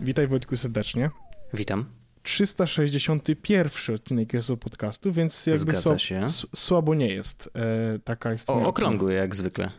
Witaj 0.00 0.26
Wojtku 0.26 0.56
serdecznie. 0.56 1.10
Witam. 1.54 1.84
361 2.22 3.94
odcinek 3.94 4.32
jest 4.32 4.50
o 4.50 4.56
podcastu, 4.56 5.12
więc 5.12 5.46
jakby 5.46 5.60
Zgadza 5.60 5.98
się. 5.98 6.26
słabo 6.54 6.94
nie 6.94 7.08
jest. 7.08 7.50
E, 7.54 7.98
taka 7.98 8.32
jest 8.32 8.50
O, 8.50 8.66
okrągły 8.66 9.12
jak 9.12 9.36
zwykle. 9.36 9.70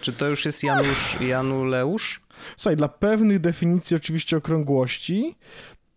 Czy 0.00 0.12
to 0.12 0.28
już 0.28 0.44
jest 0.44 0.62
Janusz, 0.62 1.20
Januleusz? 1.20 2.22
Słuchaj, 2.56 2.76
dla 2.76 2.88
pewnych 2.88 3.38
definicji 3.38 3.96
oczywiście 3.96 4.36
okrągłości 4.36 5.34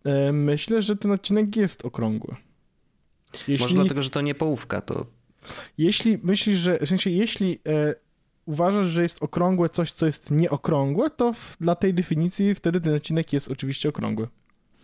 e, 0.04 0.32
myślę, 0.32 0.82
że 0.82 0.96
ten 0.96 1.10
odcinek 1.10 1.56
jest 1.56 1.84
okrągły. 1.84 2.36
Jeśli, 3.32 3.58
Może 3.58 3.74
dlatego, 3.74 4.02
że 4.02 4.10
to 4.10 4.20
nie 4.20 4.34
połówka, 4.34 4.80
to 4.80 5.06
jeśli 5.78 6.18
myślisz, 6.22 6.58
że 6.58 6.78
w 6.78 6.88
sensie 6.88 7.10
jeśli 7.10 7.60
e, 7.68 7.94
uważasz, 8.46 8.86
że 8.86 9.02
jest 9.02 9.22
okrągłe 9.22 9.68
coś, 9.68 9.92
co 9.92 10.06
jest 10.06 10.30
nieokrągłe, 10.30 11.10
to 11.10 11.32
w, 11.32 11.56
dla 11.60 11.74
tej 11.74 11.94
definicji 11.94 12.54
wtedy 12.54 12.80
ten 12.80 12.94
odcinek 12.94 13.32
jest 13.32 13.48
oczywiście 13.48 13.88
okrągły. 13.88 14.28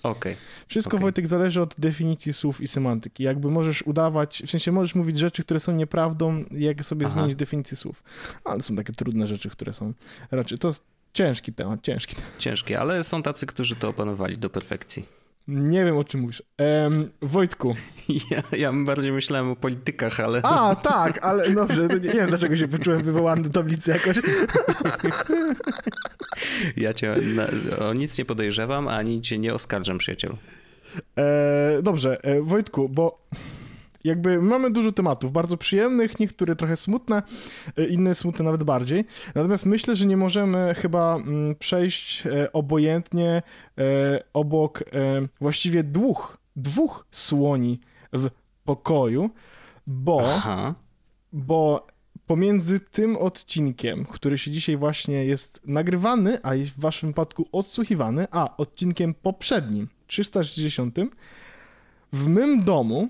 okej. 0.03 0.37
Wszystko, 0.69 0.97
Okej. 0.97 1.03
Wojtek, 1.03 1.27
zależy 1.27 1.63
od 1.63 1.75
definicji 1.79 2.33
słów 2.33 2.61
i 2.61 2.69
semantyki. 2.69 3.23
Jakby 3.23 3.51
możesz 3.51 3.83
udawać, 3.83 4.43
w 4.47 4.51
sensie 4.51 4.73
możesz 4.73 4.95
mówić 4.95 5.19
rzeczy, 5.19 5.43
które 5.43 5.61
są 5.61 5.73
nieprawdą, 5.73 6.41
jak 6.51 6.85
sobie 6.85 7.07
Aha. 7.07 7.15
zmienić 7.15 7.37
definicję 7.37 7.77
słów. 7.77 8.03
Ale 8.45 8.63
są 8.63 8.77
takie 8.77 8.93
trudne 8.93 9.27
rzeczy, 9.27 9.51
które 9.51 9.73
są 9.75 9.93
raczej. 10.31 10.59
To 10.59 10.69
jest 10.69 10.85
ciężki 11.15 11.53
temat, 11.53 11.83
ciężki 11.83 12.17
temat. 12.17 12.31
Ciężkie, 12.39 12.81
ale 12.81 13.05
są 13.05 13.23
tacy, 13.23 13.47
którzy 13.47 13.77
to 13.77 13.89
opanowali 13.89 14.39
do 14.39 14.51
perfekcji. 14.51 15.22
Nie 15.49 15.85
wiem, 15.85 15.97
o 15.97 16.05
czym 16.05 16.21
mówisz. 16.21 16.43
Em, 16.59 17.09
Wojtku. 17.23 17.75
Ja, 18.31 18.43
ja 18.59 18.73
bardziej 18.73 19.13
myślałem 19.13 19.51
o 19.51 19.57
politykach, 19.57 20.21
ale 20.21 20.41
A, 20.43 20.75
tak, 20.75 21.25
ale 21.25 21.51
dobrze, 21.51 21.87
nie, 21.87 21.95
nie 21.95 22.13
wiem, 22.13 22.27
dlaczego 22.29 22.57
się 22.57 22.69
poczułem 22.69 23.01
wywołany 23.01 23.43
do 23.43 23.51
tablicy 23.51 23.91
jakoś. 23.91 24.17
ja 26.77 26.95
cię 26.95 27.17
na, 27.35 27.47
o 27.87 27.95
nic 27.95 28.19
nie 28.19 28.25
podejrzewam, 28.25 28.89
ani 28.89 29.21
cię 29.21 29.39
nie 29.39 29.55
oskarżam, 29.55 29.99
przyjacielu. 29.99 30.37
E, 31.19 31.83
dobrze, 31.83 32.25
e, 32.25 32.43
Wojtku, 32.43 32.89
bo 32.89 33.19
jakby 34.05 34.43
mamy 34.43 34.71
dużo 34.71 34.93
tematów, 34.93 35.33
bardzo 35.33 35.57
przyjemnych, 35.57 36.21
niektóre 36.21 36.57
trochę 36.57 36.77
smutne, 36.77 37.23
e, 37.77 37.87
inne 37.87 38.15
smutne 38.15 38.45
nawet 38.45 38.65
bardziej. 38.65 39.05
Natomiast 39.35 39.67
myślę, 39.67 39.97
że 39.97 40.07
nie 40.07 40.17
możemy 40.17 40.75
chyba 40.75 41.17
mm, 41.17 41.55
przejść 41.55 42.27
e, 42.27 42.53
obojętnie 42.53 43.43
e, 43.79 43.83
obok 44.33 44.83
e, 44.83 44.83
właściwie 45.41 45.85
dwóch, 45.85 46.39
dwóch 46.57 47.07
słoni 47.11 47.81
w 48.13 48.31
pokoju, 48.65 49.31
bo, 49.87 50.23
Aha. 50.25 50.75
bo 51.33 51.87
pomiędzy 52.27 52.81
tym 52.81 53.17
odcinkiem, 53.17 54.05
który 54.05 54.39
się 54.39 54.51
dzisiaj 54.51 54.77
właśnie 54.77 55.25
jest 55.25 55.61
nagrywany, 55.65 56.39
a 56.43 56.51
w 56.55 56.81
waszym 56.81 57.09
wypadku 57.09 57.49
odsłuchiwany, 57.53 58.27
a 58.31 58.57
odcinkiem 58.57 59.15
poprzednim, 59.15 59.89
360, 60.07 60.97
w 62.13 62.29
mym 62.29 62.65
domu, 62.65 63.09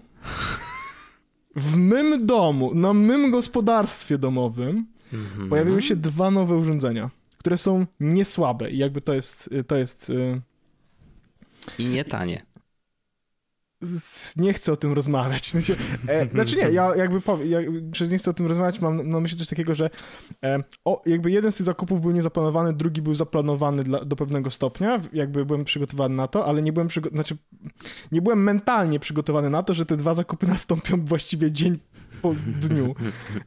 w 1.57 1.77
mym 1.77 2.27
domu, 2.27 2.75
na 2.75 2.93
mym 2.93 3.31
gospodarstwie 3.31 4.19
domowym 4.19 4.87
Mhm. 5.13 5.49
pojawiły 5.49 5.83
się 5.83 5.97
dwa 5.97 6.31
nowe 6.31 6.57
urządzenia, 6.57 7.11
które 7.39 7.59
są 7.59 7.87
niesłabe 8.01 8.71
i 8.71 8.79
jakby 8.79 9.01
to 9.01 9.13
jest, 9.15 9.51
to 9.67 9.77
jest 9.77 10.11
y, 10.11 10.41
I 11.79 11.87
nie 11.87 12.05
tanie. 12.05 12.43
Nie 14.37 14.53
chcę 14.53 14.73
o 14.73 14.77
tym 14.77 14.93
rozmawiać. 14.93 15.53
E, 16.09 16.29
znaczy 16.29 16.57
nie, 16.57 16.63
ja 16.63 16.97
jakby 16.97 17.21
powiem, 17.21 17.51
ja 17.51 17.59
przez 17.93 18.13
nie 18.13 18.19
chcę 18.19 18.31
o 18.31 18.35
tym 18.35 18.47
rozmawiać, 18.47 18.81
mam 18.81 19.11
na 19.11 19.21
myśli 19.21 19.39
coś 19.39 19.49
takiego, 19.49 19.75
że 19.75 19.91
e, 20.45 20.65
o, 20.85 21.03
jakby 21.07 21.31
jeden 21.31 21.53
z 21.53 21.57
tych 21.57 21.67
zakupów 21.67 22.01
był 22.01 22.11
niezaplanowany, 22.11 22.73
drugi 22.73 23.03
był 23.03 23.15
zaplanowany 23.15 23.85
dla, 23.85 24.05
do 24.05 24.17
pewnego 24.17 24.51
stopnia, 24.51 25.01
jakby 25.13 25.45
byłem 25.45 25.65
przygotowany 25.65 26.15
na 26.15 26.29
to, 26.29 26.47
ale 26.47 26.63
nie 26.63 26.73
byłem 26.73 26.89
przygo- 26.89 27.15
znaczy 27.15 27.37
nie 28.13 28.23
byłem 28.23 28.43
mentalnie 28.43 29.01
przygotowany 29.01 29.51
na 29.51 29.63
to, 29.63 29.75
że 29.75 29.85
te 29.85 29.97
dwa 29.97 30.15
zakupy 30.15 30.47
nastąpią 30.57 31.05
właściwie 31.05 31.51
dzień 31.51 31.79
po 32.23 32.35
dniu. 32.61 32.95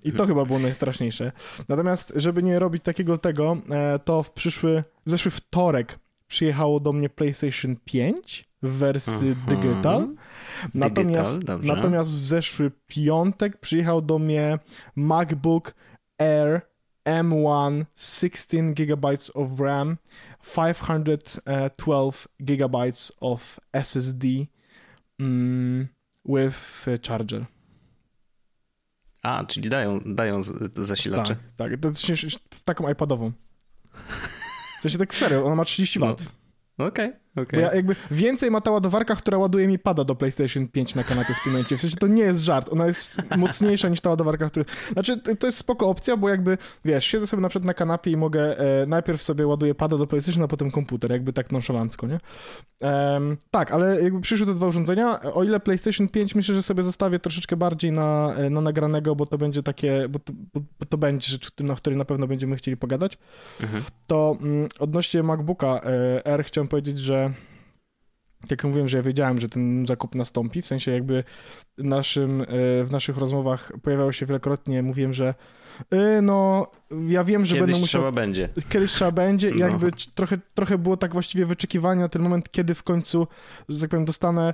I 0.04 0.12
to 0.12 0.26
chyba 0.26 0.46
było 0.46 0.60
najstraszniejsze. 0.60 1.32
Natomiast, 1.70 2.14
żeby 2.16 2.44
nie 2.44 2.60
robić 2.60 2.84
takiego 2.84 3.18
tego, 3.18 3.58
e, 3.70 4.00
to 4.00 4.24
w 4.24 4.32
przyszły, 4.32 4.84
zeszły 5.06 5.32
wtorek 5.32 6.00
przyjechało 6.28 6.80
do 6.80 6.94
mnie 6.94 7.10
PlayStation 7.10 7.76
5 7.86 8.50
w 8.64 8.70
wersji 8.72 9.28
Mhm. 9.30 9.46
digital. 9.62 10.08
Natomiast, 10.74 11.40
dobrze. 11.40 11.74
natomiast 11.76 12.12
w 12.12 12.14
zeszły 12.14 12.72
piątek 12.88 13.58
przyjechał 13.58 14.02
do 14.02 14.20
mnie 14.20 14.60
MacBook 14.96 15.74
Air 16.18 16.62
M1 17.06 17.86
16 17.96 18.74
GB 18.74 19.08
of 19.34 19.60
RAM, 19.60 19.98
512 20.56 22.28
GB 22.40 22.78
of 23.20 23.60
SSD 23.74 24.28
mm, 25.20 25.88
with 26.26 26.88
a 26.88 27.08
charger. 27.08 27.46
A, 29.24 29.46
czyli 29.46 29.70
dają, 29.70 30.00
dają 30.06 30.42
zasilacze. 30.76 31.36
Tak, 31.36 31.72
tak. 31.72 31.80
To 31.82 31.90
taką 32.66 32.90
iPadową. 32.92 33.32
W 34.80 34.82
sensie 34.82 34.98
tak 34.98 35.14
serio, 35.14 35.46
ona 35.46 35.56
ma 35.56 35.66
30 35.66 36.00
W. 36.00 36.28
Okej, 36.78 36.88
okej. 36.88 37.25
Bo 37.36 37.60
ja 37.60 37.74
jakby 37.76 37.96
więcej 38.12 38.52
ma 38.52 38.62
ta 38.62 38.72
ładowarka, 38.72 39.16
która 39.16 39.38
ładuje 39.38 39.68
mi 39.68 39.80
pada 39.80 40.04
do 40.04 40.16
PlayStation 40.16 40.68
5 40.68 40.96
na 40.96 41.04
kanapie 41.04 41.34
w 41.34 41.44
tym 41.44 41.52
momencie. 41.54 41.78
W 41.78 41.82
sensie 41.82 41.98
to 41.98 42.08
nie 42.08 42.24
jest 42.24 42.42
żart, 42.42 42.70
ona 42.74 42.88
jest 42.88 43.18
mocniejsza 43.38 43.90
niż 43.90 44.02
ta 44.02 44.10
ładowarka, 44.10 44.50
która... 44.50 44.66
Znaczy 44.94 45.18
to- 45.40 45.48
jest 45.48 45.58
spoko 45.58 45.90
opcja, 45.90 46.18
bo 46.18 46.30
jakby, 46.30 46.58
wiesz, 46.86 47.06
siedzę 47.06 47.28
sobie 47.28 47.42
na 47.42 47.50
przykład 47.50 47.68
na 47.68 47.74
kanapie 47.74 48.12
i 48.12 48.18
mogę, 48.18 48.60
e, 48.60 48.86
najpierw 48.86 49.24
sobie 49.24 49.48
ładuję 49.48 49.76
pada 49.76 49.98
do 49.98 50.08
PlayStation, 50.08 50.44
a 50.44 50.48
potem 50.48 50.72
komputer, 50.72 51.12
jakby 51.12 51.34
tak 51.34 51.52
nonszalancko, 51.52 52.08
nie? 52.08 52.20
Tak, 53.52 53.72
ale 53.72 54.02
jakby 54.04 54.22
przyszły 54.22 54.46
te 54.48 54.54
dwa 54.54 54.68
urządzenia, 54.68 55.22
o 55.22 55.44
ile 55.44 55.60
PlayStation 55.60 56.08
5 56.08 56.36
myślę, 56.36 56.56
że 56.56 56.64
sobie 56.64 56.84
zostawię 56.84 57.20
troszeczkę 57.20 57.56
bardziej 57.58 57.92
na, 57.92 58.34
e, 58.38 58.50
na 58.50 58.62
nagranego, 58.62 59.16
bo 59.16 59.26
to 59.26 59.38
będzie 59.38 59.64
takie, 59.64 60.10
bo 60.10 60.20
to, 60.20 60.34
bo, 60.54 60.60
bo 60.80 60.86
to 60.86 60.98
będzie 60.98 61.30
rzecz, 61.32 61.50
na 61.60 61.76
której 61.76 62.00
na 62.00 62.06
pewno 62.06 62.28
będziemy 62.28 62.56
chcieli 62.56 62.78
pogadać, 62.78 63.18
Mhm. 63.62 63.84
to 64.08 64.38
mm, 64.42 64.68
odnośnie 64.80 65.24
MacBooka 65.24 65.82
e, 65.84 66.26
R 66.26 66.44
chciałem 66.44 66.68
powiedzieć, 66.68 67.00
że 67.00 67.25
jak 68.52 68.64
mówiłem, 68.64 68.88
że 68.88 68.98
ja 68.98 69.04
wiedziałem, 69.04 69.40
że 69.40 69.50
ten 69.50 69.86
zakup 69.88 70.16
nastąpi, 70.16 70.62
w 70.62 70.66
sensie 70.66 70.92
jakby 70.92 71.24
naszym, 71.78 72.42
e, 72.42 72.46
w 72.84 72.88
naszych 72.92 73.18
rozmowach 73.18 73.72
pojawiało 73.84 74.12
się 74.12 74.26
wielokrotnie, 74.26 74.84
mówiłem, 74.84 75.14
że 75.14 75.34
e, 75.92 76.22
no, 76.22 76.68
ja 77.08 77.24
wiem, 77.24 77.46
że 77.46 77.56
Kiedyś 77.56 77.68
będę 77.68 77.80
musiał... 77.82 78.02
trzeba 78.02 78.12
będzie. 78.12 78.50
Kiedyś 78.70 78.92
trzeba 78.92 79.12
będzie 79.12 79.50
i 79.50 79.60
No. 79.60 79.68
jakby 79.68 79.92
trochę, 80.16 80.38
trochę 80.54 80.78
było 80.78 80.98
tak 80.98 81.14
właściwie 81.14 81.46
wyczekiwanie 81.46 82.02
na 82.02 82.10
ten 82.10 82.22
moment, 82.22 82.52
kiedy 82.52 82.76
w 82.76 82.84
końcu, 82.84 83.28
że 83.70 83.82
tak 83.82 83.90
powiem, 83.90 84.06
dostanę 84.06 84.54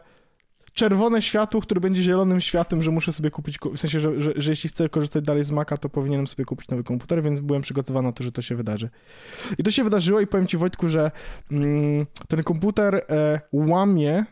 czerwone 0.73 1.21
światło, 1.21 1.61
które 1.61 1.81
będzie 1.81 2.01
zielonym 2.01 2.41
światem, 2.41 2.83
że 2.83 2.91
muszę 2.91 3.11
sobie 3.13 3.31
kupić, 3.31 3.57
ku- 3.57 3.71
w 3.73 3.79
sensie, 3.79 3.99
że, 3.99 4.21
że, 4.21 4.33
że 4.35 4.51
jeśli 4.51 4.69
chcę 4.69 4.89
korzystać 4.89 5.23
dalej 5.25 5.43
z 5.43 5.51
Maca, 5.51 5.77
to 5.77 5.89
powinienem 5.89 6.27
sobie 6.27 6.45
kupić 6.45 6.67
nowy 6.69 6.83
komputer, 6.83 7.23
więc 7.23 7.39
byłem 7.39 7.61
przygotowany 7.61 8.07
na 8.07 8.11
to, 8.13 8.23
że 8.23 8.31
to 8.31 8.41
się 8.41 8.55
wydarzy. 8.55 8.89
I 9.57 9.63
to 9.63 9.71
się 9.71 9.83
wydarzyło 9.83 10.19
i 10.21 10.27
powiem 10.27 10.47
ci 10.47 10.57
Wojtku, 10.57 10.89
że 10.89 11.11
mm, 11.51 12.05
ten 12.27 12.43
komputer 12.43 12.95
e, 12.95 13.41
łamie, 13.51 14.25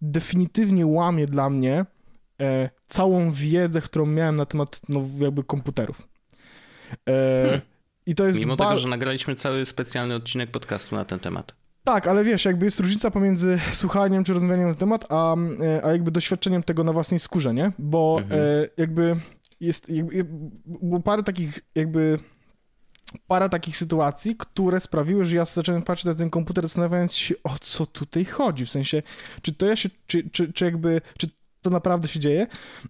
definitywnie 0.00 0.86
łamie 0.86 1.26
dla 1.26 1.50
mnie 1.50 1.86
e, 2.40 2.70
całą 2.88 3.30
wiedzę, 3.32 3.80
którą 3.80 4.06
miałem 4.06 4.36
na 4.36 4.46
temat 4.46 4.80
no, 4.88 5.00
jakby 5.18 5.44
komputerów. 5.44 6.08
E, 7.08 7.42
Hmm. 7.44 7.60
I 8.06 8.14
to 8.14 8.26
jest 8.26 8.38
Mimo 8.38 8.56
ba- 8.56 8.68
tego, 8.68 8.78
że 8.80 8.88
nagraliśmy 8.88 9.34
cały 9.34 9.66
specjalny 9.66 10.14
odcinek 10.14 10.50
podcastu 10.50 10.96
na 10.96 11.04
ten 11.04 11.18
temat. 11.18 11.54
Tak, 11.86 12.06
ale 12.06 12.24
wiesz, 12.24 12.44
jakby 12.44 12.64
jest 12.64 12.80
różnica 12.80 13.10
pomiędzy 13.10 13.58
słuchaniem 13.72 14.24
czy 14.24 14.32
rozmawianiem 14.32 14.68
na 14.68 14.74
temat, 14.74 15.04
a, 15.08 15.36
e, 15.36 15.84
a 15.84 15.92
jakby 15.92 16.10
doświadczeniem 16.10 16.62
tego 16.62 16.84
na 16.84 16.92
własnej 16.92 17.20
skórze, 17.20 17.54
nie? 17.54 17.72
Bo 17.78 18.18
Mhm. 18.22 18.40
e, 18.40 18.68
jakby 18.76 19.16
jest, 19.60 19.88
jakby, 19.88 20.26
było 20.66 21.00
parę 21.00 21.22
takich 21.22 21.60
jakby 21.74 22.18
parę 23.26 23.48
takich 23.48 23.76
sytuacji, 23.76 24.36
które 24.36 24.80
sprawiły, 24.80 25.24
że 25.24 25.36
ja 25.36 25.44
zacząłem 25.44 25.82
patrzeć 25.82 26.06
na 26.06 26.14
ten 26.14 26.30
komputer 26.30 26.64
zastanawiając 26.64 27.14
się, 27.14 27.34
o 27.44 27.58
co 27.60 27.86
tutaj 27.86 28.24
chodzi, 28.24 28.66
w 28.66 28.70
sensie, 28.70 29.02
czy 29.42 29.54
to 29.54 29.66
ja 29.66 29.76
się, 29.76 29.90
czy, 30.06 30.30
czy, 30.30 30.52
czy 30.52 30.64
jakby, 30.64 31.00
czy 31.18 31.26
to 31.66 31.70
naprawdę 31.70 32.08
się 32.08 32.20
dzieje. 32.20 32.46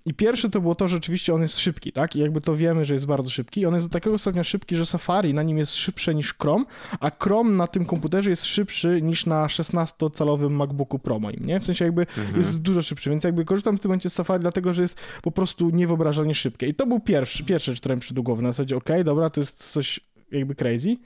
I 0.06 0.14
pierwsze 0.14 0.50
to 0.50 0.60
było 0.60 0.74
to, 0.74 0.88
że 0.88 0.96
oczywiście 0.96 1.34
on 1.34 1.42
jest 1.42 1.58
szybki, 1.58 1.92
tak? 1.92 2.16
I 2.16 2.18
jakby 2.18 2.40
to 2.40 2.56
wiemy, 2.56 2.84
że 2.84 2.94
jest 2.94 3.06
bardzo 3.06 3.30
szybki. 3.30 3.66
On 3.66 3.74
jest 3.74 3.86
do 3.86 3.92
takiego 3.92 4.18
stopnia 4.18 4.44
szybki, 4.44 4.76
że 4.76 4.86
Safari 4.86 5.34
na 5.34 5.42
nim 5.42 5.58
jest 5.58 5.74
szybsze 5.74 6.14
niż 6.14 6.34
Chrome, 6.34 6.64
a 7.00 7.10
Chrome 7.22 7.56
na 7.56 7.66
tym 7.66 7.84
komputerze 7.84 8.30
jest 8.30 8.44
szybszy 8.44 9.02
niż 9.02 9.26
na 9.26 9.46
16-calowym 9.46 10.50
MacBooku 10.50 10.98
Pro 10.98 11.18
moim, 11.18 11.46
nie? 11.46 11.60
W 11.60 11.64
sensie 11.64 11.84
jakby 11.84 12.06
Mhm. 12.16 12.36
jest 12.36 12.56
dużo 12.58 12.82
szybszy, 12.82 13.10
więc 13.10 13.24
jakby 13.24 13.44
korzystam 13.44 13.76
w 13.76 13.80
tym 13.80 13.88
momencie 13.88 14.10
z 14.10 14.12
Safari, 14.12 14.40
dlatego 14.40 14.74
że 14.74 14.82
jest 14.82 14.96
po 15.22 15.30
prostu 15.30 15.70
niewyobrażalnie 15.70 16.34
szybkie. 16.34 16.66
I 16.66 16.74
to 16.74 16.86
był 16.86 17.00
pierwszy, 17.00 17.44
pierwszy 17.44 17.70
rzecz, 17.70 17.80
która 17.80 17.94
mi 17.94 18.00
przyszła 18.00 18.14
do 18.14 18.22
głowy. 18.22 18.42
Na 18.42 18.48
zasadzie, 18.48 18.76
okej, 18.76 19.04
dobra, 19.04 19.30
to 19.30 19.40
jest 19.40 19.72
coś 19.72 20.00
jakby 20.32 20.54
crazy. 20.54 20.96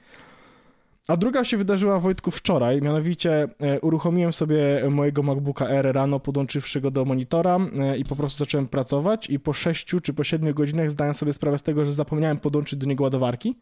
A 1.10 1.16
druga 1.16 1.44
się 1.44 1.56
wydarzyła 1.56 2.00
Wojtku 2.00 2.30
wczoraj, 2.30 2.82
mianowicie 2.82 3.48
e, 3.60 3.80
uruchomiłem 3.80 4.32
sobie 4.32 4.84
mojego 4.90 5.22
MacBooka 5.22 5.66
Air 5.66 5.92
rano, 5.92 6.20
podłączywszy 6.20 6.80
go 6.80 6.90
do 6.90 7.04
monitora 7.04 7.58
e, 7.78 7.98
i 7.98 8.04
po 8.04 8.16
prostu 8.16 8.38
zacząłem 8.38 8.68
pracować 8.68 9.30
i 9.30 9.40
po 9.40 9.52
6 9.52 9.86
czy 10.02 10.12
po 10.12 10.24
7 10.24 10.54
godzinach 10.54 10.90
zdałem 10.90 11.14
sobie 11.14 11.32
sprawę 11.32 11.58
z 11.58 11.62
tego, 11.62 11.84
że 11.84 11.92
zapomniałem 11.92 12.38
podłączyć 12.38 12.78
do 12.78 12.86
niego 12.86 13.04
ładowarki 13.04 13.56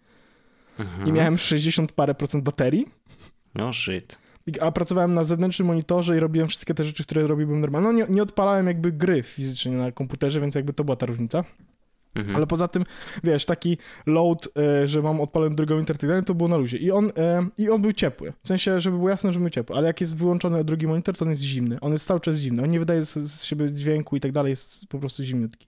Mhm. 0.78 1.08
i 1.08 1.12
miałem 1.12 1.38
60 1.38 1.92
parę 1.92 2.14
procent 2.14 2.44
baterii. 2.44 2.86
No 3.54 3.72
shit. 3.72 4.18
a 4.60 4.72
pracowałem 4.72 5.14
na 5.14 5.24
zewnętrznym 5.24 5.68
monitorze 5.68 6.16
i 6.16 6.20
robiłem 6.20 6.48
wszystkie 6.48 6.74
te 6.74 6.84
rzeczy, 6.84 7.04
które 7.04 7.26
robiłbym 7.26 7.60
normalnie. 7.60 7.88
No 7.88 7.92
nie, 7.92 8.14
nie 8.14 8.22
odpalałem 8.22 8.66
jakby 8.66 8.92
gry 8.92 9.22
fizycznie 9.22 9.72
na 9.72 9.92
komputerze, 9.92 10.40
więc 10.40 10.54
jakby 10.54 10.72
to 10.72 10.84
była 10.84 10.96
ta 10.96 11.06
różnica. 11.06 11.44
Mhm. 12.14 12.36
Ale 12.36 12.46
poza 12.46 12.68
tym, 12.68 12.84
wiesz, 13.24 13.46
taki 13.46 13.78
load, 14.06 14.48
e, 14.56 14.88
że 14.88 15.02
mam 15.02 15.20
odpalony 15.20 15.56
drugą 15.56 15.78
internet, 15.78 16.26
to 16.26 16.34
było 16.34 16.48
na 16.48 16.56
luzie. 16.56 16.78
I 16.78 16.90
on, 16.90 17.12
e, 17.16 17.48
I 17.58 17.70
on 17.70 17.82
był 17.82 17.92
ciepły. 17.92 18.32
W 18.42 18.48
sensie, 18.48 18.80
żeby 18.80 18.96
było 18.96 19.08
jasne, 19.08 19.32
że 19.32 19.40
był 19.40 19.50
ciepły. 19.50 19.76
Ale 19.76 19.86
jak 19.86 20.00
jest 20.00 20.16
wyłączony 20.16 20.64
drugi 20.64 20.86
monitor, 20.86 21.16
to 21.16 21.24
on 21.24 21.30
jest 21.30 21.42
zimny. 21.42 21.80
On 21.80 21.92
jest 21.92 22.06
cały 22.06 22.20
czas 22.20 22.36
zimny. 22.36 22.62
On 22.62 22.70
nie 22.70 22.78
wydaje 22.78 23.04
z, 23.04 23.14
z 23.14 23.44
siebie 23.44 23.72
dźwięku 23.72 24.16
i 24.16 24.20
tak 24.20 24.32
dalej. 24.32 24.50
Jest 24.50 24.86
po 24.86 24.98
prostu 24.98 25.24
zimniutki. 25.24 25.66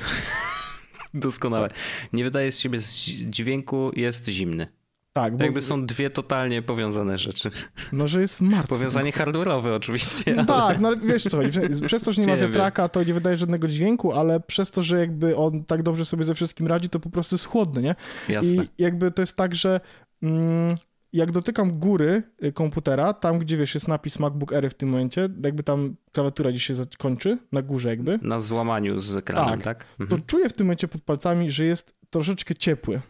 Doskonałe. 1.14 1.70
Nie 2.12 2.24
wydaje 2.24 2.52
z 2.52 2.58
siebie 2.58 2.78
dźwięku, 3.26 3.90
jest 3.96 4.28
zimny. 4.28 4.79
Tak, 5.12 5.36
bo... 5.36 5.44
Jakby 5.44 5.62
są 5.62 5.86
dwie 5.86 6.10
totalnie 6.10 6.62
powiązane 6.62 7.18
rzeczy. 7.18 7.50
No, 7.92 8.08
że 8.08 8.20
jest 8.20 8.40
martwy. 8.40 8.68
Powiązanie 8.68 9.12
hardware'owe 9.12 9.74
oczywiście. 9.74 10.34
No 10.34 10.42
ale... 10.42 10.46
tak, 10.46 10.80
no 10.80 10.88
ale 10.88 10.96
wiesz 10.96 11.22
co. 11.22 11.38
Przez 11.86 12.02
to, 12.02 12.12
że 12.12 12.22
nie 12.22 12.28
ma 12.28 12.36
wiatraka, 12.36 12.88
to 12.88 13.04
nie 13.04 13.14
wydaje 13.14 13.36
żadnego 13.36 13.68
dźwięku, 13.68 14.12
ale 14.12 14.40
przez 14.40 14.70
to, 14.70 14.82
że 14.82 15.00
jakby 15.00 15.36
on 15.36 15.64
tak 15.64 15.82
dobrze 15.82 16.04
sobie 16.04 16.24
ze 16.24 16.34
wszystkim 16.34 16.66
radzi, 16.66 16.88
to 16.88 17.00
po 17.00 17.10
prostu 17.10 17.34
jest 17.34 17.44
chłodny, 17.44 17.82
nie? 17.82 17.94
Jasne. 18.28 18.64
I 18.64 18.68
jakby 18.78 19.10
to 19.10 19.22
jest 19.22 19.36
tak, 19.36 19.54
że 19.54 19.80
mm, 20.22 20.76
jak 21.12 21.32
dotykam 21.32 21.78
góry 21.78 22.22
y, 22.44 22.52
komputera, 22.52 23.12
tam 23.12 23.38
gdzie 23.38 23.56
wiesz, 23.56 23.74
jest 23.74 23.88
napis 23.88 24.18
MacBook 24.18 24.52
Air 24.52 24.70
w 24.70 24.74
tym 24.74 24.88
momencie, 24.88 25.28
jakby 25.44 25.62
tam 25.62 25.96
klawiatura 26.12 26.50
gdzieś 26.50 26.64
się 26.64 26.74
kończy, 26.98 27.38
na 27.52 27.62
górze 27.62 27.88
jakby. 27.88 28.18
Na 28.22 28.40
złamaniu 28.40 28.98
z 28.98 29.16
ekranem, 29.16 29.60
tak? 29.60 29.78
tak? 29.78 29.86
Mhm. 30.00 30.08
To 30.20 30.26
czuję 30.26 30.48
w 30.48 30.52
tym 30.52 30.66
momencie 30.66 30.88
pod 30.88 31.02
palcami, 31.02 31.50
że 31.50 31.64
jest 31.64 31.94
troszeczkę 32.10 32.54
ciepły. 32.54 33.00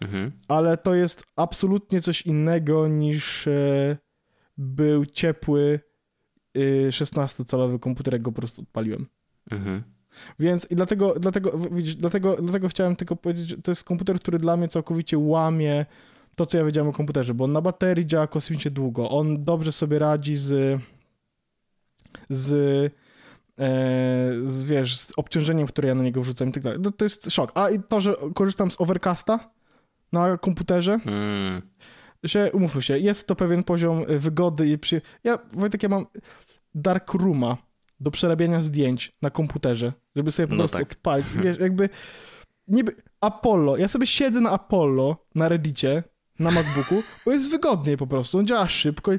Mhm. 0.00 0.32
Ale 0.48 0.76
to 0.76 0.94
jest 0.94 1.24
absolutnie 1.36 2.00
coś 2.00 2.22
innego 2.22 2.88
niż 2.88 3.46
e, 3.46 3.96
był 4.58 5.06
ciepły 5.06 5.80
e, 6.54 6.60
16-calowy 6.88 7.78
komputer, 7.78 8.14
jak 8.14 8.22
go 8.22 8.32
po 8.32 8.40
prostu 8.40 8.62
odpaliłem. 8.62 9.06
Mhm. 9.50 9.82
Więc 10.38 10.66
i 10.70 10.76
dlatego, 10.76 11.14
dlatego, 11.20 11.58
widzisz, 11.58 11.96
dlatego, 11.96 12.36
dlatego 12.42 12.68
chciałem 12.68 12.96
tylko 12.96 13.16
powiedzieć, 13.16 13.48
że 13.48 13.56
to 13.62 13.70
jest 13.70 13.84
komputer, 13.84 14.20
który 14.20 14.38
dla 14.38 14.56
mnie 14.56 14.68
całkowicie 14.68 15.18
łamie 15.18 15.86
to, 16.34 16.46
co 16.46 16.58
ja 16.58 16.64
wiedziałem 16.64 16.90
o 16.90 16.92
komputerze, 16.92 17.34
bo 17.34 17.44
on 17.44 17.52
na 17.52 17.60
baterii 17.60 18.06
działa 18.06 18.26
kosmicznie 18.26 18.70
długo. 18.70 19.10
On 19.10 19.44
dobrze 19.44 19.72
sobie 19.72 19.98
radzi 19.98 20.36
z 20.36 20.80
z, 22.30 22.52
e, 23.58 23.70
z 24.44 24.64
wiesz, 24.64 24.98
z 24.98 25.12
obciążeniem, 25.16 25.66
które 25.66 25.88
ja 25.88 25.94
na 25.94 26.02
niego 26.02 26.22
wrzucam 26.22 26.48
i 26.48 26.52
tak 26.52 26.62
dalej. 26.62 26.82
To, 26.82 26.92
to 26.92 27.04
jest 27.04 27.32
szok. 27.32 27.52
A 27.54 27.70
i 27.70 27.82
to, 27.88 28.00
że 28.00 28.14
korzystam 28.34 28.70
z 28.70 28.80
Overcasta, 28.80 29.50
na 30.12 30.38
komputerze. 30.38 30.98
Hmm. 30.98 31.62
Że, 32.22 32.52
umówmy 32.52 32.82
się, 32.82 32.98
jest 32.98 33.26
to 33.26 33.36
pewien 33.36 33.64
poziom 33.64 34.04
wygody 34.08 34.68
i 34.68 34.78
przy... 34.78 35.00
Ja, 35.24 35.38
Wojtek, 35.52 35.82
ja 35.82 35.88
mam 35.88 36.06
Darkrooma 36.74 37.56
do 38.00 38.10
przerabiania 38.10 38.60
zdjęć 38.60 39.16
na 39.22 39.30
komputerze, 39.30 39.92
żeby 40.16 40.32
sobie 40.32 40.48
po 40.48 40.54
no 40.54 40.58
prostu 40.58 40.78
tak. 40.78 40.92
odpalić. 40.92 41.26
Wiesz, 41.44 41.58
jakby 41.58 41.88
niby 42.68 42.96
Apollo, 43.20 43.76
ja 43.76 43.88
sobie 43.88 44.06
siedzę 44.06 44.40
na 44.40 44.50
Apollo 44.50 45.26
na 45.34 45.48
Reddicie 45.48 46.02
na 46.38 46.50
MacBooku, 46.50 47.02
bo 47.24 47.32
jest 47.32 47.50
wygodniej 47.50 47.96
po 47.96 48.06
prostu, 48.06 48.38
on 48.38 48.46
działa 48.46 48.68
szybko, 48.68 49.12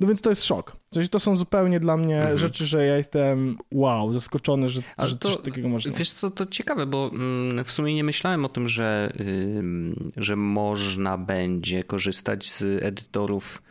no 0.00 0.06
więc 0.06 0.20
to 0.20 0.30
jest 0.30 0.44
szok. 0.44 0.76
Coś 0.90 1.08
to 1.08 1.20
są 1.20 1.36
zupełnie 1.36 1.80
dla 1.80 1.96
mnie 1.96 2.18
mhm. 2.18 2.38
rzeczy, 2.38 2.66
że 2.66 2.86
ja 2.86 2.96
jestem 2.96 3.58
wow, 3.72 4.12
zaskoczony, 4.12 4.68
że, 4.68 4.82
że 4.98 5.16
to, 5.16 5.28
coś 5.28 5.44
takiego 5.44 5.68
można. 5.68 5.92
Wiesz 5.92 6.12
co, 6.12 6.30
to 6.30 6.46
ciekawe, 6.46 6.86
bo 6.86 7.10
mm, 7.12 7.64
w 7.64 7.72
sumie 7.72 7.94
nie 7.94 8.04
myślałem 8.04 8.44
o 8.44 8.48
tym, 8.48 8.68
że, 8.68 9.12
że 10.16 10.36
można 10.36 11.18
będzie 11.18 11.84
korzystać 11.84 12.52
z 12.52 12.82
edytorów 12.82 13.62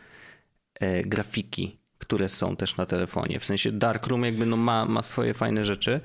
e, 0.74 1.02
grafiki, 1.02 1.78
które 1.98 2.28
są 2.28 2.56
też 2.56 2.76
na 2.76 2.86
telefonie. 2.86 3.40
W 3.40 3.44
sensie 3.44 3.72
Darkroom 3.72 4.24
jakby 4.24 4.46
no 4.46 4.56
ma, 4.56 4.84
ma 4.84 5.02
swoje 5.02 5.34
fajne 5.34 5.64
rzeczy 5.64 6.00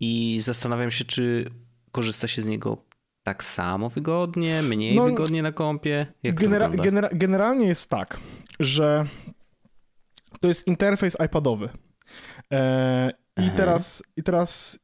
i 0.00 0.40
zastanawiam 0.40 0.90
się, 0.90 1.04
czy 1.04 1.50
korzysta 1.92 2.28
się 2.28 2.42
z 2.42 2.46
niego 2.46 2.91
tak 3.22 3.44
samo 3.44 3.88
wygodnie, 3.88 4.62
mniej 4.62 4.96
no, 4.96 5.04
wygodnie 5.04 5.42
na 5.42 5.52
kompie? 5.52 6.06
Genera 6.24 6.68
genera 6.68 7.08
generalnie 7.12 7.66
jest 7.66 7.90
tak, 7.90 8.18
że 8.60 9.06
to 10.40 10.48
jest 10.48 10.66
interfejs 10.66 11.16
iPadowy. 11.26 11.68
E, 12.52 13.10
i, 13.36 13.50
teraz, 13.50 14.02
I 14.16 14.22
teraz 14.22 14.78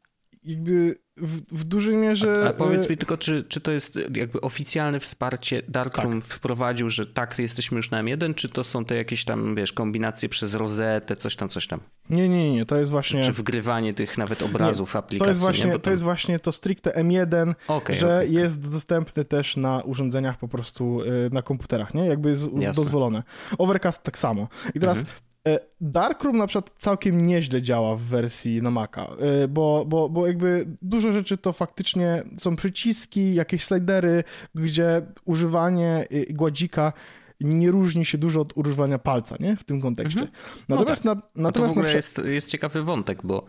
jakby 0.49 0.95
w, 1.17 1.61
w 1.61 1.65
dużej 1.65 1.97
mierze... 1.97 2.45
A, 2.47 2.49
a 2.49 2.53
powiedz 2.53 2.87
e, 2.87 2.91
mi 2.91 2.97
tylko, 2.97 3.17
czy, 3.17 3.45
czy 3.49 3.61
to 3.61 3.73
jest 3.73 3.99
jakby 4.15 4.41
oficjalne 4.41 5.01
wsparcie 5.01 5.63
Darkroom 5.69 6.23
tak. 6.23 6.31
wprowadził, 6.31 6.91
że 6.91 7.07
tak, 7.07 7.39
jesteśmy 7.39 7.77
już 7.77 7.91
na 7.91 8.03
M1, 8.03 8.35
czy 8.35 8.49
to 8.49 8.65
są 8.65 8.85
te 8.85 8.97
jakieś 8.97 9.25
tam, 9.25 9.55
wiesz, 9.55 9.73
kombinacje 9.73 10.29
przez 10.29 10.55
rozetę, 10.55 11.17
coś 11.17 11.37
tam, 11.37 11.49
coś 11.49 11.67
tam? 11.67 11.81
Nie, 12.11 12.29
nie, 12.29 12.53
nie, 12.53 12.67
to 12.67 12.77
jest 12.77 12.91
właśnie... 12.91 13.25
Czy 13.25 13.33
wgrywanie 13.33 13.95
tych 13.95 14.19
nawet 14.19 14.43
obrazów 14.43 14.95
nie, 14.95 14.99
aplikacji? 14.99 15.25
To 15.25 15.29
jest 15.29 15.41
właśnie, 15.41 15.73
to, 15.73 15.79
to 15.79 15.91
jest 15.91 16.03
właśnie 16.03 16.39
to 16.39 16.53
stricte 16.53 16.91
M1, 16.91 17.55
okay, 17.69 17.97
że 17.97 18.17
okay. 18.17 18.29
jest 18.29 18.71
dostępny 18.71 19.25
też 19.25 19.57
na 19.57 19.83
urządzeniach 19.83 20.39
po 20.39 20.49
prostu 20.49 21.03
y, 21.03 21.31
na 21.33 21.43
komputerach, 21.43 21.95
nie? 21.95 22.07
Jakby 22.07 22.29
jest 22.29 22.53
Jasne. 22.53 22.83
dozwolone. 22.83 23.23
Overcast 23.59 24.03
tak 24.03 24.19
samo. 24.19 24.49
I 24.75 24.81
teraz 24.81 24.99
mhm. 24.99 25.17
E, 25.55 25.61
Darkroom 25.81 26.37
na 26.37 26.47
przykład 26.47 26.75
całkiem 26.79 27.27
nieźle 27.27 27.63
działa 27.63 27.97
w 27.97 28.01
wersji 28.01 28.63
na 28.63 28.71
Maca, 28.71 29.03
e, 29.05 29.49
bo, 29.49 29.85
bo, 29.87 30.09
bo 30.09 30.27
jakby 30.27 30.67
dużo 30.83 31.13
rzeczy 31.13 31.37
to 31.37 31.53
faktycznie 31.53 32.23
są 32.37 32.57
przyciski, 32.57 33.35
jakieś 33.35 33.65
slidery, 33.65 34.25
gdzie 34.55 35.03
używanie 35.25 36.07
y, 36.13 36.27
gładzika 36.31 36.93
nie 37.41 37.71
różni 37.71 38.05
się 38.05 38.19
dużo 38.19 38.41
od 38.41 38.57
używania 38.57 38.99
palca, 38.99 39.37
nie? 39.41 39.57
W 39.57 39.65
tym 39.65 39.81
kontekście. 39.81 40.21
Mhm. 40.21 40.39
Natomiast, 40.69 41.05
no 41.05 41.15
tak. 41.15 41.25
na, 41.25 41.43
natomiast 41.43 41.75
to 41.75 41.75
w 41.75 41.79
ogóle 41.79 41.93
na... 41.93 41.97
jest, 41.97 42.21
jest 42.25 42.51
ciekawy 42.51 42.83
wątek, 42.83 43.27
bo 43.27 43.45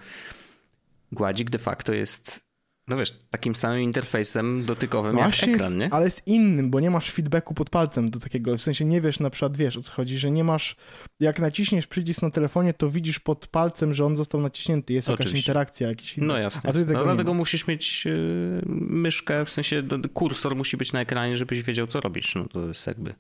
gładzik 1.11 1.49
de 1.49 1.57
facto 1.57 1.93
jest 1.93 2.48
no 2.89 2.97
wiesz, 2.97 3.13
takim 3.31 3.55
samym 3.55 3.81
interfejsem 3.81 4.65
dotykowym 4.65 5.15
no 5.15 5.21
jak 5.21 5.35
ekran, 5.35 5.49
jest, 5.49 5.75
nie? 5.75 5.93
Ale 5.93 6.05
jest 6.05 6.27
innym, 6.27 6.69
bo 6.69 6.79
nie 6.79 6.89
masz 6.89 7.11
feedbacku 7.11 7.53
pod 7.53 7.69
palcem 7.69 8.09
do 8.09 8.19
takiego, 8.19 8.57
w 8.57 8.61
sensie 8.61 8.85
nie 8.85 9.01
wiesz 9.01 9.19
na 9.19 9.29
przykład, 9.29 9.57
wiesz 9.57 9.77
o 9.77 9.81
co 9.81 9.91
chodzi, 9.91 10.19
że 10.19 10.31
nie 10.31 10.43
masz, 10.43 10.75
jak 11.19 11.39
naciśniesz 11.39 11.87
przycisk 11.87 12.21
na 12.21 12.31
telefonie, 12.31 12.73
to 12.73 12.89
widzisz 12.89 13.19
pod 13.19 13.47
palcem, 13.47 13.93
że 13.93 14.05
on 14.05 14.15
został 14.15 14.41
naciśnięty, 14.41 14.93
jest 14.93 15.07
jakaś 15.07 15.25
Oczywiście. 15.25 15.49
interakcja, 15.49 15.87
jakiś 15.87 16.17
No 16.17 16.37
jasne. 16.37 16.73
No, 16.93 17.03
dlatego 17.03 17.33
musisz 17.33 17.67
mieć 17.67 18.05
yy, 18.05 18.61
myszkę, 18.89 19.45
w 19.45 19.49
sensie 19.49 19.83
kursor 20.13 20.55
musi 20.55 20.77
być 20.77 20.93
na 20.93 21.01
ekranie, 21.01 21.37
żebyś 21.37 21.63
wiedział 21.63 21.87
co 21.87 22.01
robisz, 22.01 22.35
no 22.35 22.45
to 22.45 22.67
jest 22.67 22.87
jakby 22.87 23.13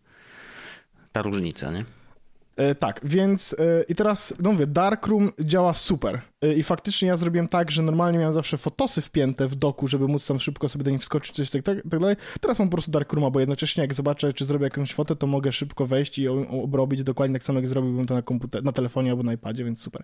ta 1.11 1.21
różnica, 1.21 1.71
nie? 1.71 1.85
E, 2.55 2.75
tak, 2.75 3.01
więc 3.03 3.55
e, 3.59 3.83
i 3.89 3.95
teraz, 3.95 4.33
no 4.43 4.51
mówię, 4.51 4.67
Darkroom 4.67 5.31
działa 5.39 5.73
super. 5.73 6.21
E, 6.41 6.53
I 6.53 6.63
faktycznie 6.63 7.07
ja 7.07 7.17
zrobiłem 7.17 7.47
tak, 7.47 7.71
że 7.71 7.81
normalnie 7.81 8.19
miałem 8.19 8.33
zawsze 8.33 8.57
fotosy 8.57 9.01
wpięte 9.01 9.47
w 9.47 9.55
doku, 9.55 9.87
żeby 9.87 10.07
móc 10.07 10.27
tam 10.27 10.39
szybko 10.39 10.69
sobie 10.69 10.83
do 10.83 10.91
nich 10.91 11.01
wskoczyć, 11.01 11.35
coś 11.35 11.49
tak, 11.49 11.63
tak, 11.63 11.81
tak 11.89 11.99
dalej. 11.99 12.15
Teraz 12.41 12.59
mam 12.59 12.69
po 12.69 12.71
prostu 12.71 12.91
Darkrooma, 12.91 13.29
bo 13.29 13.39
jednocześnie 13.39 13.81
jak 13.81 13.93
zobaczę, 13.93 14.33
czy 14.33 14.45
zrobię 14.45 14.63
jakąś 14.63 14.93
fotę, 14.93 15.15
to 15.15 15.27
mogę 15.27 15.51
szybko 15.51 15.87
wejść 15.87 16.19
i 16.19 16.27
obrobić 16.27 17.03
dokładnie 17.03 17.33
tak 17.33 17.43
samo, 17.43 17.59
jak 17.59 17.67
zrobiłbym 17.67 18.07
to 18.07 18.13
na 18.13 18.21
komputerze, 18.21 18.63
na 18.63 18.71
telefonie 18.71 19.11
albo 19.11 19.23
na 19.23 19.33
iPadzie, 19.33 19.63
więc 19.63 19.81
super. 19.81 20.03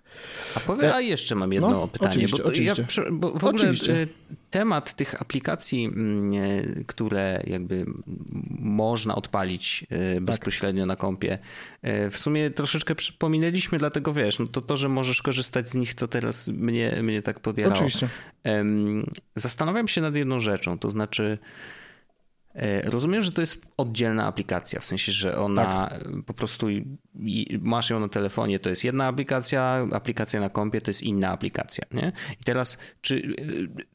A 0.55 0.59
powiem, 0.59 0.93
a 0.93 1.01
jeszcze 1.01 1.35
mam 1.35 1.53
jedno 1.53 1.69
no, 1.69 1.87
pytanie, 1.87 2.11
oczywiście, 2.11 2.43
bo, 2.43 2.49
oczywiście. 2.49 2.83
Ja, 3.01 3.11
bo 3.11 3.31
w 3.31 3.43
ogóle 3.43 3.49
oczywiście. 3.49 4.07
temat 4.49 4.93
tych 4.93 5.21
aplikacji, 5.21 5.85
mm, 5.85 6.83
które 6.87 7.43
jakby 7.47 7.85
można 8.59 9.15
odpalić 9.15 9.85
tak. 9.89 10.23
bezpośrednio 10.23 10.81
tak. 10.81 10.87
na 10.87 10.95
kompie, 10.95 11.37
w 12.11 12.17
sumie 12.17 12.51
troszeczkę 12.51 12.95
przypominaliśmy, 12.95 13.77
dlatego 13.77 14.13
wiesz, 14.13 14.39
no 14.39 14.47
to 14.47 14.61
to, 14.61 14.77
że 14.77 14.89
możesz 14.89 15.21
korzystać 15.21 15.69
z 15.69 15.75
nich, 15.75 15.93
to 15.93 16.07
teraz 16.07 16.24
mnie, 16.47 16.99
mnie 17.03 17.21
tak 17.21 17.39
podjęło. 17.39 17.73
Oczywiście. 17.73 18.09
Zastanawiam 19.35 19.87
się 19.87 20.01
nad 20.01 20.15
jedną 20.15 20.39
rzeczą, 20.39 20.79
to 20.79 20.89
znaczy 20.89 21.37
e, 22.55 22.81
rozumiem, 22.81 23.21
że 23.21 23.31
to 23.31 23.41
jest 23.41 23.61
oddzielna 23.77 24.25
aplikacja, 24.25 24.79
w 24.79 24.85
sensie, 24.85 25.11
że 25.11 25.37
ona 25.37 25.87
tak. 25.89 26.03
po 26.25 26.33
prostu 26.33 26.67
masz 27.59 27.89
ją 27.89 27.99
na 27.99 28.09
telefonie, 28.09 28.59
to 28.59 28.69
jest 28.69 28.83
jedna 28.83 29.07
aplikacja, 29.07 29.87
aplikacja 29.91 30.39
na 30.39 30.49
kompie 30.49 30.81
to 30.81 30.89
jest 30.89 31.03
inna 31.03 31.29
aplikacja, 31.29 31.85
nie? 31.91 32.11
I 32.41 32.43
teraz, 32.43 32.77
czy, 33.01 33.35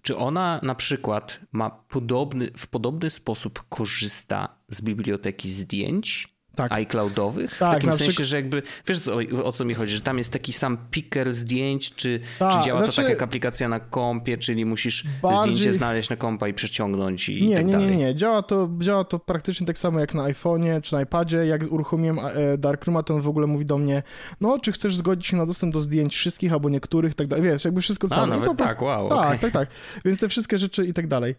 czy 0.03 0.17
ona 0.17 0.61
na 0.63 0.75
przykład 0.75 1.41
ma 1.53 1.71
podobny, 1.71 2.51
w 2.57 2.67
podobny 2.67 3.11
sposób 3.11 3.65
korzysta 3.69 4.49
z 4.69 4.83
biblioteki 4.83 5.51
zdjęć, 5.51 6.30
tak. 6.55 6.73
iCloudowych? 6.73 7.59
Tak, 7.59 7.71
w 7.71 7.73
takim 7.75 7.93
sensie, 7.93 8.05
przykład... 8.05 8.29
że 8.29 8.37
jakby, 8.37 8.63
wiesz 8.87 8.99
co, 8.99 9.17
o 9.45 9.53
co 9.53 9.65
mi 9.65 9.75
chodzi, 9.75 9.95
że 9.95 10.01
tam 10.01 10.19
jest 10.19 10.31
taki 10.31 10.53
sam 10.53 10.79
picker 10.91 11.33
zdjęć, 11.35 11.95
czy, 11.95 12.21
tak, 12.39 12.53
czy 12.53 12.67
działa 12.67 12.81
znaczy... 12.81 12.97
to 12.97 13.03
tak 13.03 13.11
jak 13.11 13.23
aplikacja 13.23 13.69
na 13.69 13.81
kompie, 13.81 14.39
czyli 14.39 14.65
musisz 14.65 15.05
Bardziej... 15.23 15.43
zdjęcie 15.43 15.73
znaleźć 15.73 16.11
na 16.11 16.17
kompa 16.17 16.49
i 16.49 16.55
przeciągnąć 16.55 17.29
i, 17.29 17.47
nie, 17.47 17.57
tak 17.57 17.67
nie, 17.67 17.73
dalej? 17.73 17.91
Nie, 17.91 17.97
nie, 17.97 18.05
nie, 18.05 18.15
działa 18.15 18.43
to, 18.43 18.71
działa 18.79 19.05
to 19.05 19.19
praktycznie 19.19 19.67
tak 19.67 19.79
samo 19.79 20.01
jak 20.01 20.15
na 20.15 20.23
iPhone'ie 20.23 20.81
czy 20.81 20.95
na 20.95 21.03
iPadzie, 21.03 21.37
jak 21.47 21.63
uruchomiłem 21.71 22.19
e, 22.19 22.59
Darkrooma, 22.59 23.03
to 23.03 23.15
on 23.15 23.21
w 23.21 23.29
ogóle 23.29 23.47
mówi 23.47 23.67
do 23.67 23.79
mnie, 23.79 24.03
no 24.41 24.59
czy 24.59 24.73
chcesz 24.73 24.97
zgodzić 24.97 25.27
się 25.27 25.37
na 25.37 25.47
dostęp 25.47 25.73
do 25.73 25.81
zdjęć 25.81 26.15
wszystkich 26.15 26.53
albo 26.53 26.69
niektórych, 26.69 27.15
tak 27.15 27.27
dalej, 27.27 27.45
wiesz, 27.45 27.65
jakby 27.65 27.81
wszystko 27.81 28.09
samo. 28.09 28.23
A, 28.23 28.27
nawet 28.27 28.57
tak, 28.57 28.83
wow. 28.83 29.09
Tak, 29.09 29.27
okay. 29.27 29.39
tak, 29.39 29.53
tak, 29.53 29.69
więc 30.05 30.19
te 30.19 30.29
wszystkie 30.29 30.59
rzeczy 30.59 30.87
i 30.87 30.95
tak 30.95 31.07
dalej. 31.07 31.35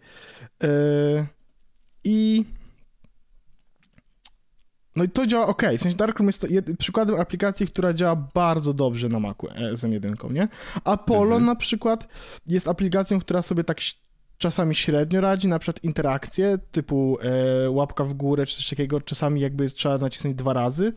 Yy, 0.62 0.68
I 2.04 2.44
no 4.96 5.04
i 5.04 5.08
to 5.08 5.26
działa 5.26 5.46
ok. 5.46 5.62
W 5.78 5.80
sensie 5.80 5.96
Darkroom 5.96 6.26
jest 6.26 6.46
przykładem 6.78 7.20
aplikacji, 7.20 7.66
która 7.66 7.92
działa 7.92 8.16
bardzo 8.34 8.72
dobrze 8.72 9.08
na 9.08 9.20
Macu 9.20 9.48
e, 9.50 9.76
z 9.76 9.84
M1, 9.84 10.32
nie? 10.32 10.48
Apollo 10.84 11.36
mhm. 11.36 11.44
na 11.44 11.56
przykład 11.56 12.08
jest 12.46 12.68
aplikacją, 12.68 13.20
która 13.20 13.42
sobie 13.42 13.64
tak 13.64 13.80
czasami 14.38 14.74
średnio 14.74 15.20
radzi, 15.20 15.48
na 15.48 15.58
przykład 15.58 15.84
interakcje 15.84 16.58
typu 16.72 17.18
e, 17.20 17.70
łapka 17.70 18.04
w 18.04 18.14
górę 18.14 18.46
czy 18.46 18.56
coś 18.56 18.70
takiego, 18.70 19.00
czasami 19.00 19.40
jakby 19.40 19.70
trzeba 19.70 19.98
nacisnąć 19.98 20.36
dwa 20.36 20.52
razy, 20.52 20.92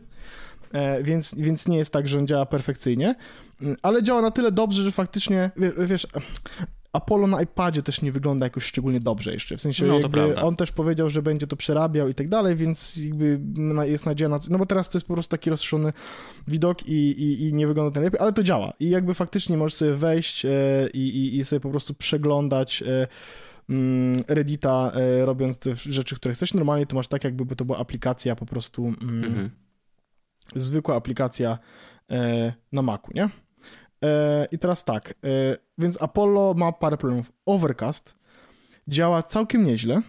e, 0.72 1.02
więc, 1.02 1.34
więc 1.38 1.68
nie 1.68 1.78
jest 1.78 1.92
tak, 1.92 2.08
że 2.08 2.18
on 2.18 2.26
działa 2.26 2.46
perfekcyjnie, 2.46 3.14
mm, 3.62 3.76
ale 3.82 4.02
działa 4.02 4.22
na 4.22 4.30
tyle 4.30 4.52
dobrze, 4.52 4.82
że 4.82 4.92
faktycznie, 4.92 5.50
wiesz 5.78 6.06
Apollo 6.96 7.26
na 7.26 7.42
iPadzie 7.42 7.82
też 7.82 8.02
nie 8.02 8.12
wygląda 8.12 8.46
jakoś 8.46 8.64
szczególnie 8.64 9.00
dobrze 9.00 9.32
jeszcze. 9.32 9.56
W 9.56 9.60
sensie 9.60 9.86
no, 9.86 10.00
on 10.42 10.56
też 10.56 10.72
powiedział, 10.72 11.10
że 11.10 11.22
będzie 11.22 11.46
to 11.46 11.56
przerabiał 11.56 12.08
i 12.08 12.14
tak 12.14 12.28
dalej, 12.28 12.56
więc 12.56 12.96
jakby 12.96 13.40
jest 13.82 14.06
nadzieja 14.06 14.28
na... 14.28 14.38
No 14.50 14.58
bo 14.58 14.66
teraz 14.66 14.90
to 14.90 14.98
jest 14.98 15.06
po 15.06 15.14
prostu 15.14 15.30
taki 15.30 15.50
rozszerzony 15.50 15.92
widok 16.48 16.88
i, 16.88 16.92
i, 16.92 17.48
i 17.48 17.54
nie 17.54 17.66
wygląda 17.66 17.90
to 17.90 18.00
najlepiej, 18.00 18.20
ale 18.20 18.32
to 18.32 18.42
działa. 18.42 18.72
I 18.80 18.90
jakby 18.90 19.14
faktycznie 19.14 19.56
możesz 19.56 19.74
sobie 19.74 19.92
wejść 19.92 20.44
e, 20.44 20.50
i, 20.94 21.36
i, 21.36 21.44
sobie 21.44 21.60
po 21.60 21.70
prostu 21.70 21.94
przeglądać 21.94 22.82
e, 22.82 23.06
mm, 23.70 24.24
Reddita, 24.28 24.92
e, 24.94 25.26
robiąc 25.26 25.58
te 25.58 25.74
rzeczy, 25.74 26.16
które 26.16 26.34
chcesz. 26.34 26.54
Normalnie 26.54 26.86
to 26.86 26.96
masz 26.96 27.08
tak, 27.08 27.24
jakby 27.24 27.56
to 27.56 27.64
była 27.64 27.78
aplikacja 27.78 28.36
po 28.36 28.46
prostu... 28.46 28.84
Mm, 28.86 29.24
mhm. 29.24 29.50
Zwykła 30.54 30.96
aplikacja 30.96 31.58
na 32.72 32.82
Macu, 32.82 33.10
nie? 33.14 33.28
E, 34.06 34.48
I 34.52 34.58
teraz 34.58 34.84
tak, 34.84 35.10
e, 35.10 35.14
więc 35.78 36.02
Apollo 36.02 36.54
ma 36.54 36.72
parę 36.72 36.96
problemów. 36.96 37.32
Overcast 37.46 38.14
działa 38.88 39.22
całkiem 39.22 39.64
nieźle. 39.64 40.02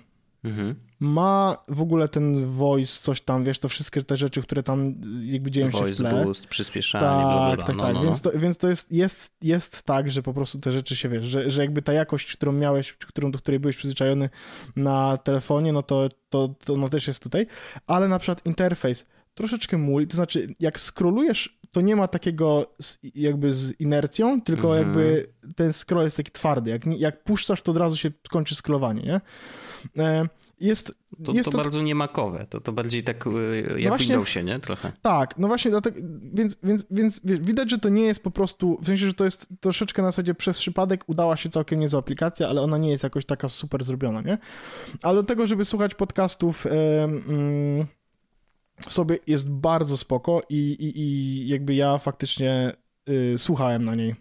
Mhm. 0.44 0.76
Ma 1.00 1.58
w 1.68 1.82
ogóle 1.82 2.08
ten 2.08 2.46
voice, 2.46 3.02
coś 3.02 3.22
tam, 3.22 3.44
wiesz, 3.44 3.60
to 3.60 3.70
wszystkie 3.70 4.04
te 4.04 4.18
rzeczy, 4.18 4.42
które 4.42 4.64
tam 4.64 4.96
jakby 5.22 5.52
dzieją 5.52 5.70
voice 5.70 5.90
się 5.90 5.94
w 5.94 5.98
tle. 5.98 6.12
Voice 6.12 6.26
boost, 6.26 6.48
przyspieszanie, 6.48 7.06
tak, 7.06 7.26
bla, 7.26 7.56
bla, 7.56 7.56
bla. 7.56 7.66
Tak, 7.66 7.76
no, 7.76 7.84
tak, 7.84 7.94
no, 7.94 8.04
więc, 8.04 8.24
no. 8.24 8.32
to, 8.32 8.40
więc 8.40 8.58
to 8.58 8.70
jest, 8.70 8.92
jest, 8.92 9.32
jest 9.42 9.84
tak, 9.84 10.12
że 10.12 10.24
po 10.24 10.34
prostu 10.34 10.60
te 10.60 10.72
rzeczy 10.72 10.96
się, 10.96 11.10
wiesz, 11.10 11.26
że, 11.26 11.50
że 11.50 11.62
jakby 11.62 11.82
ta 11.82 11.94
jakość, 11.94 12.36
którą 12.36 12.52
miałeś, 12.52 12.94
którą, 12.94 13.32
do 13.32 13.38
której 13.38 13.60
byłeś 13.60 13.78
przyzwyczajony 13.78 14.30
na 14.76 15.18
telefonie, 15.18 15.74
no 15.74 15.84
to, 15.84 16.10
to, 16.30 16.56
to 16.66 16.78
no 16.78 16.90
też 16.90 17.08
jest 17.08 17.24
tutaj, 17.24 17.48
ale 17.88 18.08
na 18.08 18.20
przykład 18.20 18.46
interfejs 18.46 19.06
troszeczkę 19.34 19.78
muli, 19.78 20.08
to 20.08 20.16
znaczy 20.16 20.48
jak 20.60 20.80
scrollujesz 20.80 21.57
to 21.78 21.82
nie 21.82 21.96
ma 21.96 22.08
takiego 22.08 22.66
z, 22.82 22.98
jakby 23.16 23.54
z 23.54 23.80
inercją, 23.80 24.42
tylko 24.42 24.78
mhm. 24.78 24.88
jakby 24.88 25.28
ten 25.56 25.74
scroll 25.74 26.04
jest 26.04 26.18
taki 26.18 26.32
twardy. 26.32 26.72
Jak, 26.72 26.86
jak 26.86 27.24
puszczasz, 27.24 27.62
to 27.62 27.72
od 27.72 27.78
razu 27.78 27.98
się 27.98 28.12
kończy 28.30 28.56
scrollowanie, 28.56 29.02
nie? 29.02 29.22
E, 30.04 30.28
jest, 30.60 30.98
to, 31.26 31.32
jest 31.32 31.46
to, 31.46 31.52
to, 31.52 31.58
bardzo 31.58 31.82
niemakowe, 31.82 32.46
to, 32.50 32.62
to 32.62 32.72
bardziej 32.72 33.04
tak 33.04 33.28
e, 33.28 33.56
jak 33.58 33.84
no 33.84 33.90
właśnie, 33.90 34.08
Windowsie, 34.08 34.44
nie? 34.44 34.60
Trochę. 34.60 34.92
Tak, 35.02 35.38
no 35.38 35.48
właśnie, 35.48 35.72
dlatego, 35.72 36.00
więc, 36.34 36.58
więc, 36.64 36.86
więc 36.92 37.22
widać, 37.26 37.70
że 37.70 37.78
to 37.78 37.90
nie 37.90 38.04
jest 38.04 38.24
po 38.24 38.32
prostu, 38.32 38.78
w 38.82 38.86
sensie, 38.86 39.08
że 39.08 39.14
to 39.14 39.26
jest 39.26 39.50
troszeczkę 39.60 40.02
na 40.02 40.08
zasadzie 40.08 40.36
przez 40.36 40.60
przypadek 40.60 41.04
udała 41.08 41.38
się 41.38 41.50
całkiem 41.50 41.80
niezła 41.80 42.00
aplikacja, 42.00 42.48
ale 42.48 42.62
ona 42.62 42.78
nie 42.78 42.90
jest 42.90 43.04
jakoś 43.04 43.26
taka 43.26 43.50
super 43.50 43.84
zrobiona, 43.84 44.22
nie? 44.22 44.38
Ale 45.02 45.16
do 45.16 45.24
tego, 45.24 45.48
żeby 45.48 45.66
słuchać 45.66 45.96
podcastów... 45.96 46.66
Yy, 46.66 47.97
sobie 48.88 49.18
jest 49.28 49.52
bardzo 49.52 49.98
spoko 49.98 50.42
i, 50.50 50.56
i, 50.56 51.00
i 51.00 51.48
jakby 51.48 51.76
ja 51.76 51.98
faktycznie 51.98 52.74
y, 53.10 53.38
słuchałem 53.38 53.86
na 53.86 53.96
niej. 53.96 54.16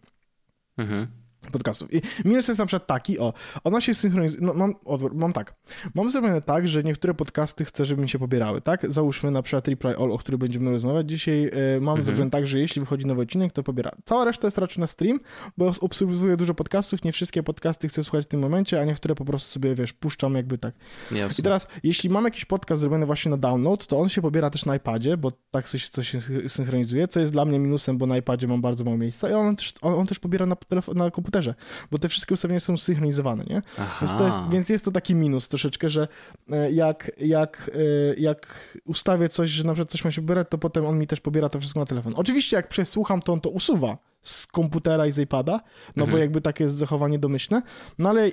Mhm 0.76 1.25
podcastów. 1.50 1.94
I 1.94 2.02
minus 2.24 2.48
jest 2.48 2.58
na 2.58 2.66
przykład 2.66 2.86
taki, 2.86 3.18
o, 3.18 3.32
ona 3.64 3.80
się 3.80 3.94
synchronizuje, 3.94 4.46
no 4.46 4.54
mam, 4.54 4.74
mam 5.12 5.32
tak, 5.32 5.54
mam 5.94 6.10
zrobione 6.10 6.42
tak, 6.42 6.68
że 6.68 6.82
niektóre 6.82 7.14
podcasty 7.14 7.64
chcę, 7.64 7.84
żeby 7.84 8.02
mi 8.02 8.08
się 8.08 8.18
pobierały, 8.18 8.60
tak? 8.60 8.92
Załóżmy 8.92 9.30
na 9.30 9.42
przykład 9.42 9.68
Reply 9.68 9.96
All, 9.96 10.12
o 10.12 10.18
którym 10.18 10.38
będziemy 10.38 10.70
rozmawiać 10.70 11.10
dzisiaj, 11.10 11.44
y, 11.44 11.80
mam 11.80 11.88
mhm. 11.88 12.04
zrobione 12.04 12.30
tak, 12.30 12.46
że 12.46 12.58
jeśli 12.58 12.80
wychodzi 12.80 13.06
nowy 13.06 13.22
odcinek, 13.22 13.52
to 13.52 13.62
pobiera. 13.62 13.90
Cała 14.04 14.24
reszta 14.24 14.46
jest 14.46 14.58
raczej 14.58 14.80
na 14.80 14.86
stream, 14.86 15.20
bo 15.58 15.72
obserwuję 15.80 16.36
dużo 16.36 16.54
podcastów, 16.54 17.04
nie 17.04 17.12
wszystkie 17.12 17.42
podcasty 17.42 17.88
chcę 17.88 18.04
słuchać 18.04 18.24
w 18.24 18.28
tym 18.28 18.40
momencie, 18.40 18.80
a 18.80 18.84
niektóre 18.84 19.14
po 19.14 19.24
prostu 19.24 19.50
sobie, 19.50 19.74
wiesz, 19.74 19.92
puszczam 19.92 20.34
jakby 20.34 20.58
tak. 20.58 20.74
Jasne. 21.12 21.40
I 21.40 21.42
teraz, 21.42 21.66
jeśli 21.82 22.10
mam 22.10 22.24
jakiś 22.24 22.44
podcast 22.44 22.80
zrobiony 22.80 23.06
właśnie 23.06 23.30
na 23.30 23.36
download, 23.36 23.86
to 23.86 23.98
on 23.98 24.08
się 24.08 24.22
pobiera 24.22 24.50
też 24.50 24.66
na 24.66 24.76
iPadzie, 24.76 25.16
bo 25.16 25.32
tak 25.50 25.68
coś, 25.68 25.88
coś 25.88 26.08
się 26.08 26.20
synchronizuje, 26.48 27.08
co 27.08 27.20
jest 27.20 27.32
dla 27.32 27.44
mnie 27.44 27.58
minusem, 27.58 27.98
bo 27.98 28.06
na 28.06 28.16
iPadzie 28.16 28.48
mam 28.48 28.60
bardzo 28.60 28.84
mało 28.84 28.96
miejsca 28.96 29.30
i 29.30 29.32
on 29.32 29.56
też, 29.56 29.74
on, 29.82 29.94
on 29.94 30.06
też 30.06 30.18
pobiera 30.18 30.46
na, 30.46 30.56
telefon, 30.56 30.96
na 30.96 31.10
komputerze 31.10 31.35
komputerze, 31.36 31.54
bo 31.90 31.98
te 31.98 32.08
wszystkie 32.08 32.34
ustawienia 32.34 32.60
są 32.60 32.76
synchronizowane, 32.76 33.44
nie? 33.44 33.62
Więc, 34.00 34.20
jest, 34.20 34.38
więc 34.50 34.68
jest 34.68 34.84
to 34.84 34.90
taki 34.90 35.14
minus 35.14 35.48
troszeczkę, 35.48 35.90
że 35.90 36.08
e, 36.50 36.72
jak, 36.72 37.12
jak, 37.20 37.70
e, 37.74 38.14
jak 38.20 38.70
ustawię 38.84 39.28
coś, 39.28 39.50
że 39.50 39.64
na 39.64 39.72
przykład 39.72 39.90
coś 39.90 40.04
ma 40.04 40.10
się 40.10 40.22
pobierać, 40.22 40.48
to 40.50 40.58
potem 40.58 40.86
on 40.86 40.98
mi 40.98 41.06
też 41.06 41.20
pobiera 41.20 41.48
to 41.48 41.60
wszystko 41.60 41.80
na 41.80 41.86
telefon. 41.86 42.12
Oczywiście 42.16 42.56
jak 42.56 42.68
przesłucham, 42.68 43.22
to 43.22 43.32
on 43.32 43.40
to 43.40 43.50
usuwa 43.50 43.98
z 44.22 44.46
komputera 44.46 45.06
i 45.06 45.12
z 45.12 45.18
iPada, 45.18 45.60
no 45.96 46.04
mhm. 46.04 46.10
bo 46.10 46.18
jakby 46.18 46.40
takie 46.40 46.64
jest 46.64 46.76
zachowanie 46.76 47.18
domyślne, 47.18 47.62
no 47.98 48.08
ale 48.08 48.30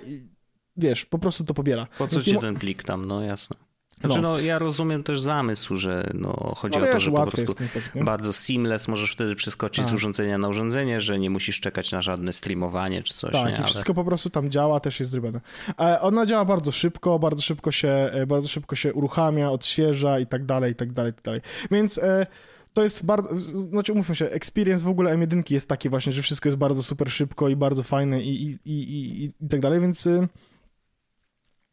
wiesz, 0.77 1.05
po 1.05 1.19
prostu 1.19 1.43
to 1.43 1.53
pobiera. 1.53 1.87
Po 1.97 2.07
co 2.07 2.21
ci 2.21 2.37
ten 2.37 2.55
plik 2.55 2.83
tam, 2.83 3.05
no 3.05 3.21
jasne. 3.21 3.55
Znaczy, 4.03 4.21
no. 4.21 4.31
no. 4.31 4.39
ja 4.39 4.59
rozumiem 4.59 5.03
też 5.03 5.21
zamysł, 5.21 5.75
że 5.75 6.09
no, 6.13 6.53
chodzi 6.57 6.79
no, 6.79 6.89
o 6.89 6.93
to, 6.93 6.99
że 6.99 7.11
po 7.11 7.17
prostu 7.17 7.53
sposób, 7.53 8.03
bardzo 8.03 8.33
seamless 8.33 8.87
możesz 8.87 9.11
wtedy 9.11 9.35
przeskoczyć 9.35 9.83
z 9.83 9.87
tak. 9.87 9.95
urządzenia 9.95 10.37
na 10.37 10.47
urządzenie, 10.47 11.01
że 11.01 11.19
nie 11.19 11.29
musisz 11.29 11.59
czekać 11.59 11.91
na 11.91 12.01
żadne 12.01 12.33
streamowanie 12.33 13.03
czy 13.03 13.13
coś. 13.13 13.31
Tak, 13.31 13.57
nie? 13.57 13.63
i 13.63 13.63
wszystko 13.63 13.93
po 13.93 14.03
prostu 14.03 14.29
tam 14.29 14.49
działa, 14.49 14.79
też 14.79 14.99
jest 14.99 15.11
zrobione. 15.11 15.41
E, 15.79 16.01
ona 16.01 16.25
działa 16.25 16.45
bardzo 16.45 16.71
szybko, 16.71 17.19
bardzo 17.19 17.41
szybko 17.41 17.71
się, 17.71 17.87
e, 17.87 18.27
bardzo 18.27 18.47
szybko 18.47 18.75
się 18.75 18.93
uruchamia, 18.93 19.51
odświeża 19.51 20.19
i 20.19 20.27
tak 20.27 20.45
dalej, 20.45 20.71
i 20.71 20.75
tak 20.75 20.93
dalej, 20.93 21.11
i 21.11 21.13
tak 21.13 21.23
dalej. 21.23 21.41
Więc 21.71 21.97
e, 21.97 22.25
to 22.73 22.83
jest 22.83 23.05
bardzo, 23.05 23.37
znaczy 23.37 23.93
umówmy 23.93 24.15
się, 24.15 24.25
experience 24.25 24.85
w 24.85 24.89
ogóle 24.89 25.17
M1 25.17 25.51
jest 25.51 25.69
taki 25.69 25.89
właśnie, 25.89 26.11
że 26.11 26.21
wszystko 26.21 26.49
jest 26.49 26.57
bardzo 26.57 26.83
super 26.83 27.11
szybko 27.11 27.49
i 27.49 27.55
bardzo 27.55 27.83
fajne 27.83 28.21
i, 28.21 28.43
i, 28.43 28.59
i, 28.65 28.73
i, 28.73 29.23
i 29.43 29.49
tak 29.49 29.59
dalej, 29.59 29.81
więc 29.81 30.09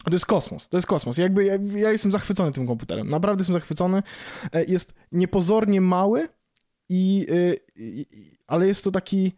to 0.04 0.12
jest 0.12 0.26
kosmos, 0.26 0.69
to 0.69 0.76
jest 0.76 0.87
kosmos. 0.87 1.19
Jakby 1.19 1.45
ja, 1.45 1.54
ja, 1.75 1.92
jestem 1.92 2.12
zachwycony 2.12 2.52
tym 2.52 2.66
komputerem. 2.66 3.09
Naprawdę 3.09 3.40
jestem 3.40 3.54
zachwycony. 3.54 4.02
E, 4.52 4.64
jest 4.64 4.95
niepozornie 5.12 5.80
mały, 5.80 6.28
i, 6.88 7.26
e, 7.30 7.54
i 7.76 8.07
ale 8.47 8.66
jest 8.66 8.85
to 8.85 8.90
taki 8.90 9.33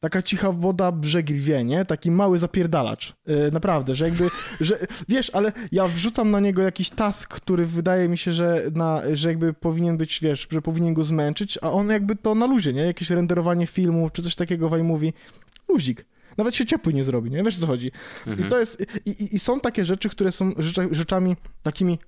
taka 0.00 0.22
cicha 0.22 0.52
woda 0.52 0.92
brzeg 0.92 1.32
wie, 1.32 1.64
nie? 1.64 1.84
Taki 1.84 2.10
mały 2.10 2.38
zapierdalacz. 2.38 3.14
Yy, 3.26 3.50
naprawdę, 3.52 3.94
że 3.94 4.04
jakby, 4.04 4.30
że 4.60 4.78
wiesz, 5.08 5.30
ale 5.30 5.52
ja 5.72 5.88
wrzucam 5.88 6.30
na 6.30 6.40
niego 6.40 6.62
jakiś 6.62 6.90
task, 6.90 7.34
który 7.34 7.66
wydaje 7.66 8.08
mi 8.08 8.18
się, 8.18 8.32
że, 8.32 8.62
na, 8.74 9.02
że 9.12 9.28
jakby 9.28 9.52
powinien 9.52 9.96
być, 9.96 10.20
wiesz, 10.20 10.48
że 10.50 10.62
powinien 10.62 10.94
go 10.94 11.04
zmęczyć, 11.04 11.58
a 11.62 11.72
on 11.72 11.88
jakby 11.88 12.16
to 12.16 12.34
na 12.34 12.46
luzie, 12.46 12.72
nie? 12.72 12.82
Jakieś 12.82 13.10
renderowanie 13.10 13.66
filmu, 13.66 14.10
czy 14.10 14.22
coś 14.22 14.34
takiego 14.34 14.68
w 14.68 14.78
iMovie. 14.78 15.12
Luzik 15.68 16.04
nawet 16.38 16.54
się 16.54 16.66
ciepły 16.66 16.94
nie 16.94 17.04
zrobi, 17.04 17.30
nie? 17.30 17.42
Wiesz, 17.42 17.58
o 17.58 17.60
co 17.60 17.66
chodzi. 17.66 17.92
Mhm. 18.26 18.46
I 18.48 18.50
to 18.50 18.58
jest, 18.58 18.86
i, 19.06 19.10
i, 19.10 19.34
i, 19.36 19.38
są 19.38 19.60
takie 19.60 19.84
rzeczy, 19.84 20.08
które 20.08 20.32
są 20.32 20.52
rzeczami 20.90 21.36
takimi 21.62 21.98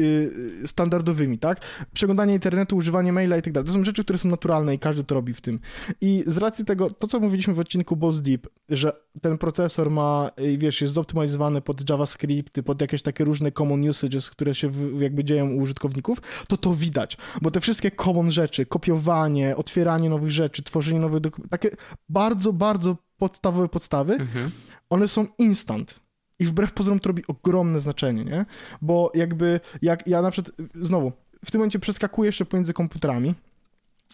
y, 0.00 0.62
standardowymi, 0.66 1.38
tak? 1.38 1.60
Przeglądanie 1.94 2.34
internetu, 2.34 2.76
używanie 2.76 3.12
maila 3.12 3.36
i 3.36 3.42
tak 3.42 3.52
dalej. 3.52 3.66
To 3.66 3.72
są 3.72 3.84
rzeczy, 3.84 4.04
które 4.04 4.18
są 4.18 4.28
naturalne 4.28 4.74
i 4.74 4.78
każdy 4.78 5.04
to 5.04 5.14
robi 5.14 5.34
w 5.34 5.40
tym. 5.40 5.60
I 6.00 6.24
z 6.26 6.38
racji 6.38 6.64
tego, 6.64 6.90
to 6.90 7.08
co 7.08 7.20
mówiliśmy 7.20 7.54
w 7.54 7.58
odcinku 7.58 7.96
Boss 7.96 8.22
Deep, 8.22 8.48
że 8.68 8.92
ten 9.22 9.38
procesor 9.38 9.90
ma, 9.90 10.30
y, 10.40 10.58
wiesz, 10.58 10.80
jest 10.80 10.94
zoptymalizowany 10.94 11.60
pod 11.60 11.90
JavaScript, 11.90 12.62
pod 12.64 12.80
jakieś 12.80 13.02
takie 13.02 13.24
różne 13.24 13.52
common 13.52 13.88
usages, 13.88 14.30
które 14.30 14.54
się 14.54 14.68
w, 14.68 15.00
jakby 15.00 15.24
dzieją 15.24 15.50
u 15.50 15.58
użytkowników, 15.58 16.18
to 16.48 16.56
to 16.56 16.74
widać, 16.74 17.16
bo 17.42 17.50
te 17.50 17.60
wszystkie 17.60 17.90
common 17.90 18.30
rzeczy, 18.30 18.66
kopiowanie, 18.66 19.56
otwieranie 19.56 20.10
nowych 20.10 20.30
rzeczy, 20.30 20.62
tworzenie 20.62 21.00
nowych 21.00 21.20
dokumentów, 21.20 21.50
takie 21.50 21.76
bardzo, 22.08 22.52
bardzo 22.52 22.96
podstawowe 23.18 23.68
podstawy, 23.68 24.14
mhm. 24.14 24.50
one 24.90 25.08
są 25.08 25.26
instant. 25.38 26.00
I 26.38 26.44
wbrew 26.44 26.72
pozorom 26.72 27.00
to 27.00 27.08
robi 27.08 27.22
ogromne 27.26 27.80
znaczenie, 27.80 28.24
nie? 28.24 28.46
Bo 28.82 29.12
jakby, 29.14 29.60
jak 29.82 30.06
ja 30.06 30.22
na 30.22 30.30
przykład, 30.30 30.56
znowu, 30.74 31.12
w 31.44 31.50
tym 31.50 31.58
momencie 31.58 31.78
przeskakuję 31.78 32.28
jeszcze 32.28 32.44
pomiędzy 32.44 32.72
komputerami, 32.72 33.34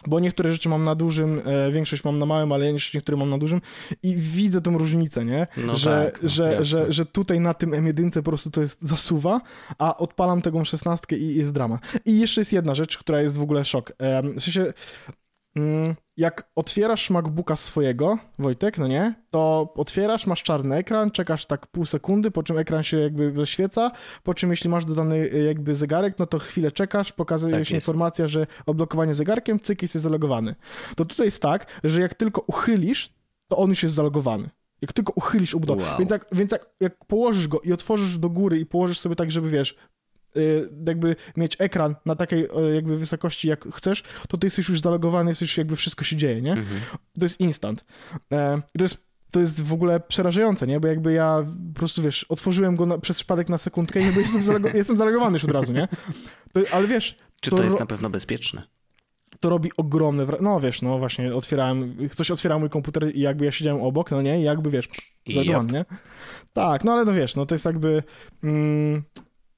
bo 0.07 0.19
niektóre 0.19 0.51
rzeczy 0.51 0.69
mam 0.69 0.83
na 0.83 0.95
dużym, 0.95 1.41
e, 1.45 1.71
większość 1.71 2.03
mam 2.03 2.19
na 2.19 2.25
małym, 2.25 2.51
ale 2.51 2.73
niektóre 2.93 3.17
mam 3.17 3.29
na 3.29 3.37
dużym 3.37 3.61
i 4.03 4.15
widzę 4.15 4.61
tą 4.61 4.77
różnicę, 4.77 5.25
nie? 5.25 5.47
No 5.57 5.75
że, 5.75 6.11
tak, 6.11 6.23
no, 6.23 6.29
że, 6.29 6.65
że, 6.65 6.93
że 6.93 7.05
tutaj 7.05 7.39
na 7.39 7.53
tym 7.53 7.71
M1 7.71 8.13
po 8.13 8.23
prostu 8.23 8.51
to 8.51 8.61
jest 8.61 8.81
zasuwa, 8.81 9.41
a 9.77 9.97
odpalam 9.97 10.41
tego 10.41 10.65
16 10.65 11.17
i 11.17 11.35
jest 11.35 11.53
drama. 11.53 11.79
I 12.05 12.19
jeszcze 12.19 12.41
jest 12.41 12.53
jedna 12.53 12.75
rzecz, 12.75 12.97
która 12.97 13.21
jest 13.21 13.37
w 13.37 13.41
ogóle 13.41 13.65
szok. 13.65 13.93
E, 13.99 14.23
w 14.23 14.41
sensie 14.41 14.73
jak 16.17 16.51
otwierasz 16.55 17.09
MacBooka 17.09 17.55
swojego, 17.55 18.17
Wojtek, 18.39 18.77
no 18.77 18.87
nie, 18.87 19.15
to 19.29 19.73
otwierasz, 19.75 20.27
masz 20.27 20.43
czarny 20.43 20.75
ekran, 20.75 21.11
czekasz 21.11 21.45
tak 21.45 21.67
pół 21.67 21.85
sekundy, 21.85 22.31
po 22.31 22.43
czym 22.43 22.57
ekran 22.57 22.83
się 22.83 22.97
jakby 22.97 23.33
zaświeca, 23.35 23.91
po 24.23 24.33
czym 24.33 24.49
jeśli 24.49 24.69
masz 24.69 24.85
dodany 24.85 25.15
y, 25.15 25.43
jakby 25.43 25.75
zegarek, 25.75 26.19
no 26.19 26.25
to 26.25 26.39
chwilę 26.39 26.71
czekasz, 26.71 27.11
pokazuje 27.11 27.53
tak 27.53 27.65
się 27.65 27.75
jest. 27.75 27.87
informacja, 27.87 28.27
że 28.27 28.47
odblokowanie 28.65 29.13
zegarkiem, 29.13 29.59
cyk 29.59 29.81
jest 29.81 29.95
zalogowany. 29.95 30.55
To 30.95 31.05
tutaj 31.05 31.27
jest 31.27 31.41
tak, 31.41 31.65
że 31.83 32.01
jak 32.01 32.13
tylko 32.13 32.43
uchylisz, 32.47 33.13
to 33.47 33.57
on 33.57 33.69
już 33.69 33.83
jest 33.83 33.95
zalogowany. 33.95 34.49
Jak 34.81 34.93
tylko 34.93 35.13
uchylisz 35.15 35.53
ubudowę. 35.53 35.83
Wow. 35.83 35.99
Więc, 35.99 36.11
jak, 36.11 36.25
więc 36.31 36.51
jak, 36.51 36.69
jak 36.79 37.05
położysz 37.05 37.47
go 37.47 37.59
i 37.59 37.73
otworzysz 37.73 38.17
do 38.17 38.29
góry 38.29 38.59
i 38.59 38.65
położysz 38.65 38.99
sobie 38.99 39.15
tak, 39.15 39.31
żeby 39.31 39.49
wiesz, 39.49 39.75
jakby 40.87 41.15
mieć 41.37 41.55
ekran 41.59 41.95
na 42.05 42.15
takiej 42.15 42.43
y, 42.43 42.75
jakby 42.75 42.97
wysokości 42.97 43.47
jak 43.47 43.75
chcesz, 43.75 44.03
to 44.27 44.37
ty 44.37 44.47
jesteś 44.47 44.69
już 44.69 44.81
zalogowany, 44.81 45.31
jesteś 45.31 45.57
jakby 45.57 45.75
wszystko 45.75 46.03
się 46.03 46.15
dzieje, 46.15 46.41
nie? 46.41 46.51
Mhm. 46.51 46.81
To 47.19 47.25
jest 47.25 47.39
instant. 47.39 47.85
E, 48.31 48.61
to 48.77 48.83
jest 48.83 49.11
to 49.31 49.39
jest 49.39 49.63
w 49.63 49.73
ogóle 49.73 49.99
przerażające, 49.99 50.67
nie? 50.67 50.79
Bo 50.79 50.87
jakby 50.87 51.13
ja 51.13 51.45
po 51.73 51.79
prostu, 51.79 52.01
wiesz, 52.01 52.23
otworzyłem 52.23 52.75
go 52.75 52.85
na, 52.85 52.97
przez 52.97 53.17
przypadek 53.17 53.49
na 53.49 53.57
sekundkę 53.57 54.01
i 54.01 54.15
jestem, 54.15 54.43
zalego, 54.43 54.69
jestem 54.69 54.97
zalegowany 54.97 55.33
już 55.33 55.43
od 55.43 55.51
razu, 55.51 55.73
nie? 55.73 55.87
To, 56.53 56.61
ale 56.71 56.87
wiesz... 56.87 57.17
Czy 57.41 57.49
to, 57.49 57.57
to 57.57 57.63
jest 57.63 57.79
na 57.79 57.85
pewno 57.85 58.09
bezpieczne? 58.09 58.63
To 59.39 59.49
robi 59.49 59.71
ogromne 59.77 60.25
wrażenie. 60.25 60.49
No 60.49 60.59
wiesz, 60.59 60.81
no 60.81 60.99
właśnie, 60.99 61.33
otwierałem, 61.33 61.97
ktoś 62.11 62.31
otwierał 62.31 62.59
mój 62.59 62.69
komputer 62.69 63.15
i 63.15 63.19
jakby 63.19 63.45
ja 63.45 63.51
siedziałem 63.51 63.81
obok, 63.81 64.11
no 64.11 64.21
nie? 64.21 64.39
I 64.39 64.43
jakby, 64.43 64.69
wiesz, 64.69 64.89
zalegowany, 65.33 65.79
yep. 65.79 65.91
nie? 65.91 65.97
Tak, 66.53 66.83
no 66.83 66.93
ale 66.93 67.05
to 67.05 67.13
wiesz, 67.13 67.35
no 67.35 67.45
to 67.45 67.55
jest 67.55 67.65
jakby... 67.65 68.03
Mm, 68.43 69.03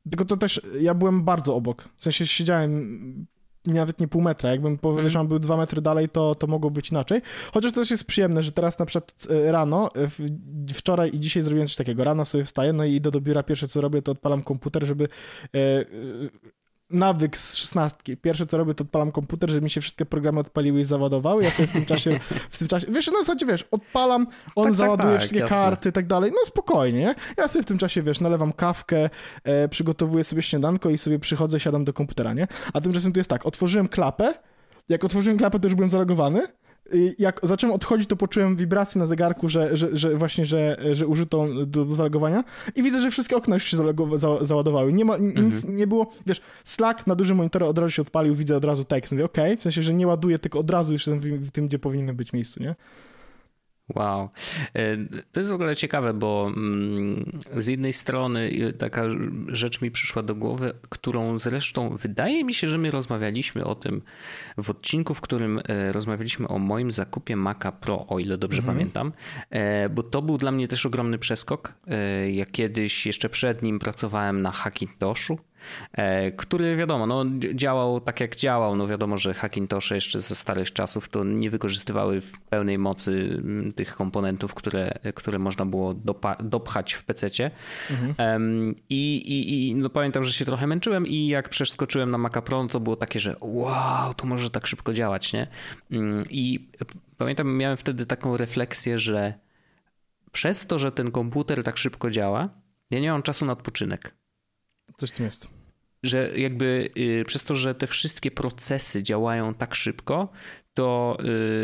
tylko 0.10 0.26
to 0.26 0.38
też, 0.38 0.62
ja 0.82 0.94
byłem 0.94 1.24
bardzo 1.24 1.56
obok. 1.56 1.90
W 1.98 2.04
sensie 2.04 2.28
siedziałem 2.28 3.28
nawet 3.66 4.00
nie 4.00 4.08
pół 4.08 4.22
metra. 4.22 4.52
Jakbym 4.52 4.78
powiedział, 4.78 5.22
mm. 5.22 5.28
był 5.28 5.40
dwa 5.40 5.58
metry 5.58 5.82
dalej, 5.82 6.10
to, 6.10 6.36
to 6.36 6.48
mogło 6.48 6.72
być 6.72 6.92
inaczej. 6.92 7.22
Chociaż 7.54 7.72
to 7.72 7.80
też 7.80 7.92
jest 7.92 8.06
przyjemne, 8.06 8.44
że 8.44 8.52
teraz 8.52 8.80
na 8.80 8.86
przykład 8.86 9.28
e, 9.30 9.52
rano, 9.52 9.90
e, 9.96 10.74
wczoraj 10.74 11.16
i 11.16 11.20
dzisiaj 11.20 11.44
zrobiłem 11.44 11.68
coś 11.68 11.76
takiego. 11.76 12.04
Rano 12.04 12.26
sobie 12.26 12.44
wstaję, 12.44 12.74
no 12.74 12.86
i 12.86 12.94
idę 12.94 13.12
do 13.12 13.22
biura, 13.22 13.44
pierwsze 13.44 13.68
co 13.68 13.82
robię, 13.82 14.02
to 14.02 14.12
odpalam 14.12 14.44
komputer, 14.44 14.86
żeby 14.86 15.04
e, 15.04 15.86
nawyk 16.90 17.38
z 17.38 17.56
szesnastki. 17.56 18.18
Pierwsze 18.18 18.46
co 18.46 18.58
robię, 18.58 18.74
to 18.74 18.84
odpalam 18.84 19.12
komputer, 19.12 19.50
żeby 19.50 19.64
mi 19.64 19.70
się 19.70 19.82
wszystkie 19.82 20.06
programy 20.06 20.40
odpaliły 20.40 20.82
i 20.82 20.86
załadowały. 20.86 21.44
Ja 21.44 21.52
sobie 21.52 21.68
w 21.68 21.72
tym 21.72 21.86
czasie, 21.86 22.20
w 22.52 22.58
tym 22.58 22.68
czasie, 22.68 22.88
wiesz, 22.90 23.12
na 23.12 23.20
zasadzie, 23.20 23.46
wiesz, 23.46 23.66
odpalam, 23.72 24.28
on 24.56 24.64
tak, 24.64 24.64
tak 24.64 24.74
załaduje 24.74 25.10
tak, 25.10 25.20
wszystkie 25.20 25.40
jasne. 25.40 25.58
karty 25.58 25.90
i 25.90 25.92
tak 25.92 26.08
dalej. 26.08 26.32
No 26.32 26.46
spokojnie, 26.46 27.00
nie? 27.00 27.16
Ja 27.38 27.48
sobie 27.48 27.64
w 27.64 27.66
tym 27.66 27.78
czasie, 27.78 28.02
wiesz, 28.02 28.22
nalewam 28.22 28.54
kawkę, 28.54 29.10
e, 29.44 29.70
przygotowuję 29.70 30.24
sobie 30.24 30.42
śniadanko 30.42 30.90
i 30.90 30.98
sobie 30.98 31.20
przychodzę, 31.20 31.60
siadam 31.60 31.86
do 31.86 31.94
komputera, 31.94 32.34
nie? 32.34 32.48
A 32.74 32.82
tymczasem 32.82 33.14
tu 33.14 33.20
jest 33.20 33.30
tak, 33.30 33.46
otworzyłem 33.46 33.88
klapę, 33.88 34.34
jak 34.90 35.04
otworzyłem 35.04 35.38
klapę, 35.38 35.60
to 35.60 35.68
już 35.68 35.76
byłem 35.76 35.90
zalogowany, 35.90 36.48
jak 37.20 37.40
zacząłem 37.44 37.76
odchodzić, 37.76 38.10
to 38.10 38.16
poczułem 38.16 38.56
wibrację 38.56 39.00
na 39.00 39.08
zegarku, 39.08 39.50
że, 39.50 39.78
że, 39.78 39.98
że 39.98 40.16
właśnie, 40.16 40.46
że, 40.46 40.78
że 40.92 41.08
użyto 41.08 41.48
do, 41.66 41.86
do 41.86 41.96
zalogowania 41.96 42.44
i 42.76 42.84
widzę, 42.84 43.00
że 43.00 43.12
wszystkie 43.12 43.36
okna 43.36 43.56
już 43.56 43.64
się 43.64 43.78
zalogo, 43.78 44.18
za, 44.18 44.44
załadowały. 44.44 44.94
Nie 44.94 45.06
ma, 45.06 45.16
mhm. 45.16 45.50
nic 45.50 45.64
nie 45.64 45.88
było, 45.88 46.12
wiesz, 46.26 46.42
Slack 46.64 47.08
na 47.08 47.16
dużym 47.16 47.38
monitorze 47.38 47.66
od 47.66 47.78
razu 47.78 47.92
się 47.92 48.02
odpalił, 48.02 48.36
widzę 48.36 48.58
od 48.58 48.66
razu 48.66 48.84
tekst. 48.84 49.12
Mówię, 49.12 49.26
okej, 49.26 49.46
okay, 49.46 49.58
w 49.58 49.62
sensie, 49.62 49.84
że 49.84 49.94
nie 49.94 50.08
ładuje, 50.08 50.40
tylko 50.40 50.60
od 50.60 50.70
razu 50.70 50.94
już 50.94 51.08
jestem 51.08 51.20
w, 51.20 51.48
w 51.48 51.52
tym, 51.52 51.68
gdzie 51.68 51.80
powinny 51.80 52.14
być 52.14 52.34
miejscu, 52.34 52.64
nie? 52.64 52.76
Wow. 53.90 54.30
E, 54.74 54.98
to 55.32 55.40
jest 55.40 55.52
w 55.52 55.54
ogóle 55.54 55.76
ciekawe, 55.76 56.14
bo 56.14 56.52
mm, 56.56 57.42
z 57.58 57.68
jednej 57.68 57.94
strony 57.94 58.52
taka 58.78 59.04
rzecz 59.48 59.82
mi 59.82 59.92
przyszła 59.92 60.24
do 60.24 60.36
głowy, 60.36 60.74
którą 60.90 61.40
zresztą 61.40 61.98
wydaje 61.98 62.44
mi 62.44 62.54
się, 62.54 62.68
że 62.68 62.78
my 62.78 62.92
rozmawialiśmy 62.92 63.66
o 63.66 63.76
tym 63.76 64.02
w 64.58 64.70
odcinku, 64.70 65.14
w 65.14 65.22
którym 65.22 65.60
e, 65.68 65.92
rozmawialiśmy 65.92 66.48
o 66.48 66.60
moim 66.60 66.92
zakupie 66.92 67.36
Maca 67.36 67.72
Pro, 67.72 68.08
o 68.08 68.20
ile 68.20 68.38
dobrze 68.38 68.60
mhm. 68.60 68.78
pamiętam, 68.78 69.14
e, 69.50 69.90
bo 69.90 70.04
to 70.04 70.22
był 70.22 70.38
dla 70.38 70.52
mnie 70.52 70.68
też 70.68 70.86
ogromny 70.86 71.18
przeskok. 71.18 71.74
Ja 72.32 72.46
kiedyś 72.46 73.06
jeszcze 73.06 73.30
przed 73.30 73.62
nim 73.62 73.80
pracowałem 73.80 74.42
na 74.42 74.52
Hackintoshu, 74.52 75.40
który 76.38 76.76
wiadomo, 76.76 77.08
no, 77.08 77.26
działał 77.54 78.02
tak 78.02 78.20
jak 78.20 78.36
działał. 78.36 78.76
No 78.76 78.88
wiadomo, 78.88 79.18
że 79.18 79.34
Hackintosze 79.34 79.96
jeszcze 79.96 80.20
ze 80.20 80.36
starych 80.36 80.74
czasów 80.74 81.10
to 81.10 81.24
nie 81.24 81.50
wykorzystywały 81.50 82.22
w 82.22 82.42
pełnej 82.42 82.78
mocy 82.78 83.42
mm, 83.44 83.74
tych 83.74 83.96
komponentów, 83.96 84.54
które, 84.54 85.00
które 85.16 85.40
można 85.40 85.66
było 85.66 85.94
dopchać 86.40 86.94
w 86.94 87.04
PC. 87.04 87.24
Mhm. 87.92 88.76
I, 88.90 89.16
i, 89.16 89.70
I 89.70 89.76
no, 89.76 89.90
pamiętam, 89.90 90.24
że 90.24 90.34
się 90.34 90.46
trochę 90.46 90.68
męczyłem 90.68 91.08
i 91.08 91.28
jak 91.28 91.50
przeskoczyłem 91.50 92.12
na 92.12 92.18
Maca 92.18 92.42
Pro, 92.42 92.64
no, 92.64 92.70
to 92.70 92.80
było 92.80 92.96
takie, 92.96 93.20
że 93.20 93.36
wow, 93.42 94.14
to 94.14 94.28
może 94.28 94.50
tak 94.50 94.68
szybko 94.68 94.94
działać, 94.94 95.34
nie? 95.34 95.48
Mm, 95.92 96.24
I 96.30 96.70
pamiętam, 97.18 97.56
miałem 97.56 97.78
wtedy 97.78 98.06
taką 98.06 98.38
refleksję, 98.38 99.00
że 99.00 99.34
przez 100.32 100.68
to, 100.68 100.80
że 100.80 100.92
ten 100.92 101.12
komputer 101.12 101.64
tak 101.64 101.78
szybko 101.78 102.12
działa, 102.12 102.50
ja 102.92 103.00
nie 103.00 103.12
mam 103.12 103.24
czasu 103.24 103.46
na 103.46 103.52
odpoczynek. 103.52 104.16
Coś 104.98 105.10
w 105.10 105.14
tym 105.14 105.26
jest. 105.26 105.48
Że 106.04 106.32
jakby 106.38 106.90
y, 106.98 107.24
przez 107.28 107.44
to, 107.44 107.56
że 107.56 107.76
te 107.76 107.88
wszystkie 107.88 108.32
procesy 108.32 109.04
działają 109.04 109.54
tak 109.54 109.76
szybko, 109.76 110.30
to, 110.74 111.18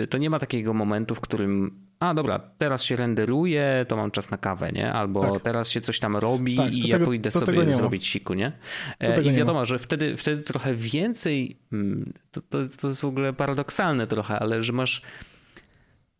y, 0.04 0.08
to 0.08 0.17
nie 0.17 0.30
ma 0.30 0.39
takiego 0.39 0.73
momentu, 0.73 1.15
w 1.15 1.21
którym 1.21 1.89
a 1.99 2.13
dobra, 2.13 2.39
teraz 2.58 2.84
się 2.84 2.95
renderuje, 2.95 3.86
to 3.88 3.95
mam 3.95 4.12
czas 4.12 4.32
na 4.32 4.38
kawę, 4.38 4.71
nie? 4.71 4.93
Albo 4.93 5.34
tak. 5.34 5.43
teraz 5.43 5.69
się 5.69 5.82
coś 5.82 5.99
tam 5.99 6.17
robi 6.17 6.56
tak, 6.56 6.73
i 6.73 6.88
ja 6.88 6.95
tego, 6.95 7.06
pójdę 7.06 7.32
sobie 7.32 7.71
zrobić 7.71 8.08
siku, 8.08 8.34
nie? 8.34 8.52
E, 8.99 9.21
I 9.21 9.32
wiadomo, 9.32 9.60
nie 9.60 9.65
że 9.65 9.80
wtedy, 9.80 10.17
wtedy 10.17 10.43
trochę 10.43 10.75
więcej, 10.75 11.60
mm, 11.71 12.13
to, 12.32 12.41
to, 12.41 12.58
to 12.82 12.88
jest 12.88 13.02
w 13.02 13.06
ogóle 13.06 13.34
paradoksalne 13.34 14.08
trochę, 14.08 14.39
ale 14.39 14.63
że 14.63 14.73
masz 14.73 15.02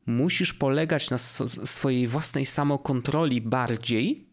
musisz 0.06 0.54
polegać 0.54 1.10
na 1.10 1.18
swojej 1.66 2.08
własnej 2.08 2.46
samokontroli 2.46 3.42
bardziej, 3.42 4.29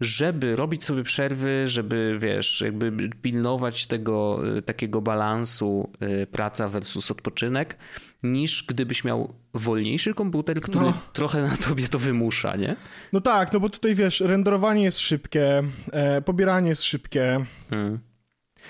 żeby 0.00 0.56
robić 0.56 0.84
sobie 0.84 1.04
przerwy, 1.04 1.68
żeby 1.68 2.18
wiesz, 2.20 2.60
jakby 2.60 3.10
pilnować 3.22 3.86
tego 3.86 4.40
y, 4.58 4.62
takiego 4.62 5.02
balansu 5.02 5.90
y, 6.22 6.26
praca 6.26 6.68
versus 6.68 7.10
odpoczynek, 7.10 7.76
niż 8.22 8.64
gdybyś 8.68 9.04
miał 9.04 9.34
wolniejszy 9.54 10.14
komputer, 10.14 10.60
który 10.60 10.84
no. 10.84 10.92
trochę 11.12 11.42
na 11.42 11.56
tobie 11.56 11.88
to 11.88 11.98
wymusza, 11.98 12.56
nie? 12.56 12.76
No 13.12 13.20
tak, 13.20 13.52
no 13.52 13.60
bo 13.60 13.68
tutaj 13.68 13.94
wiesz, 13.94 14.20
renderowanie 14.20 14.84
jest 14.84 14.98
szybkie, 14.98 15.62
e, 15.92 16.22
pobieranie 16.22 16.68
jest 16.68 16.82
szybkie. 16.82 17.46
Hmm. 17.70 17.98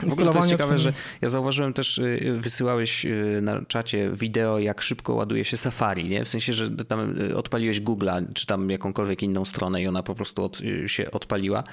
W 0.00 0.12
ogóle 0.12 0.32
to 0.32 0.38
jest 0.38 0.50
ciekawe, 0.50 0.78
że 0.78 0.92
ja 1.20 1.28
zauważyłem 1.28 1.72
też, 1.72 1.98
y, 1.98 2.37
wysyłałeś 2.40 3.06
y, 3.06 3.40
na 3.42 3.64
czacie 3.64 4.11
wideo, 4.11 4.59
jak 4.59 4.82
szybko 4.82 5.14
ładuje 5.14 5.44
się 5.44 5.56
Safari, 5.56 6.09
nie? 6.09 6.24
W 6.24 6.28
sensie, 6.28 6.52
że 6.52 6.70
tam 6.70 7.20
y, 7.20 7.37
odpaliłeś 7.37 7.80
Google'a, 7.80 8.32
czy 8.35 8.46
tam 8.46 8.70
jakąkolwiek 8.70 9.22
inną 9.22 9.44
stronę 9.44 9.82
i 9.82 9.87
ona 9.87 10.02
po 10.02 10.14
prostu 10.14 10.44
od, 10.44 10.59
się 10.87 11.11
odpaliła. 11.11 11.64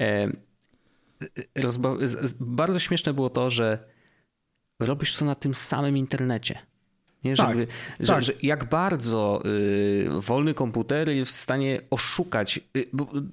E, 0.00 0.28
rozba- 1.56 1.98
bardzo 2.40 2.78
śmieszne 2.78 3.14
było 3.14 3.30
to, 3.30 3.50
że 3.50 3.78
robisz 4.80 5.16
to 5.16 5.24
na 5.24 5.34
tym 5.34 5.54
samym 5.54 5.96
internecie. 5.96 6.58
Nie? 7.24 7.36
Żeby, 7.36 7.66
tak, 7.66 7.76
że, 8.00 8.12
tak. 8.12 8.22
że, 8.22 8.32
jak 8.42 8.68
bardzo 8.68 9.42
y, 9.46 10.08
wolny 10.20 10.54
komputer 10.54 11.08
jest 11.08 11.32
w 11.32 11.34
stanie 11.34 11.80
oszukać. 11.90 12.60
Y, 12.76 12.84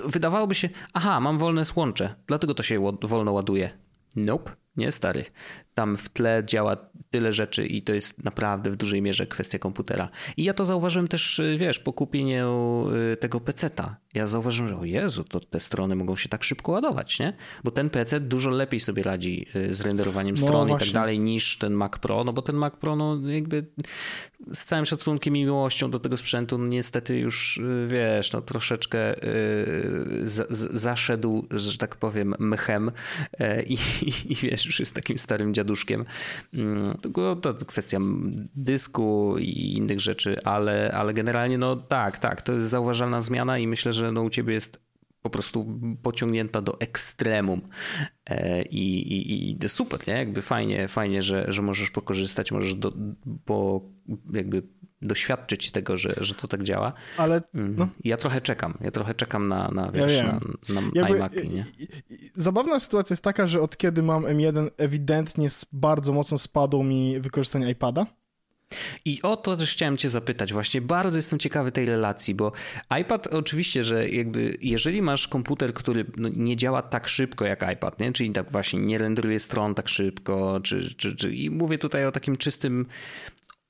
wydawałoby 0.05 0.55
się, 0.55 0.69
aha, 0.93 1.19
mam 1.19 1.37
wolne 1.37 1.65
słącze, 1.65 2.15
dlatego 2.27 2.53
to 2.53 2.63
się 2.63 2.97
wolno 3.01 3.31
ładuje. 3.31 3.69
Nope, 4.15 4.51
nie 4.77 4.91
stary. 4.91 5.25
Tam 5.73 5.97
w 5.97 6.09
tle 6.09 6.43
działa 6.45 6.77
tyle 7.09 7.33
rzeczy 7.33 7.65
i 7.65 7.81
to 7.81 7.93
jest 7.93 8.23
naprawdę 8.23 8.71
w 8.71 8.75
dużej 8.75 9.01
mierze 9.01 9.27
kwestia 9.27 9.59
komputera. 9.59 10.09
I 10.37 10.43
ja 10.43 10.53
to 10.53 10.65
zauważyłem 10.65 11.07
też, 11.07 11.39
y, 11.39 11.57
wiesz, 11.57 11.79
po 11.79 11.93
kupieniu 11.93 12.85
y, 13.13 13.17
tego 13.17 13.39
peceta. 13.39 13.95
Ja 14.13 14.27
zauważyłem, 14.27 14.69
że 14.69 14.77
o 14.77 14.85
Jezu, 14.85 15.23
to 15.23 15.39
te 15.39 15.59
strony 15.59 15.95
mogą 15.95 16.15
się 16.15 16.29
tak 16.29 16.43
szybko 16.43 16.71
ładować, 16.71 17.19
nie? 17.19 17.33
Bo 17.63 17.71
ten 17.71 17.89
PC 17.89 18.19
dużo 18.19 18.49
lepiej 18.49 18.79
sobie 18.79 19.03
radzi 19.03 19.45
y, 19.55 19.75
z 19.75 19.81
renderowaniem 19.81 20.35
no, 20.35 20.47
stron 20.47 20.69
i 20.69 20.79
tak 20.79 20.89
dalej 20.89 21.19
niż 21.19 21.57
ten 21.57 21.73
Mac 21.73 21.91
Pro, 21.97 22.23
no 22.23 22.33
bo 22.33 22.41
ten 22.41 22.55
Mac 22.55 22.73
Pro, 22.77 22.95
no 22.95 23.29
jakby 23.29 23.65
z 24.51 24.63
całym 24.63 24.85
szacunkiem 24.85 25.37
i 25.37 25.43
miłością 25.43 25.91
do 25.91 25.99
tego 25.99 26.17
sprzętu, 26.17 26.57
no 26.57 26.67
niestety 26.67 27.19
już, 27.19 27.61
wiesz, 27.87 28.31
no 28.31 28.41
troszeczkę 28.41 29.15
z, 30.23 30.47
z, 30.49 30.81
zaszedł, 30.81 31.47
że 31.51 31.77
tak 31.77 31.95
powiem, 31.95 32.35
mechem 32.39 32.91
i, 33.67 33.77
i, 34.01 34.31
i 34.31 34.35
wiesz, 34.35 34.62
już 34.65 34.79
jest 34.79 34.93
takim 34.93 35.17
starym 35.17 35.53
dziaduszkiem. 35.53 36.05
Mm, 36.53 36.97
to, 37.13 37.35
to 37.35 37.65
kwestia 37.65 37.99
dysku 38.55 39.35
i 39.37 39.73
innych 39.77 39.99
rzeczy, 39.99 40.43
ale, 40.43 40.91
ale 40.95 41.13
generalnie 41.13 41.57
no 41.57 41.75
tak, 41.75 42.17
tak, 42.17 42.41
to 42.41 42.53
jest 42.53 42.69
zauważalna 42.69 43.21
zmiana 43.21 43.57
i 43.57 43.67
myślę, 43.67 43.93
że 43.93 44.11
no 44.11 44.21
u 44.21 44.29
ciebie 44.29 44.53
jest 44.53 44.92
po 45.23 45.29
prostu 45.29 45.79
pociągnięta 46.01 46.61
do 46.61 46.79
ekstremum. 46.79 47.61
E, 48.25 48.61
I, 48.61 49.13
i, 49.13 49.51
i 49.65 49.69
super, 49.69 50.07
nie? 50.07 50.13
Jakby 50.13 50.41
fajnie, 50.41 50.87
fajnie 50.87 51.23
że, 51.23 51.45
że 51.47 51.61
możesz 51.61 51.91
pokorzystać, 51.91 52.51
możesz 52.51 52.75
do, 52.75 52.93
po, 53.45 53.81
jakby 54.33 54.63
doświadczyć 55.01 55.71
tego, 55.71 55.97
że, 55.97 56.15
że 56.21 56.35
to 56.35 56.47
tak 56.47 56.63
działa. 56.63 56.93
Ale 57.17 57.35
mhm. 57.35 57.75
no. 57.77 57.87
ja 58.03 58.17
trochę 58.17 58.41
czekam. 58.41 58.77
Ja 58.81 58.91
trochę 58.91 59.15
czekam 59.15 59.47
na, 59.47 59.67
na, 59.67 59.91
wiesz, 59.91 60.13
ja 60.13 60.39
na, 60.69 60.81
na 60.81 60.81
Jakby, 60.93 61.15
iMac. 61.15 61.33
Nie? 61.35 61.65
Zabawna 62.35 62.79
sytuacja 62.79 63.13
jest 63.13 63.23
taka, 63.23 63.47
że 63.47 63.61
od 63.61 63.77
kiedy 63.77 64.03
mam 64.03 64.23
M1 64.23 64.69
ewidentnie 64.77 65.47
bardzo 65.71 66.13
mocno 66.13 66.37
spadło 66.37 66.83
mi 66.83 67.19
wykorzystanie 67.19 67.71
iPada. 67.71 68.05
I 69.05 69.21
o 69.21 69.37
to 69.37 69.57
też 69.57 69.71
chciałem 69.71 69.97
cię 69.97 70.09
zapytać. 70.09 70.53
Właśnie 70.53 70.81
bardzo 70.81 71.17
jestem 71.17 71.39
ciekawy 71.39 71.71
tej 71.71 71.85
relacji, 71.85 72.35
bo 72.35 72.51
iPad 73.01 73.27
oczywiście, 73.27 73.83
że 73.83 74.09
jakby 74.09 74.57
jeżeli 74.61 75.01
masz 75.01 75.27
komputer, 75.27 75.73
który 75.73 76.05
no 76.17 76.29
nie 76.35 76.57
działa 76.57 76.81
tak 76.81 77.07
szybko 77.07 77.45
jak 77.45 77.73
iPad, 77.73 77.99
nie? 77.99 78.13
czyli 78.13 78.31
tak 78.31 78.51
właśnie 78.51 78.79
nie 78.79 78.97
renderuje 78.97 79.39
stron 79.39 79.75
tak 79.75 79.89
szybko, 79.89 80.59
czy, 80.63 80.95
czy, 80.95 81.15
czy... 81.15 81.35
i 81.35 81.49
mówię 81.49 81.77
tutaj 81.77 82.05
o 82.05 82.11
takim 82.11 82.37
czystym 82.37 82.85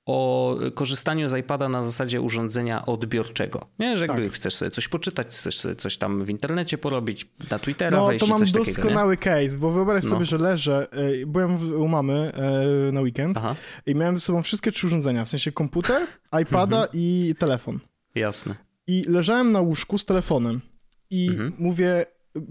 o 0.05 0.57
korzystaniu 0.75 1.29
z 1.29 1.37
iPada 1.37 1.69
na 1.69 1.83
zasadzie 1.83 2.21
urządzenia 2.21 2.85
odbiorczego. 2.85 3.65
Nie, 3.79 3.97
że 3.97 4.05
jakby 4.05 4.23
tak. 4.23 4.33
chcesz 4.33 4.55
sobie 4.55 4.71
coś 4.71 4.87
poczytać, 4.87 5.27
chcesz 5.27 5.59
sobie 5.59 5.75
coś 5.75 5.97
tam 5.97 6.25
w 6.25 6.29
internecie 6.29 6.77
porobić, 6.77 7.29
na 7.51 7.59
Twittera 7.59 7.97
no, 7.97 8.07
wejść 8.07 8.25
to 8.25 8.31
mam 8.31 8.39
coś 8.39 8.51
doskonały 8.51 9.17
takiego, 9.17 9.37
case, 9.37 9.57
bo 9.57 9.71
wyobraź 9.71 10.03
no. 10.03 10.09
sobie, 10.09 10.25
że 10.25 10.37
leżę, 10.37 10.87
e, 10.91 11.25
byłem 11.25 11.81
u 11.81 11.87
mamy 11.87 12.31
e, 12.33 12.91
na 12.91 13.01
weekend 13.01 13.37
Aha. 13.37 13.55
i 13.85 13.95
miałem 13.95 14.17
ze 14.17 14.21
sobą 14.21 14.43
wszystkie 14.43 14.71
trzy 14.71 14.87
urządzenia, 14.87 15.25
w 15.25 15.29
sensie 15.29 15.51
komputer, 15.51 16.01
iPada 16.41 16.77
mhm. 16.77 16.89
i 16.93 17.35
telefon. 17.39 17.79
Jasne. 18.15 18.55
I 18.87 19.03
leżałem 19.07 19.51
na 19.51 19.61
łóżku 19.61 19.97
z 19.97 20.05
telefonem 20.05 20.61
i 21.09 21.29
mhm. 21.29 21.53
mówię, 21.57 22.05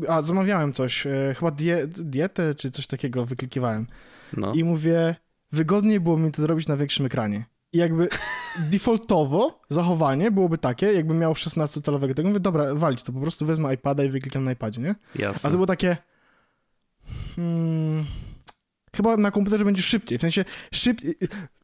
a 0.09 0.23
zamawiałem 0.23 0.73
coś, 0.73 1.07
e, 1.07 1.35
chyba 1.39 1.51
die, 1.51 1.87
dietę 1.87 2.55
czy 2.55 2.71
coś 2.71 2.87
takiego 2.87 3.27
wyklikiwałem. 3.27 3.87
No. 4.37 4.53
I 4.53 4.65
mówię, 4.65 5.15
wygodniej 5.53 6.01
było 6.01 6.19
mi 6.19 6.33
to 6.33 6.43
zrobić 6.43 6.69
na 6.69 6.77
większym 6.77 7.07
ekranie. 7.07 7.45
I 7.73 7.79
jakby 7.79 8.09
defaultowo 8.71 9.61
zachowanie 9.69 10.31
byłoby 10.31 10.59
takie, 10.59 10.93
jakbym 10.93 11.19
miał 11.19 11.33
16-calowego 11.33 12.15
tego, 12.15 12.29
mówię, 12.29 12.41
dobra, 12.41 12.75
walić 12.75 13.03
to, 13.03 13.13
po 13.13 13.21
prostu 13.21 13.47
wezmę 13.47 13.75
iPada 13.75 14.05
i 14.05 14.09
wyklikam 14.09 14.45
na 14.45 14.53
iPadzie, 14.53 14.81
nie? 14.81 14.95
Jasne. 15.15 15.49
A 15.49 15.51
to 15.51 15.57
było 15.57 15.67
takie... 15.67 15.97
Hmm, 17.37 18.07
chyba 18.97 19.17
na 19.17 19.31
komputerze 19.31 19.65
będzie 19.65 19.83
szybciej, 19.83 20.19
w 20.19 20.21
sensie 20.21 20.45
szybciej... 20.73 21.15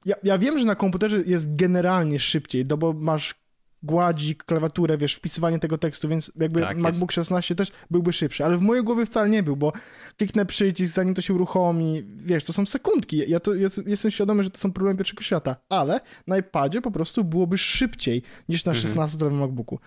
Ja, 0.04 0.16
ja 0.22 0.38
wiem, 0.38 0.58
że 0.58 0.64
na 0.64 0.74
komputerze 0.74 1.22
jest 1.26 1.56
generalnie 1.56 2.18
szybciej, 2.18 2.66
no 2.66 2.76
bo 2.76 2.92
masz 2.92 3.34
gładzik, 3.82 4.44
klawiaturę, 4.44 4.98
wiesz, 4.98 5.14
wpisywanie 5.14 5.58
tego 5.58 5.78
tekstu, 5.78 6.08
więc 6.08 6.32
jakby 6.36 6.60
tak, 6.60 6.76
MacBook 6.76 7.10
jest. 7.10 7.14
16 7.14 7.54
też 7.54 7.68
byłby 7.90 8.12
szybszy, 8.12 8.44
ale 8.44 8.58
w 8.58 8.60
mojej 8.60 8.84
głowie 8.84 9.06
wcale 9.06 9.28
nie 9.28 9.42
był, 9.42 9.56
bo 9.56 9.72
kliknę 10.16 10.46
przycisk, 10.46 10.94
zanim 10.94 11.14
to 11.14 11.22
się 11.22 11.34
uruchomi, 11.34 12.02
wiesz, 12.16 12.44
to 12.44 12.52
są 12.52 12.66
sekundki, 12.66 13.22
ja 13.30 13.40
to 13.40 13.54
jest, 13.54 13.82
jestem 13.86 14.10
świadomy, 14.10 14.42
że 14.42 14.50
to 14.50 14.58
są 14.58 14.72
problemy 14.72 14.98
pierwszego 14.98 15.22
świata, 15.22 15.56
ale 15.68 16.00
na 16.26 16.38
iPadzie 16.38 16.80
po 16.80 16.90
prostu 16.90 17.24
byłoby 17.24 17.58
szybciej 17.58 18.22
niż 18.48 18.64
na 18.64 18.72
16-calowym 18.72 19.32
mhm. 19.32 19.38
MacBooku. 19.38 19.78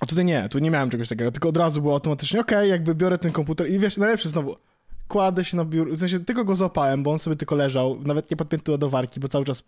A 0.00 0.06
tutaj 0.06 0.24
nie, 0.24 0.48
tu 0.48 0.58
nie 0.58 0.70
miałem 0.70 0.90
czegoś 0.90 1.08
takiego, 1.08 1.32
tylko 1.32 1.48
od 1.48 1.56
razu 1.56 1.82
było 1.82 1.94
automatycznie, 1.94 2.40
okej, 2.40 2.58
okay, 2.58 2.68
jakby 2.68 2.94
biorę 2.94 3.18
ten 3.18 3.32
komputer 3.32 3.70
i 3.70 3.78
wiesz, 3.78 3.96
najlepsze 3.96 4.28
znowu, 4.28 4.56
kładę 5.12 5.44
się 5.44 5.56
na 5.56 5.64
biurku, 5.64 5.94
w 5.94 5.98
sensie 5.98 6.20
tylko 6.20 6.44
go 6.44 6.56
złapałem, 6.56 7.02
bo 7.02 7.10
on 7.10 7.18
sobie 7.18 7.36
tylko 7.36 7.54
leżał, 7.54 8.00
nawet 8.04 8.30
nie 8.30 8.36
podpięty 8.36 8.64
do 8.64 8.72
ładowarki, 8.72 9.20
bo 9.20 9.28
cały 9.28 9.44
czas 9.44 9.64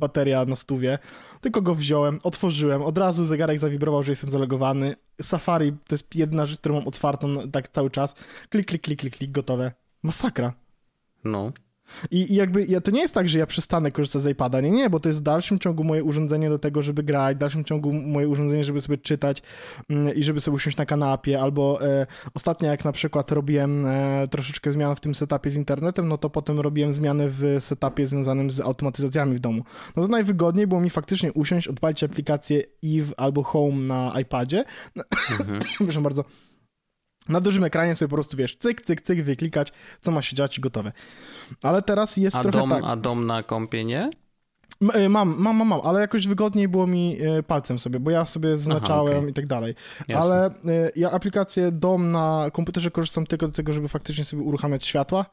bateria 0.00 0.44
na 0.44 0.56
stówie, 0.56 0.98
tylko 1.40 1.62
go 1.62 1.74
wziąłem, 1.74 2.18
otworzyłem, 2.24 2.82
od 2.82 2.98
razu 2.98 3.24
zegarek 3.24 3.58
zawibrował, 3.58 4.02
że 4.02 4.12
jestem 4.12 4.30
zalogowany, 4.30 4.94
Safari 5.22 5.72
to 5.72 5.94
jest 5.94 6.14
jedna 6.14 6.46
rzecz, 6.46 6.58
którą 6.58 6.74
mam 6.74 6.88
otwartą 6.88 7.50
tak 7.50 7.68
cały 7.68 7.90
czas, 7.90 8.14
klik, 8.48 8.66
klik, 8.66 8.82
klik, 8.82 9.00
klik, 9.00 9.16
klik, 9.16 9.30
gotowe. 9.30 9.72
Masakra. 10.02 10.52
No. 11.24 11.52
I, 12.10 12.32
I, 12.32 12.34
jakby 12.34 12.64
ja, 12.64 12.80
to 12.80 12.90
nie 12.90 13.00
jest 13.00 13.14
tak, 13.14 13.28
że 13.28 13.38
ja 13.38 13.46
przestanę 13.46 13.90
korzystać 13.90 14.22
z 14.22 14.26
iPada. 14.26 14.60
Nie, 14.60 14.70
nie, 14.70 14.90
bo 14.90 15.00
to 15.00 15.08
jest 15.08 15.20
w 15.20 15.22
dalszym 15.22 15.58
ciągu 15.58 15.84
moje 15.84 16.04
urządzenie 16.04 16.48
do 16.48 16.58
tego, 16.58 16.82
żeby 16.82 17.02
grać, 17.02 17.36
w 17.36 17.38
dalszym 17.40 17.64
ciągu 17.64 17.92
moje 17.92 18.28
urządzenie, 18.28 18.64
żeby 18.64 18.80
sobie 18.80 18.98
czytać 18.98 19.42
mm, 19.90 20.14
i 20.14 20.22
żeby 20.22 20.40
sobie 20.40 20.54
usiąść 20.54 20.76
na 20.76 20.86
kanapie. 20.86 21.40
Albo 21.40 21.86
e, 21.86 22.06
ostatnio, 22.34 22.68
jak 22.68 22.84
na 22.84 22.92
przykład 22.92 23.32
robiłem 23.32 23.86
e, 23.86 24.28
troszeczkę 24.30 24.72
zmian 24.72 24.96
w 24.96 25.00
tym 25.00 25.14
setupie 25.14 25.50
z 25.50 25.56
internetem, 25.56 26.08
no 26.08 26.18
to 26.18 26.30
potem 26.30 26.60
robiłem 26.60 26.92
zmiany 26.92 27.30
w 27.30 27.56
setupie 27.60 28.06
związanym 28.06 28.50
z 28.50 28.60
automatyzacjami 28.60 29.36
w 29.36 29.40
domu. 29.40 29.64
No 29.96 30.02
to 30.02 30.08
najwygodniej 30.08 30.66
było 30.66 30.80
mi 30.80 30.90
faktycznie 30.90 31.32
usiąść, 31.32 31.68
odpalić 31.68 32.04
aplikację 32.04 32.62
Eve 32.84 33.12
albo 33.16 33.42
Home 33.42 33.76
na 33.76 34.20
iPadzie. 34.20 34.64
Mhm. 35.30 35.60
Proszę 35.78 36.00
bardzo 36.00 36.24
na 37.28 37.40
dużym 37.40 37.64
ekranie 37.64 37.94
sobie 37.94 38.08
po 38.08 38.16
prostu, 38.16 38.36
wiesz, 38.36 38.56
cyk, 38.56 38.80
cyk, 38.80 39.00
cyk, 39.00 39.22
wyklikać, 39.22 39.72
co 40.00 40.10
ma 40.10 40.22
się 40.22 40.36
dziać 40.36 40.58
i 40.58 40.60
gotowe. 40.60 40.92
Ale 41.62 41.82
teraz 41.82 42.16
jest 42.16 42.36
a 42.36 42.42
trochę 42.42 42.58
dom, 42.58 42.70
tak... 42.70 42.84
A 42.86 42.96
dom 42.96 43.26
na 43.26 43.42
kompie 43.42 43.84
nie? 43.84 44.10
Y, 44.82 45.08
mam, 45.08 45.34
mam, 45.38 45.56
mam, 45.56 45.68
mam, 45.68 45.80
ale 45.84 46.00
jakoś 46.00 46.26
wygodniej 46.26 46.68
było 46.68 46.86
mi 46.86 47.16
y, 47.38 47.42
palcem 47.42 47.78
sobie, 47.78 48.00
bo 48.00 48.10
ja 48.10 48.24
sobie 48.26 48.56
zaznaczałem 48.56 49.08
Aha, 49.08 49.18
okay. 49.18 49.30
i 49.30 49.34
tak 49.34 49.46
dalej. 49.46 49.74
Jasne. 50.08 50.16
Ale 50.16 50.50
y, 50.50 50.92
ja 50.96 51.10
aplikację 51.10 51.72
dom 51.72 52.12
na 52.12 52.50
komputerze 52.52 52.90
korzystam 52.90 53.26
tylko 53.26 53.46
do 53.46 53.52
tego, 53.52 53.72
żeby 53.72 53.88
faktycznie 53.88 54.24
sobie 54.24 54.42
uruchamiać 54.42 54.86
światła. 54.86 55.26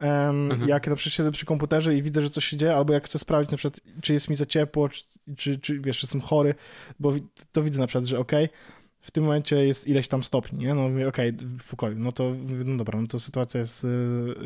Um, 0.00 0.50
mhm. 0.50 0.68
Jak 0.68 0.88
na 0.88 0.96
przykład 0.96 1.14
siedzę 1.14 1.32
przy 1.32 1.46
komputerze 1.46 1.96
i 1.96 2.02
widzę, 2.02 2.22
że 2.22 2.30
coś 2.30 2.44
się 2.44 2.56
dzieje, 2.56 2.76
albo 2.76 2.92
jak 2.92 3.04
chcę 3.04 3.18
sprawdzić 3.18 3.50
na 3.50 3.58
przykład, 3.58 3.80
czy 4.02 4.12
jest 4.12 4.30
mi 4.30 4.36
za 4.36 4.46
ciepło, 4.46 4.88
czy, 4.88 5.02
czy, 5.36 5.58
czy 5.58 5.80
wiesz, 5.80 6.02
jestem 6.02 6.20
chory, 6.20 6.54
bo 7.00 7.12
to 7.52 7.62
widzę 7.62 7.80
na 7.80 7.86
przykład, 7.86 8.04
że 8.04 8.18
okej, 8.18 8.44
okay, 8.44 8.58
w 9.04 9.10
tym 9.10 9.24
momencie 9.24 9.56
jest 9.66 9.88
ileś 9.88 10.08
tam 10.08 10.24
stopni, 10.24 10.58
nie? 10.58 10.74
No 10.74 10.88
mówię, 10.88 11.08
okej, 11.08 11.34
okay, 11.34 11.46
w 11.46 11.64
pokoju, 11.64 11.98
no 11.98 12.12
to, 12.12 12.32
no 12.64 12.76
dobra, 12.76 13.00
no 13.00 13.06
to 13.06 13.18
sytuacja 13.18 13.60
jest 13.60 13.84
y, 13.84 13.88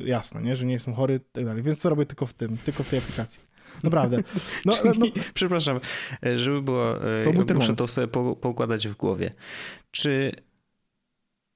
jasna, 0.04 0.40
nie? 0.40 0.56
Że 0.56 0.66
nie 0.66 0.72
jestem 0.72 0.94
chory 0.94 1.14
i 1.14 1.20
tak 1.32 1.44
dalej, 1.44 1.62
więc 1.62 1.80
co 1.80 1.90
robię 1.90 2.06
tylko 2.06 2.26
w 2.26 2.34
tym, 2.34 2.56
tylko 2.56 2.82
w 2.82 2.88
tej 2.88 2.98
aplikacji. 2.98 3.42
Naprawdę. 3.82 4.22
No, 4.64 4.72
Czyli, 4.82 4.98
no, 4.98 5.22
przepraszam, 5.34 5.80
e, 6.26 6.38
żeby 6.38 6.62
było, 6.62 7.06
e, 7.22 7.44
to 7.46 7.54
muszę 7.54 7.76
to 7.76 7.88
sobie 7.88 8.08
po, 8.08 8.36
poukładać 8.36 8.88
w 8.88 8.94
głowie. 8.94 9.30
Czy 9.90 10.32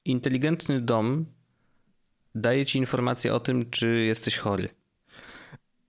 inteligentny 0.05 0.81
dom 0.81 1.27
daje 2.35 2.67
ci 2.67 2.79
informację 2.79 3.35
o 3.35 3.41
tym, 3.41 3.71
czy 3.71 4.05
jesteś 4.05 4.37
chory? 4.37 4.69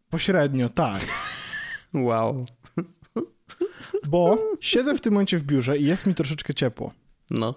Pośrednio, 0.10 0.70
tak. 0.70 1.02
wow. 1.94 2.46
Bo 4.08 4.38
siedzę 4.62 4.96
w 4.96 5.02
tym 5.02 5.14
momencie 5.14 5.38
w 5.38 5.44
biurze 5.44 5.78
i 5.78 5.86
jest 5.86 6.06
mi 6.06 6.16
troszeczkę 6.16 6.54
ciepło. 6.54 6.94
No. 7.34 7.54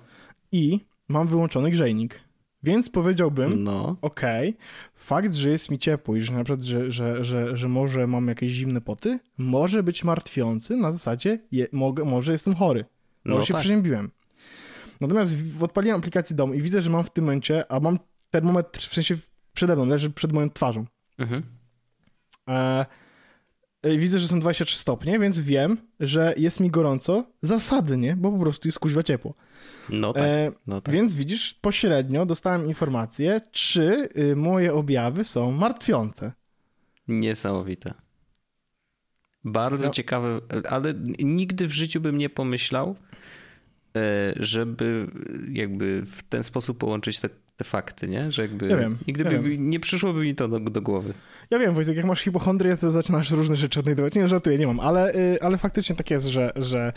I 0.53 0.81
mam 1.09 1.27
wyłączony 1.27 1.71
grzejnik. 1.71 2.21
Więc 2.63 2.91
powiedziałbym, 2.91 3.65
no. 3.65 3.97
okej, 4.03 4.49
okay, 4.49 4.61
fakt, 4.95 5.35
że 5.35 5.51
jest 5.51 5.71
mi 5.71 5.79
ciepło 5.79 6.17
i 6.17 6.21
że 6.21 6.33
na 6.33 6.45
przykład, 6.45 6.63
że, 6.63 6.91
że, 6.91 7.25
że, 7.25 7.57
że 7.57 7.69
może 7.69 8.07
mam 8.07 8.29
jakieś 8.29 8.53
zimne 8.53 8.81
poty, 8.81 9.19
może 9.39 9.83
być 9.83 10.05
martwiący 10.05 10.77
na 10.77 10.93
zasadzie, 10.93 11.39
je, 11.53 11.67
mogę, 11.73 12.05
może 12.05 12.33
jestem 12.33 12.55
chory. 12.55 12.85
Może 13.25 13.39
no 13.39 13.45
się 13.45 13.53
tak. 13.53 13.61
przeziębiłem. 13.61 14.11
Natomiast 15.01 15.37
odpaliłem 15.61 15.99
aplikację 15.99 16.37
dom 16.37 16.55
i 16.55 16.63
widzę, 16.63 16.83
że 16.83 16.91
mam 16.91 17.05
w 17.05 17.11
tym 17.11 17.25
momencie, 17.25 17.73
a 17.73 17.81
mam 17.81 17.99
termometr 18.31 18.81
w 18.81 18.95
sensie 18.95 19.17
przede 19.53 19.77
mną, 19.77 19.87
leży 19.87 20.11
przed 20.11 20.33
moją 20.33 20.51
twarzą. 20.51 20.87
Mhm. 21.19 21.43
E, 22.49 22.87
widzę, 23.85 24.21
że 24.21 24.29
są 24.29 24.41
23 24.41 24.79
stopnie, 24.79 25.19
więc 25.19 25.41
wiem, 25.41 25.77
że 26.01 26.35
jest 26.37 26.61
mi 26.61 26.71
gorąco 26.71 27.25
zasadnie, 27.43 28.17
bo 28.17 28.33
po 28.33 28.39
prostu 28.39 28.69
jest 28.69 28.79
kuźwa 28.79 29.03
ciepło. 29.03 29.35
No 29.91 30.13
tak, 30.13 30.23
e, 30.23 30.53
no 30.67 30.81
tak. 30.81 30.95
Więc 30.95 31.15
widzisz, 31.15 31.55
pośrednio 31.55 32.27
dostałem 32.27 32.67
informację, 32.67 33.41
czy 33.51 34.09
y, 34.19 34.37
moje 34.37 34.75
objawy 34.75 35.25
są 35.25 35.53
martwiące. 35.53 36.33
Niesamowite. 37.09 37.95
Bardzo 39.45 39.87
no. 39.87 39.93
ciekawe, 39.93 40.41
ale 40.69 40.95
nigdy 41.19 41.69
w 41.69 41.73
życiu 41.73 42.01
bym 42.01 42.19
nie 42.19 42.31
pomyślał, 42.31 42.97
żeby 44.37 45.07
jakby 45.53 46.03
w 46.07 46.23
ten 46.23 46.43
sposób 46.43 46.79
połączyć 46.79 47.21
te 47.21 47.29
te 47.57 47.65
fakty, 47.65 48.09
nie? 48.09 48.33
Że 48.33 48.43
jakby 48.43 48.69
ja 48.69 48.77
wiem, 48.77 48.99
nigdy 49.07 49.25
ja 49.25 49.43
by, 49.43 49.59
nie 49.59 49.81
przyszłoby 49.81 50.21
mi 50.21 50.35
to 50.35 50.49
do, 50.49 50.61
do, 50.61 50.83
głowy. 50.83 51.13
Ja 51.51 51.59
wiem, 51.59 51.75
Wojtek, 51.75 51.97
jak 51.97 52.07
masz 52.07 52.21
hipochondrię, 52.21 52.77
to 52.77 52.91
zaczynasz 52.91 53.31
różne 53.31 53.57
rzeczy 53.57 53.81
odnajdować. 53.81 54.15
Nie, 54.15 54.29
żartuję, 54.29 54.59
nie 54.59 54.67
mam, 54.67 54.81
ale, 54.81 55.15
y, 55.15 55.43
ale 55.43 55.59
faktycznie 55.59 55.97
tak 55.97 56.11
jest, 56.11 56.27
że, 56.27 56.53
że, 56.57 56.93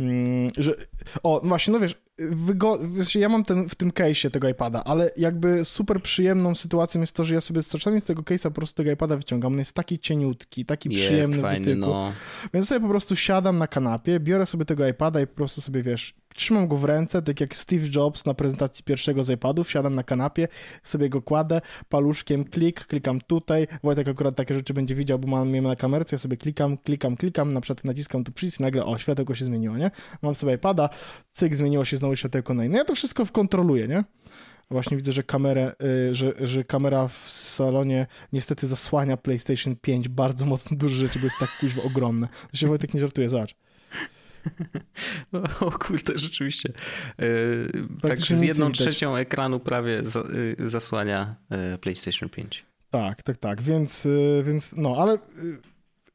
mm, 0.00 0.50
że 0.56 0.74
o, 1.22 1.40
właśnie, 1.44 1.72
no 1.72 1.80
wiesz, 1.80 1.94
wygo... 2.18 2.78
ja 3.14 3.28
mam 3.28 3.44
ten, 3.44 3.68
w 3.68 3.74
tym 3.74 3.90
case'ie 3.90 4.30
tego 4.30 4.48
iPada, 4.48 4.84
ale 4.84 5.10
jakby 5.16 5.64
super 5.64 6.02
przyjemną 6.02 6.54
sytuacją 6.54 7.00
jest 7.00 7.16
to, 7.16 7.24
że 7.24 7.34
ja 7.34 7.40
sobie 7.40 7.62
czasami 7.62 8.00
z 8.00 8.04
tego 8.04 8.22
case'a 8.22 8.48
po 8.48 8.50
prostu 8.50 8.76
tego 8.76 8.90
iPada 8.90 9.16
wyciągam. 9.16 9.52
On 9.52 9.58
jest 9.58 9.72
taki 9.72 9.98
cieniutki, 9.98 10.64
taki 10.64 10.88
jest 10.90 11.04
przyjemny 11.04 11.38
fajny, 11.38 11.60
w 11.60 11.64
dotyku. 11.64 11.86
No. 11.86 12.12
Więc 12.54 12.68
sobie 12.68 12.80
po 12.80 12.88
prostu 12.88 13.16
siadam 13.16 13.56
na 13.56 13.66
kanapie, 13.66 14.20
biorę 14.20 14.46
sobie 14.46 14.64
tego 14.64 14.88
iPada 14.88 15.20
i 15.20 15.26
po 15.26 15.34
prostu 15.34 15.60
sobie, 15.60 15.82
wiesz, 15.82 16.14
trzymam 16.36 16.68
go 16.68 16.76
w 16.76 16.84
ręce, 16.84 17.22
tak 17.22 17.40
jak 17.40 17.56
Steve 17.56 17.86
Jobs 17.94 18.24
na 18.24 18.34
prezentacji 18.34 18.84
pierwszego 18.84 19.24
z 19.24 19.30
iPadów, 19.30 19.70
siadam 19.70 19.94
na 19.94 20.02
kanapie, 20.02 20.48
sobie 20.84 21.08
go 21.08 21.22
kładę, 21.22 21.60
paluszkiem 21.88 22.44
klik, 22.44 22.86
klikam 22.86 23.20
tutaj, 23.20 23.66
Wojtek 23.82 24.08
akurat 24.08 24.36
takie 24.36 24.54
rzeczy 24.54 24.74
będzie 24.74 24.94
widział, 24.94 25.18
bo 25.18 25.28
mam 25.28 25.54
je 25.54 25.62
na 25.62 25.76
kamerce, 25.76 26.16
ja 26.16 26.18
sobie 26.18 26.36
klikam, 26.36 26.78
klikam, 26.78 27.16
klikam, 27.16 27.52
na 27.52 27.60
przykład 27.60 27.84
naciskam 27.84 28.24
tu 28.24 28.32
przycisk 28.32 28.60
i 28.60 28.62
nagle, 28.62 28.84
o, 28.84 28.98
światełko 28.98 29.34
się 29.34 29.44
zmieniło, 29.44 29.76
nie? 29.76 29.90
Mam 30.22 30.34
sobie 30.34 30.54
iPada, 30.54 30.88
cyk, 31.32 31.56
zmieniło 31.56 31.84
się 31.84 31.96
znowu 31.96 32.16
światełko 32.16 32.54
na 32.54 32.64
inne. 32.64 32.78
Ja 32.78 32.84
to 32.84 32.94
wszystko 32.94 33.26
kontroluję, 33.26 33.88
nie? 33.88 34.04
Właśnie 34.70 34.96
widzę, 34.96 35.12
że, 35.12 35.22
kamerę, 35.22 35.72
y, 36.10 36.14
że, 36.14 36.32
że 36.40 36.64
kamera 36.64 37.08
w 37.08 37.30
salonie 37.30 38.06
niestety 38.32 38.66
zasłania 38.66 39.16
PlayStation 39.16 39.76
5 39.76 40.08
bardzo 40.08 40.46
mocno 40.46 40.76
duże 40.76 40.96
rzeczy, 40.96 41.18
bo 41.18 41.24
jest 41.24 41.36
tak 41.40 41.50
kuźwa 41.60 41.82
ogromne. 41.82 42.28
To 42.50 42.56
się 42.56 42.66
Wojtek 42.66 42.94
nie 42.94 43.00
żartuje, 43.00 43.30
zobacz. 43.30 43.54
No, 45.32 45.42
o 45.60 45.70
kurde, 45.70 46.18
rzeczywiście. 46.18 46.72
Yy, 47.18 47.68
tak 48.02 48.18
z 48.18 48.42
jedną 48.42 48.72
trzecią 48.72 49.16
ekranu 49.16 49.60
prawie 49.60 50.02
yy, 50.58 50.68
zasłania 50.68 51.36
yy, 51.50 51.78
PlayStation 51.78 52.28
5. 52.28 52.64
Tak, 52.90 53.22
tak, 53.22 53.36
tak, 53.36 53.62
więc, 53.62 54.08
więc 54.42 54.74
no, 54.76 54.96
ale 54.98 55.18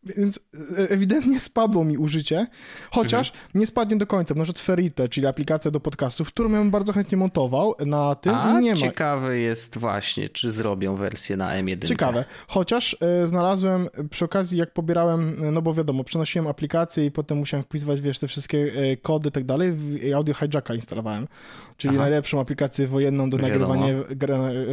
więc 0.03 0.39
e, 0.77 0.89
ewidentnie 0.89 1.39
spadło 1.39 1.83
mi 1.83 1.97
użycie, 1.97 2.47
chociaż 2.91 3.31
mhm. 3.31 3.49
nie 3.55 3.67
spadnie 3.67 3.97
do 3.97 4.07
końca. 4.07 4.35
Na 4.35 4.43
przykład 4.43 4.65
Ferite, 4.65 5.09
czyli 5.09 5.27
aplikacja 5.27 5.71
do 5.71 5.79
podcastów, 5.79 6.27
którą 6.27 6.51
ja 6.51 6.57
bym 6.57 6.71
bardzo 6.71 6.93
chętnie 6.93 7.17
montował 7.17 7.75
na 7.85 8.15
tym, 8.15 8.35
A 8.35 8.59
nie 8.59 8.71
ma. 8.71 8.77
ciekawe 8.77 9.37
jest 9.37 9.77
właśnie, 9.77 10.29
czy 10.29 10.51
zrobią 10.51 10.95
wersję 10.95 11.37
na 11.37 11.61
M1. 11.61 11.87
Ciekawe, 11.87 12.25
chociaż 12.47 12.97
e, 12.99 13.27
znalazłem 13.27 13.87
przy 14.09 14.25
okazji, 14.25 14.57
jak 14.57 14.73
pobierałem, 14.73 15.35
no 15.53 15.61
bo 15.61 15.73
wiadomo, 15.73 16.03
przenosiłem 16.03 16.47
aplikację 16.47 17.05
i 17.05 17.11
potem 17.11 17.37
musiałem 17.37 17.63
wpisywać, 17.63 18.01
wiesz, 18.01 18.19
te 18.19 18.27
wszystkie 18.27 18.71
e, 18.75 18.97
kody 18.97 19.29
i 19.29 19.31
tak 19.31 19.45
dalej, 19.45 19.73
Audio 20.15 20.33
Hijacka 20.33 20.73
instalowałem, 20.73 21.27
czyli 21.77 21.95
Aha. 21.95 22.03
najlepszą 22.03 22.39
aplikację 22.39 22.87
wojenną 22.87 23.29
do 23.29 23.37
nagrywania, 23.37 23.87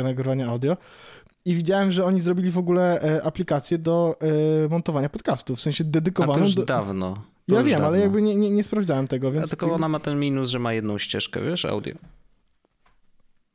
nagrywania 0.02 0.46
audio 0.46 0.76
i 1.44 1.54
widziałem, 1.54 1.90
że 1.90 2.04
oni 2.04 2.20
zrobili 2.20 2.50
w 2.50 2.58
ogóle 2.58 3.02
e, 3.02 3.22
aplikację 3.22 3.78
do 3.78 4.16
e, 4.64 4.68
montowania 4.68 5.08
podcastów, 5.08 5.58
w 5.58 5.62
sensie 5.62 5.84
dedykowaną. 5.84 6.32
A 6.32 6.36
to 6.36 6.40
już 6.40 6.54
do... 6.54 6.64
dawno. 6.64 7.14
To 7.48 7.54
ja 7.54 7.60
już 7.60 7.68
wiem, 7.68 7.80
dawno. 7.80 7.88
ale 7.88 8.00
jakby 8.00 8.22
nie, 8.22 8.36
nie, 8.36 8.50
nie 8.50 8.64
sprawdzałem 8.64 9.08
tego, 9.08 9.32
więc... 9.32 9.52
A 9.52 9.56
tylko 9.56 9.74
ona 9.74 9.88
ma 9.88 10.00
ten 10.00 10.20
minus, 10.20 10.50
że 10.50 10.58
ma 10.58 10.72
jedną 10.72 10.98
ścieżkę, 10.98 11.42
wiesz, 11.42 11.64
audio. 11.64 11.94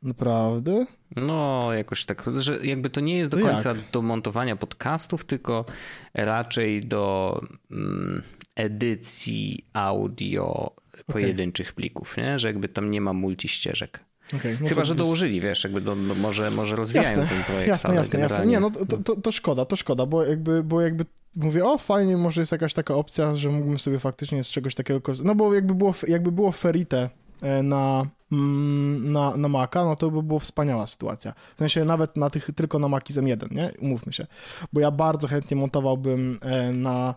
Naprawdę? 0.01 0.85
No, 1.15 1.69
jakoś 1.73 2.05
tak, 2.05 2.23
że 2.37 2.65
jakby 2.65 2.89
to 2.89 3.01
nie 3.01 3.17
jest 3.17 3.31
do 3.31 3.37
to 3.37 3.43
końca 3.43 3.69
jak? 3.69 3.77
do 3.91 4.01
montowania 4.01 4.55
podcastów, 4.55 5.25
tylko 5.25 5.65
raczej 6.13 6.81
do 6.81 7.41
mm, 7.71 8.23
edycji 8.55 9.65
audio 9.73 10.75
pojedynczych 11.05 11.67
okay. 11.67 11.75
plików, 11.75 12.17
nie? 12.17 12.39
że 12.39 12.47
jakby 12.47 12.69
tam 12.69 12.91
nie 12.91 13.01
ma 13.01 13.13
multiścieżek. 13.13 13.99
Okay, 14.27 14.57
no 14.62 14.69
Chyba, 14.69 14.83
że 14.83 14.95
dołożyli, 14.95 15.41
wiesz, 15.41 15.63
jakby 15.63 15.81
do, 15.81 15.95
no, 15.95 16.15
może, 16.15 16.51
może 16.51 16.75
rozwijają 16.75 17.09
jasne, 17.09 17.27
ten 17.27 17.43
projekt. 17.43 17.67
Jasne, 17.67 17.95
jasne, 17.95 18.19
jasne. 18.19 18.45
Nie, 18.45 18.59
no 18.59 18.71
to, 18.71 18.97
to, 18.97 19.15
to, 19.15 19.31
szkoda, 19.31 19.65
to 19.65 19.75
szkoda, 19.75 20.05
bo 20.05 20.25
jakby, 20.25 20.63
bo 20.63 20.81
jakby 20.81 21.05
mówię, 21.36 21.65
o 21.65 21.77
fajnie, 21.77 22.17
może 22.17 22.41
jest 22.41 22.51
jakaś 22.51 22.73
taka 22.73 22.95
opcja, 22.95 23.36
że 23.36 23.49
mógłbym 23.49 23.79
sobie 23.79 23.99
faktycznie 23.99 24.43
z 24.43 24.49
czegoś 24.49 24.75
takiego 24.75 25.01
korzystać. 25.01 25.27
No 25.27 25.36
bo 25.36 25.53
jakby 25.53 25.75
było, 25.75 25.93
jakby 26.07 26.31
było 26.31 26.51
Ferite 26.51 27.09
e, 27.41 27.63
na, 27.63 28.05
mm, 28.31 29.12
na, 29.12 29.38
na 29.38 29.47
Maca, 29.47 29.86
no 29.86 29.95
to 29.95 30.12
by 30.12 30.23
była 30.23 30.39
wspaniała 30.39 30.88
sytuacja. 30.88 31.33
W 31.55 31.57
sensie 31.57 31.86
nawet 31.86 32.17
na 32.17 32.29
tych, 32.29 32.49
tylko 32.55 32.79
na 32.79 32.88
Maci 32.88 33.13
z 33.13 33.17
M1, 33.17 33.51
nie? 33.51 33.71
Umówmy 33.79 34.13
się. 34.13 34.27
Bo 34.73 34.79
ja 34.79 34.91
bardzo 34.91 35.27
chętnie 35.27 35.57
montowałbym 35.57 36.39
e, 36.41 36.71
na, 36.71 37.15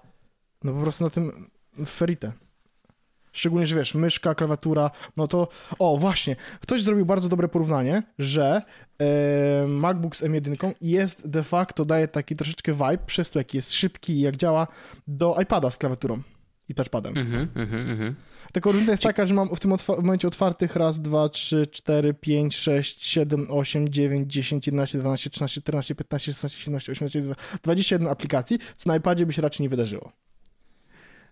no 0.64 0.72
po 0.72 0.80
prostu 0.80 1.04
na 1.04 1.10
tym 1.10 1.50
Ferite. 1.86 2.32
Szczególnie, 3.36 3.66
że 3.66 3.76
wiesz, 3.76 3.94
myszka, 3.94 4.34
klawiatura, 4.34 4.90
no 5.16 5.28
to... 5.28 5.48
O, 5.78 5.96
właśnie, 5.96 6.36
ktoś 6.60 6.82
zrobił 6.82 7.06
bardzo 7.06 7.28
dobre 7.28 7.48
porównanie, 7.48 8.02
że 8.18 8.62
e, 9.00 9.66
MacBook 9.68 10.16
z 10.16 10.22
M1 10.22 10.74
jest 10.80 11.30
de 11.30 11.42
facto, 11.42 11.84
daje 11.84 12.08
taki 12.08 12.36
troszeczkę 12.36 12.72
vibe, 12.72 12.98
przez 13.06 13.30
to 13.30 13.38
jaki 13.38 13.56
jest 13.56 13.72
szybki 13.72 14.12
i 14.12 14.20
jak 14.20 14.36
działa, 14.36 14.66
do 15.08 15.36
iPada 15.42 15.70
z 15.70 15.78
klawiaturą 15.78 16.22
i 16.68 16.74
touchpadem. 16.74 17.18
Mhm, 17.18 17.48
mhm, 17.54 17.90
mhm. 17.90 18.14
Tylko 18.52 18.72
różnica 18.72 18.92
jest 18.92 19.02
taka, 19.02 19.26
że 19.26 19.34
mam 19.34 19.56
w 19.56 19.60
tym 19.60 19.72
momencie 19.88 20.28
otwartych 20.28 20.76
raz, 20.76 21.00
dwa, 21.00 21.28
trzy, 21.28 21.66
cztery, 21.66 22.14
pięć, 22.14 22.56
sześć, 22.56 23.06
siedem, 23.06 23.46
osiem, 23.50 23.88
dziewięć, 23.88 24.32
dziesięć, 24.32 24.66
jedenaście, 24.66 24.98
dwanaście, 24.98 25.30
trzynaście, 25.30 25.60
czternaście, 25.60 25.94
piętnaście, 25.94 26.32
szesnaście, 26.32 26.58
siedemnaście, 26.58 26.92
osiemnaście, 26.92 27.22
dwadzieścia 27.62 27.94
jeden 27.94 28.08
aplikacji, 28.08 28.58
co 28.76 28.88
na 28.88 28.96
iPadzie 28.96 29.26
by 29.26 29.32
się 29.32 29.42
raczej 29.42 29.64
nie 29.64 29.68
wydarzyło. 29.68 30.12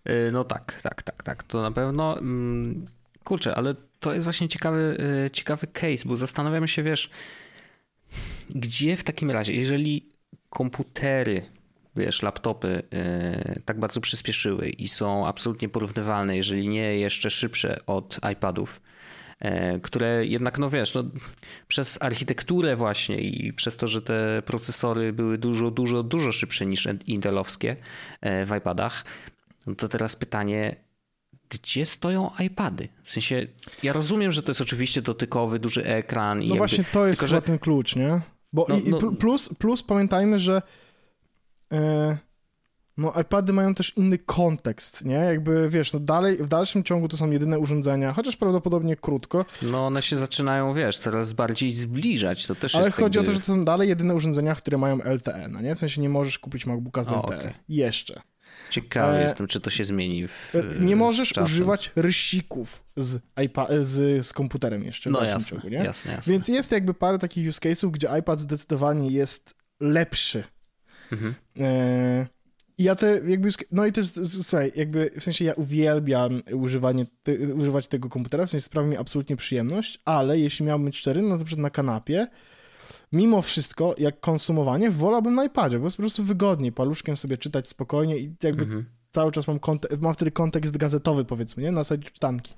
Y, 0.09 0.33
no 0.33 0.45
tak, 0.45 0.81
tak, 0.83 1.03
tak, 1.03 1.23
tak, 1.23 1.43
to 1.43 1.63
na 1.63 1.71
pewno. 1.71 2.19
Mm, 2.19 2.87
kurczę, 3.25 3.55
ale 3.55 3.75
to 4.01 4.15
jest 4.15 4.25
właśnie 4.25 4.49
ciekawy, 4.49 4.97
y, 5.27 5.31
ciekawy 5.31 5.67
case, 5.67 6.05
bo 6.09 6.17
zastanawiamy 6.17 6.69
się, 6.69 6.83
wiesz, 6.83 7.11
gdzie 8.51 8.97
w 8.97 9.05
takim 9.05 9.31
razie, 9.31 9.53
jeżeli 9.53 10.09
komputery, 10.51 11.43
wiesz, 11.97 12.23
laptopy 12.23 12.83
yy, 12.93 13.63
tak 13.65 13.79
bardzo 13.79 14.01
przyspieszyły 14.01 14.69
i 14.69 14.89
są 14.89 15.27
absolutnie 15.27 15.69
porównywalne, 15.69 16.37
jeżeli 16.37 16.69
nie 16.69 16.99
jeszcze 16.99 17.31
szybsze 17.31 17.87
od 17.87 18.21
iPadów, 18.33 18.81
które 19.83 20.27
jednak, 20.27 20.59
no 20.59 20.71
wiesz, 20.71 20.95
no, 20.95 21.05
przez 21.69 22.03
architekturę 22.03 22.77
właśnie 22.77 23.21
i 23.21 23.53
przez 23.53 23.77
to, 23.77 23.89
że 23.89 24.03
te 24.03 24.43
procesory 24.47 25.13
były 25.13 25.39
dużo, 25.39 25.71
dużo, 25.71 26.03
dużo 26.03 26.33
szybsze 26.33 26.67
niż 26.67 26.89
intelowskie 27.07 27.77
w 28.23 28.57
iPadach, 28.59 29.05
no 29.67 29.75
to 29.75 29.89
teraz 29.89 30.17
pytanie, 30.17 30.77
gdzie 31.49 31.87
stoją 31.87 32.31
iPady? 32.39 32.89
W 33.03 33.11
sensie, 33.11 33.47
ja 33.83 33.93
rozumiem, 33.93 34.33
że 34.33 34.43
to 34.43 34.51
jest 34.51 34.61
oczywiście 34.61 35.03
dotykowy, 35.03 35.59
duży 35.59 35.85
ekran. 35.85 36.39
I 36.39 36.41
no 36.41 36.45
jakby, 36.45 36.59
właśnie 36.59 36.85
to 36.93 37.07
jest 37.07 37.21
tylko, 37.21 37.31
że... 37.31 37.43
ten 37.43 37.59
klucz, 37.59 37.97
nie? 37.97 38.21
Bo 38.53 38.67
no, 38.69 38.79
i, 38.79 38.89
no... 38.89 38.99
Plus, 39.13 39.49
plus 39.59 39.83
pamiętajmy, 39.83 40.39
że 40.39 40.63
e, 41.73 42.17
no 42.97 43.13
iPady 43.21 43.53
mają 43.53 43.75
też 43.75 43.93
inny 43.97 44.19
kontekst, 44.19 45.05
nie? 45.05 45.15
Jakby, 45.15 45.69
wiesz, 45.69 45.93
no 45.93 46.01
dalej, 46.01 46.37
w 46.37 46.49
dalszym 46.49 46.85
ciągu 46.85 47.09
to 47.09 47.17
są 47.17 47.31
jedyne 47.31 47.59
urządzenia, 47.59 48.13
chociaż 48.13 48.37
prawdopodobnie 48.37 48.97
krótko. 48.97 49.45
No 49.63 49.87
one 49.87 50.03
się 50.03 50.17
zaczynają, 50.17 50.75
wiesz, 50.75 50.99
coraz 50.99 51.33
bardziej 51.33 51.73
zbliżać, 51.73 52.47
to 52.47 52.55
też 52.55 52.75
Ale 52.75 52.85
jest 52.85 52.97
chodzi 52.97 53.19
jakby... 53.19 53.31
o 53.31 53.33
to, 53.33 53.39
że 53.39 53.47
to 53.47 53.47
są 53.47 53.65
dalej 53.65 53.89
jedyne 53.89 54.15
urządzenia, 54.15 54.55
które 54.55 54.79
mają 54.79 54.99
LTE, 54.99 55.49
no 55.49 55.61
nie? 55.61 55.75
W 55.75 55.79
sensie 55.79 56.01
nie 56.01 56.09
możesz 56.09 56.39
kupić 56.39 56.67
MacBooka 56.67 57.05
z 57.05 57.09
LTE. 57.09 57.19
okay. 57.19 57.55
Jeszcze. 57.69 58.23
Ciekawy 58.71 59.19
e... 59.19 59.23
jestem, 59.23 59.47
czy 59.47 59.61
to 59.61 59.71
się 59.71 59.85
zmieni. 59.85 60.29
W, 60.29 60.55
e, 60.55 60.81
nie 60.81 60.97
możesz 60.97 61.33
używać 61.37 61.91
rysików 61.97 62.85
z, 62.97 63.21
iPad, 63.45 63.69
z, 63.81 64.27
z 64.27 64.33
komputerem 64.33 64.85
jeszcze. 64.85 65.11
No 65.11 65.25
jasne, 65.25 65.51
ciągu, 65.51 65.69
nie? 65.69 65.77
jasne, 65.77 66.13
jasne. 66.13 66.33
Więc 66.33 66.49
jest 66.49 66.73
jakby 66.73 66.95
parę 66.95 67.19
takich 67.19 67.49
use 67.49 67.61
case'ów, 67.61 67.91
gdzie 67.91 68.09
iPad 68.19 68.41
zdecydowanie 68.41 69.09
jest 69.09 69.55
lepszy. 69.81 70.45
Mhm. 71.13 71.35
E... 71.61 72.27
I 72.79 72.85
ja 72.85 72.95
to 72.95 73.07
jakby, 73.07 73.49
no 73.73 73.87
i 73.87 73.93
też, 73.93 74.07
słuchaj, 74.27 74.73
jakby 74.77 75.11
w 75.21 75.23
sensie 75.23 75.45
ja 75.45 75.53
uwielbiam 75.55 76.43
używanie, 76.53 77.07
te, 77.23 77.39
używać 77.39 77.89
tego 77.89 78.09
komputera, 78.09 78.47
w 78.47 78.51
sensie 78.51 78.65
sprawia 78.65 78.89
mi 78.89 78.97
absolutnie 78.97 79.37
przyjemność, 79.37 80.01
ale 80.05 80.39
jeśli 80.39 80.67
miałbym 80.67 80.93
szczery, 80.93 81.23
no 81.23 81.39
to 81.39 81.45
przykład 81.45 81.63
na 81.63 81.71
kanapie, 81.71 82.27
mimo 83.15 83.43
wszystko, 83.43 83.95
jak 83.99 84.21
konsumowanie, 84.21 84.91
wolałbym 84.91 85.35
na 85.35 85.45
iPadzie, 85.45 85.79
bo 85.79 85.85
jest 85.85 85.97
po 85.97 86.03
prostu 86.03 86.25
wygodniej, 86.25 86.73
paluszkiem 86.73 87.17
sobie 87.17 87.39
czytać 87.39 87.69
spokojnie 87.69 88.19
i 88.19 88.35
jakby 88.43 88.63
mhm. 88.63 88.85
cały 89.11 89.33
czas 89.33 89.49
mam, 89.49 89.59
kontek- 89.59 90.01
mam 90.01 90.15
wtedy 90.15 90.31
kontekst 90.31 90.77
gazetowy, 90.77 91.25
powiedzmy, 91.25 91.63
nie? 91.63 91.73
Na 91.73 91.81
zasadzie 91.81 92.11
czytanki. 92.11 92.55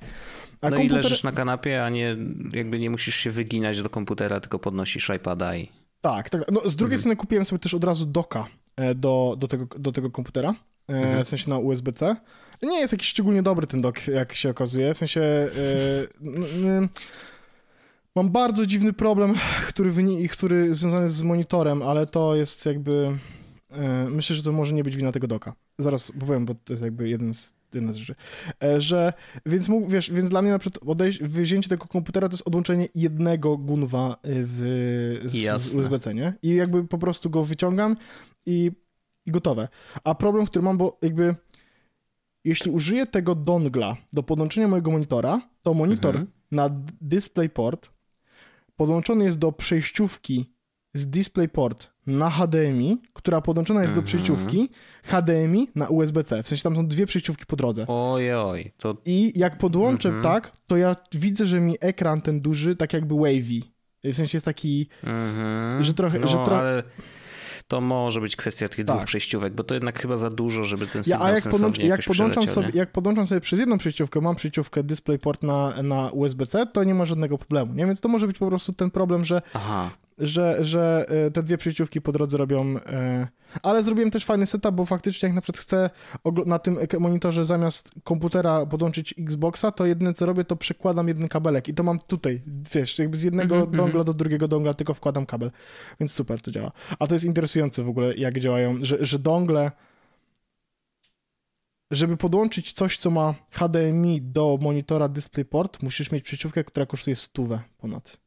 A 0.61 0.71
no 0.71 0.77
komputer... 0.77 1.01
i 1.01 1.03
leżysz 1.03 1.23
na 1.23 1.33
kanapie, 1.33 1.85
a 1.85 1.91
nie, 1.91 2.17
jakby 2.53 2.79
nie 2.79 2.91
musisz 2.91 3.15
się 3.15 3.31
wyginać 3.31 3.83
do 3.83 3.91
komputera, 3.91 4.41
tylko 4.41 4.59
podnosisz 4.59 5.11
iPada 5.17 5.57
i... 5.57 5.69
Tak, 6.01 6.31
tak. 6.31 6.43
No, 6.53 6.61
z 6.61 6.77
drugiej 6.77 6.95
mhm. 6.95 6.99
strony 6.99 7.17
kupiłem 7.17 7.45
sobie 7.45 7.59
też 7.59 7.75
od 7.75 7.85
razu 7.85 8.07
doka 8.07 8.47
e, 8.77 8.95
do, 8.95 9.37
do, 9.39 9.49
tego, 9.49 9.67
do 9.79 9.93
tego 9.93 10.11
komputera, 10.11 10.55
e, 10.89 10.93
mhm. 10.93 11.25
w 11.25 11.29
sensie 11.29 11.51
na 11.51 11.59
USB-C. 11.59 12.17
Nie 12.63 12.81
jest 12.81 12.93
jakiś 12.93 13.09
szczególnie 13.09 13.43
dobry 13.43 13.67
ten 13.67 13.81
dok, 13.81 14.09
jak 14.09 14.33
się 14.33 14.51
okazuje, 14.51 14.95
w 14.95 14.99
sensie... 14.99 15.21
Yy, 16.63 16.89
Mam 18.17 18.31
bardzo 18.31 18.67
dziwny 18.67 18.93
problem, 18.93 19.35
który, 19.69 19.93
który 20.29 20.75
związany 20.75 21.03
jest 21.03 21.17
z 21.17 21.23
monitorem, 21.23 21.83
ale 21.83 22.07
to 22.07 22.37
jest 22.37 22.67
jakby. 22.67 23.19
E, 23.71 24.09
myślę, 24.11 24.37
że 24.37 24.43
to 24.43 24.53
może 24.53 24.75
nie 24.75 24.85
być 24.85 24.97
wina 24.97 25.13
tego 25.13 25.27
doka. 25.27 25.55
Zaraz 25.79 26.13
powiem, 26.21 26.45
bo 26.45 26.55
to 26.55 26.73
jest 26.73 26.83
jakby 26.83 27.09
jeden 27.09 27.35
z, 27.35 27.55
jedna 27.75 27.93
z 27.93 27.97
rzeczy. 27.97 28.15
E, 28.63 28.81
że, 28.81 29.13
więc, 29.47 29.69
mógł, 29.69 29.89
wiesz, 29.89 30.13
więc 30.13 30.29
dla 30.29 30.43
mnie 30.43 30.51
na 30.51 30.59
przykład 30.59 30.91
odejść, 30.91 31.23
wyjęcie 31.23 31.69
tego 31.69 31.87
komputera 31.87 32.29
to 32.29 32.35
jest 32.35 32.47
odłączenie 32.47 32.89
jednego 32.95 33.57
gunwa 33.57 34.17
w, 34.25 35.21
z, 35.25 35.63
z 35.63 35.75
USB-C, 35.75 36.15
nie? 36.15 36.35
I 36.43 36.49
jakby 36.49 36.85
po 36.85 36.99
prostu 36.99 37.31
go 37.31 37.45
wyciągam 37.45 37.97
i, 38.47 38.71
i 39.27 39.31
gotowe. 39.31 39.69
A 40.05 40.15
problem, 40.15 40.47
który 40.47 40.63
mam, 40.63 40.79
bo 40.79 40.99
jakby 41.03 41.35
jeśli 42.45 42.71
użyję 42.71 43.07
tego 43.07 43.35
dongla 43.35 43.97
do 44.13 44.23
podłączenia 44.23 44.69
mojego 44.69 44.91
monitora, 44.91 45.41
to 45.63 45.75
monitor 45.75 46.17
mhm. 46.17 46.33
na 46.51 46.71
DisplayPort 47.01 47.96
podłączony 48.77 49.25
jest 49.25 49.39
do 49.39 49.53
przejściówki 49.53 50.53
z 50.95 51.07
DisplayPort 51.07 51.89
na 52.07 52.31
HDMI, 52.31 52.99
która 53.13 53.41
podłączona 53.41 53.83
jest 53.83 53.95
do 53.95 54.01
mhm. 54.01 54.07
przejściówki 54.07 54.69
HDMI 55.05 55.69
na 55.75 55.89
USB-C. 55.89 56.43
W 56.43 56.49
sensie 56.49 56.63
tam 56.63 56.77
są 56.77 56.87
dwie 56.87 57.07
przejściówki 57.07 57.47
po 57.47 57.57
drodze. 57.57 57.85
Oj, 57.89 58.35
oj. 58.35 58.73
To... 58.77 58.97
I 59.05 59.33
jak 59.37 59.59
podłączę 59.59 60.09
mm 60.09 60.21
-hmm. 60.21 60.25
tak, 60.25 60.53
to 60.67 60.77
ja 60.77 60.97
widzę, 61.13 61.47
że 61.47 61.61
mi 61.61 61.77
ekran 61.81 62.21
ten 62.21 62.41
duży 62.41 62.77
tak 62.77 62.93
jakby 62.93 63.15
wavy. 63.15 63.61
W 64.05 64.15
sensie 64.15 64.37
jest 64.37 64.45
taki, 64.45 64.89
mm 65.03 65.35
-hmm. 65.37 65.83
że 65.83 65.95
trochę... 65.95 66.19
No, 66.19 66.27
że 66.27 66.37
trochę... 66.37 66.59
Ale 66.59 66.83
to 67.69 67.81
może 67.81 68.21
być 68.21 68.37
kwestia 68.37 68.69
tych 68.69 68.87
tak. 68.87 68.97
dwóch 68.97 69.05
przejściówek, 69.05 69.55
bo 69.55 69.65
to 69.65 69.75
jednak 69.75 70.01
chyba 70.01 70.19
za 70.19 70.31
dużo, 70.31 70.65
żeby 70.65 70.87
ten 70.87 71.05
sygnał 71.05 71.21
ja, 71.21 71.27
a 71.27 71.31
jak, 71.31 71.45
podłącz, 71.45 71.79
jak 71.79 72.03
podłączam 72.03 72.47
sobie, 72.47 72.71
jak 72.75 72.93
podłączam 72.93 73.27
sobie 73.27 73.41
przez 73.41 73.61
jedną 73.61 73.79
przejściówkę, 73.79 74.21
mam 74.21 74.37
przejściówkę 74.37 74.83
DisplayPort 74.83 75.43
na, 75.43 75.83
na 75.83 76.11
USB-C, 76.11 76.67
to 76.67 76.85
nie 76.85 76.95
ma 76.95 77.05
żadnego 77.05 77.39
problemu, 77.39 77.75
nie? 77.75 77.87
Więc 77.87 78.01
to 78.01 78.09
może 78.09 78.27
być 78.27 78.39
po 78.39 78.47
prostu 78.47 78.73
ten 78.73 78.91
problem, 78.91 79.25
że 79.25 79.43
Aha 79.55 79.91
że, 80.19 80.65
że 80.65 81.07
e, 81.09 81.31
te 81.31 81.43
dwie 81.43 81.59
przejściówki 81.59 82.01
po 82.01 82.13
drodze 82.13 82.39
robią. 82.39 82.77
E, 82.87 83.29
ale 83.63 83.83
zrobiłem 83.83 84.11
też 84.11 84.25
fajny 84.25 84.47
setup, 84.47 84.75
bo 84.75 84.87
faktycznie 84.87 85.27
jak 85.27 85.37
na 85.37 85.41
przykład 85.41 85.63
chcę 85.63 85.91
na 86.47 86.59
tym 86.59 86.79
monitorze 86.99 87.45
zamiast 87.45 87.91
komputera 88.05 88.67
podłączyć 88.67 89.15
Xboxa, 89.19 89.73
to 89.73 89.87
jedyne 89.87 90.15
co 90.15 90.27
robię, 90.27 90.45
to 90.45 90.57
przekładam 90.57 91.09
jeden 91.09 91.29
kabelek 91.29 91.69
i 91.69 91.75
to 91.75 91.83
mam 91.83 91.99
tutaj, 91.99 92.43
wiesz, 92.75 92.99
jakby 92.99 93.17
z 93.17 93.23
jednego 93.23 93.57
mm 93.57 93.69
-hmm. 93.69 93.77
dongla 93.77 94.05
do 94.05 94.15
drugiego 94.15 94.49
dongla 94.49 94.75
tylko 94.75 94.95
wkładam 94.95 95.27
kabel, 95.27 95.51
więc 96.01 96.13
super 96.13 96.43
to 96.43 96.51
działa. 96.51 96.73
A 96.99 97.07
to 97.07 97.15
jest 97.15 97.25
interesujące 97.25 97.85
w 97.85 97.89
ogóle, 97.89 98.15
jak 98.15 98.39
działają, 98.39 98.79
że, 98.83 98.97
że 99.01 99.19
dongle 99.19 99.71
żeby 101.91 102.17
podłączyć 102.17 102.73
coś, 102.73 102.99
co 102.99 103.11
ma 103.11 103.35
HDMI 103.51 104.23
do 104.23 104.59
monitora 104.61 105.09
DisplayPort, 105.09 105.83
musisz 105.83 106.11
mieć 106.11 106.25
przejściówkę, 106.25 106.65
która 106.65 106.87
kosztuje 106.87 107.17
stówę 107.17 107.61
ponad. 107.79 108.26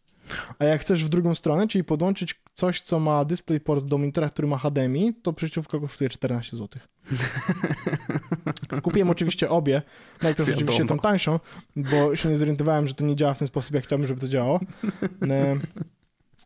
A 0.59 0.65
jak 0.65 0.81
chcesz 0.81 1.05
w 1.05 1.09
drugą 1.09 1.35
stronę, 1.35 1.67
czyli 1.67 1.83
podłączyć 1.83 2.41
coś, 2.53 2.81
co 2.81 2.99
ma 2.99 3.25
DisplayPort 3.25 3.85
do 3.85 3.97
monitora, 3.97 4.29
który 4.29 4.47
ma 4.47 4.57
HDMI, 4.57 5.13
to 5.13 5.33
przejściówka 5.33 5.79
kosztuje 5.79 6.09
14 6.09 6.57
zł. 6.57 6.81
Kupiłem 8.83 9.09
oczywiście 9.09 9.49
obie. 9.49 9.81
Najpierw 10.21 10.49
Wiadomo. 10.49 10.63
oczywiście 10.63 10.85
tą 10.85 10.99
tańszą, 10.99 11.39
bo 11.75 12.15
się 12.15 12.29
nie 12.29 12.37
zorientowałem, 12.37 12.87
że 12.87 12.93
to 12.93 13.05
nie 13.05 13.15
działa 13.15 13.33
w 13.33 13.39
ten 13.39 13.47
sposób, 13.47 13.75
jak 13.75 13.83
chciałbym, 13.83 14.07
żeby 14.07 14.21
to 14.21 14.27
działało. 14.27 14.59
E, 15.29 15.55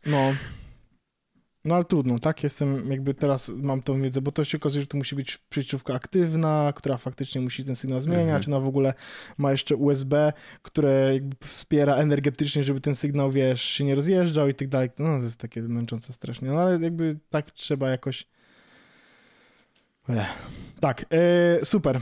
no, 0.06 0.32
no 1.64 1.74
ale 1.74 1.84
trudno, 1.84 2.18
tak? 2.18 2.42
Jestem, 2.42 2.90
jakby 2.90 3.14
teraz 3.14 3.48
mam 3.48 3.82
tą 3.82 4.02
wiedzę, 4.02 4.20
bo 4.20 4.32
to 4.32 4.44
się 4.44 4.58
okazuje, 4.58 4.82
że 4.82 4.86
to 4.86 4.96
musi 4.96 5.16
być 5.16 5.36
przejściówka 5.36 5.94
aktywna, 5.94 6.72
która 6.76 6.96
faktycznie 6.96 7.40
musi 7.40 7.64
ten 7.64 7.76
sygnał 7.76 8.00
zmieniać, 8.00 8.46
mhm. 8.46 8.54
ona 8.54 8.64
w 8.64 8.68
ogóle 8.68 8.94
ma 9.38 9.52
jeszcze 9.52 9.76
USB, 9.76 10.32
które 10.62 11.10
jakby 11.14 11.36
wspiera 11.46 11.94
energetycznie, 11.94 12.64
żeby 12.64 12.80
ten 12.80 12.94
sygnał, 12.94 13.30
wiesz, 13.30 13.62
się 13.62 13.84
nie 13.84 13.94
rozjeżdżał 13.94 14.48
i 14.48 14.54
tak 14.54 14.68
dalej. 14.68 14.90
No 14.98 15.18
to 15.18 15.24
jest 15.24 15.40
takie 15.40 15.62
męczące 15.62 16.12
strasznie, 16.12 16.48
no 16.48 16.60
ale 16.60 16.78
jakby 16.80 17.18
tak 17.30 17.50
trzeba 17.50 17.88
jakoś... 17.88 18.26
Ech. 20.08 20.46
Tak, 20.80 21.06
yy, 21.10 21.64
super. 21.64 22.00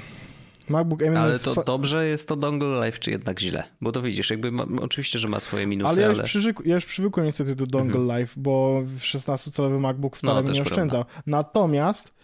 MacBook 0.71 1.01
M1 1.01 1.17
Ale 1.17 1.39
to 1.39 1.65
dobrze 1.65 2.07
jest 2.07 2.29
to 2.29 2.37
dongle 2.37 2.69
live, 2.69 3.01
czy 3.01 3.11
jednak 3.11 3.41
źle? 3.41 3.65
Bo 3.81 3.93
to 3.93 4.03
widzisz, 4.03 4.31
jakby 4.31 4.53
ma, 4.53 4.67
oczywiście, 4.81 5.19
że 5.19 5.29
ma 5.29 5.41
swoje 5.41 5.67
minusy, 5.67 5.91
ale... 5.91 6.03
Ja 6.03 6.09
już, 6.09 6.19
ale... 6.19 6.27
Przyżyk, 6.27 6.63
ja 6.65 6.75
już 6.75 6.85
przywykłem 6.85 7.27
niestety 7.27 7.55
do 7.55 7.67
dongle 7.67 8.01
mhm. 8.01 8.07
live, 8.07 8.33
bo 8.37 8.83
16-calowy 8.99 9.79
MacBook 9.79 10.17
wcale 10.17 10.35
no, 10.35 10.43
mnie 10.43 10.53
nie 10.53 10.63
oszczędzał. 10.63 11.05
Prawda. 11.05 11.23
Natomiast 11.27 12.15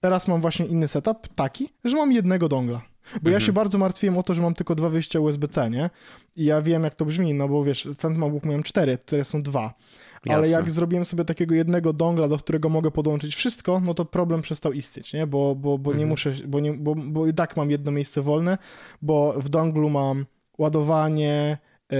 teraz 0.00 0.28
mam 0.28 0.40
właśnie 0.40 0.66
inny 0.66 0.88
setup, 0.88 1.28
taki, 1.34 1.68
że 1.84 1.96
mam 1.96 2.12
jednego 2.12 2.48
dongla. 2.48 2.82
Bo 3.12 3.16
mhm. 3.16 3.32
ja 3.32 3.40
się 3.40 3.52
bardzo 3.52 3.78
martwiłem 3.78 4.18
o 4.18 4.22
to, 4.22 4.34
że 4.34 4.42
mam 4.42 4.54
tylko 4.54 4.74
dwa 4.74 4.88
wyjścia 4.88 5.20
USB-C, 5.20 5.70
nie? 5.70 5.90
I 6.36 6.44
ja 6.44 6.62
wiem, 6.62 6.84
jak 6.84 6.94
to 6.94 7.04
brzmi, 7.04 7.34
no 7.34 7.48
bo 7.48 7.64
wiesz, 7.64 7.88
ten 7.98 8.14
MacBook 8.14 8.44
miałem 8.44 8.62
cztery, 8.62 8.98
które 8.98 9.24
są 9.24 9.42
dwa. 9.42 9.74
Jasne. 10.26 10.38
Ale 10.38 10.48
jak 10.48 10.70
zrobiłem 10.70 11.04
sobie 11.04 11.24
takiego 11.24 11.54
jednego 11.54 11.92
dongla, 11.92 12.28
do 12.28 12.38
którego 12.38 12.68
mogę 12.68 12.90
podłączyć 12.90 13.34
wszystko, 13.34 13.80
no 13.80 13.94
to 13.94 14.04
problem 14.04 14.42
przestał 14.42 14.72
istnieć, 14.72 15.12
nie? 15.12 15.26
Bo, 15.26 15.54
bo, 15.54 15.78
bo 15.78 15.90
mhm. 15.90 15.98
nie 15.98 16.06
muszę, 16.06 16.32
bo, 16.46 16.60
nie, 16.60 16.72
bo, 16.72 16.94
bo 16.94 17.26
i 17.26 17.34
tak 17.34 17.56
mam 17.56 17.70
jedno 17.70 17.92
miejsce 17.92 18.22
wolne, 18.22 18.58
bo 19.02 19.34
w 19.40 19.48
donglu 19.48 19.90
mam 19.90 20.26
ładowanie, 20.58 21.58
yy, 21.90 21.98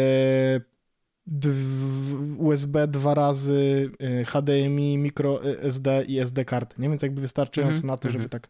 USB 2.39 2.89
dwa 2.89 3.15
razy, 3.15 3.91
yy, 4.01 4.25
HDMI, 4.25 4.99
micro 4.99 5.45
SD 5.45 6.05
i 6.09 6.19
SD 6.19 6.45
karty, 6.45 6.83
nie? 6.83 6.89
Więc 6.89 7.03
jakby 7.03 7.21
wystarczająco 7.21 7.75
mhm. 7.75 7.87
na 7.87 7.97
to, 7.97 8.11
żeby 8.11 8.25
mhm. 8.25 8.31
tak... 8.31 8.49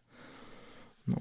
No. 1.07 1.17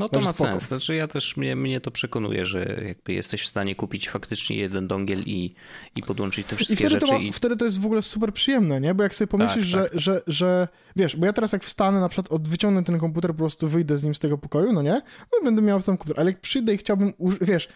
No 0.00 0.08
to 0.08 0.20
ma 0.20 0.32
spoko. 0.32 0.50
sens. 0.50 0.68
Znaczy 0.68 0.94
ja 0.94 1.08
też, 1.08 1.36
mnie, 1.36 1.56
mnie 1.56 1.80
to 1.80 1.90
przekonuje, 1.90 2.46
że 2.46 2.82
jakby 2.86 3.12
jesteś 3.12 3.42
w 3.42 3.46
stanie 3.46 3.74
kupić 3.74 4.08
faktycznie 4.08 4.56
jeden 4.56 4.88
dongiel 4.88 5.22
i, 5.26 5.54
i 5.96 6.02
podłączyć 6.02 6.46
te 6.46 6.56
wszystkie 6.56 6.74
I 6.74 6.76
wtedy 6.76 6.90
rzeczy. 6.90 7.06
To 7.06 7.12
ma, 7.12 7.18
i... 7.18 7.32
Wtedy 7.32 7.56
to 7.56 7.64
jest 7.64 7.80
w 7.80 7.86
ogóle 7.86 8.02
super 8.02 8.32
przyjemne, 8.32 8.80
nie? 8.80 8.94
Bo 8.94 9.02
jak 9.02 9.14
sobie 9.14 9.28
pomyślisz, 9.28 9.72
tak, 9.72 9.82
że, 9.82 9.88
tak. 9.88 10.00
Że, 10.00 10.22
że 10.26 10.68
wiesz, 10.96 11.16
bo 11.16 11.26
ja 11.26 11.32
teraz 11.32 11.52
jak 11.52 11.64
wstanę 11.64 12.00
na 12.00 12.08
przykład, 12.08 12.32
od, 12.32 12.48
wyciągnę 12.48 12.84
ten 12.84 12.98
komputer, 12.98 13.30
po 13.30 13.38
prostu 13.38 13.68
wyjdę 13.68 13.98
z 13.98 14.04
nim 14.04 14.14
z 14.14 14.18
tego 14.18 14.38
pokoju, 14.38 14.72
no 14.72 14.82
nie? 14.82 15.02
No 15.32 15.38
będę 15.44 15.62
miał 15.62 15.82
ten 15.82 15.96
komputer, 15.96 16.20
ale 16.20 16.30
jak 16.30 16.40
przyjdę 16.40 16.74
i 16.74 16.76
chciałbym, 16.76 17.12
wiesz, 17.40 17.68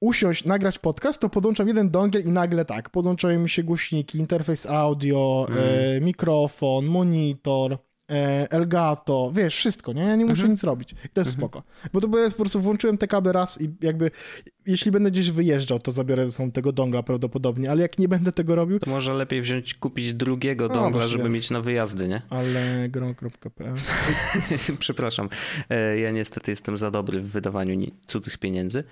usiąść, 0.00 0.44
nagrać 0.44 0.78
podcast, 0.78 1.20
to 1.20 1.28
podłączam 1.28 1.68
jeden 1.68 1.90
dongiel 1.90 2.24
i 2.24 2.30
nagle 2.30 2.64
tak, 2.64 2.90
podłączają 2.90 3.40
mi 3.40 3.48
się 3.48 3.62
głośniki, 3.62 4.18
interfejs 4.18 4.66
audio, 4.66 5.46
mm. 5.48 5.62
e, 5.64 6.00
mikrofon, 6.00 6.86
monitor, 6.86 7.78
Elgato, 8.50 9.30
wiesz, 9.34 9.56
wszystko, 9.56 9.92
nie? 9.92 10.02
Ja 10.02 10.16
nie 10.16 10.24
muszę 10.24 10.40
mhm. 10.40 10.50
nic 10.50 10.64
robić. 10.64 10.92
I 10.92 10.94
to 10.94 11.20
jest 11.20 11.34
mhm. 11.34 11.38
spoko. 11.38 11.62
Bo 11.92 12.00
to 12.00 12.18
ja 12.18 12.30
po 12.30 12.36
prostu 12.36 12.60
włączyłem 12.60 12.98
te 12.98 13.06
kable 13.06 13.32
raz 13.32 13.60
i 13.60 13.74
jakby 13.80 14.10
jeśli 14.66 14.90
będę 14.90 15.10
gdzieś 15.10 15.30
wyjeżdżał, 15.30 15.78
to 15.78 15.90
zabiorę 15.90 16.26
ze 16.26 16.32
sobą 16.32 16.50
tego 16.50 16.72
dongla 16.72 17.02
prawdopodobnie, 17.02 17.70
ale 17.70 17.82
jak 17.82 17.98
nie 17.98 18.08
będę 18.08 18.32
tego 18.32 18.54
robił... 18.54 18.78
To 18.78 18.90
może 18.90 19.14
lepiej 19.14 19.42
wziąć, 19.42 19.74
kupić 19.74 20.14
drugiego 20.14 20.68
dongla, 20.68 21.02
no, 21.02 21.08
żeby 21.08 21.28
mieć 21.28 21.50
na 21.50 21.60
wyjazdy, 21.60 22.08
nie? 22.08 22.22
Allegro.pl 22.30 23.74
Przepraszam, 24.78 25.28
e, 25.70 25.98
ja 25.98 26.10
niestety 26.10 26.50
jestem 26.50 26.76
za 26.76 26.90
dobry 26.90 27.20
w 27.20 27.30
wydawaniu 27.30 27.90
cudzych 28.06 28.38
pieniędzy, 28.38 28.84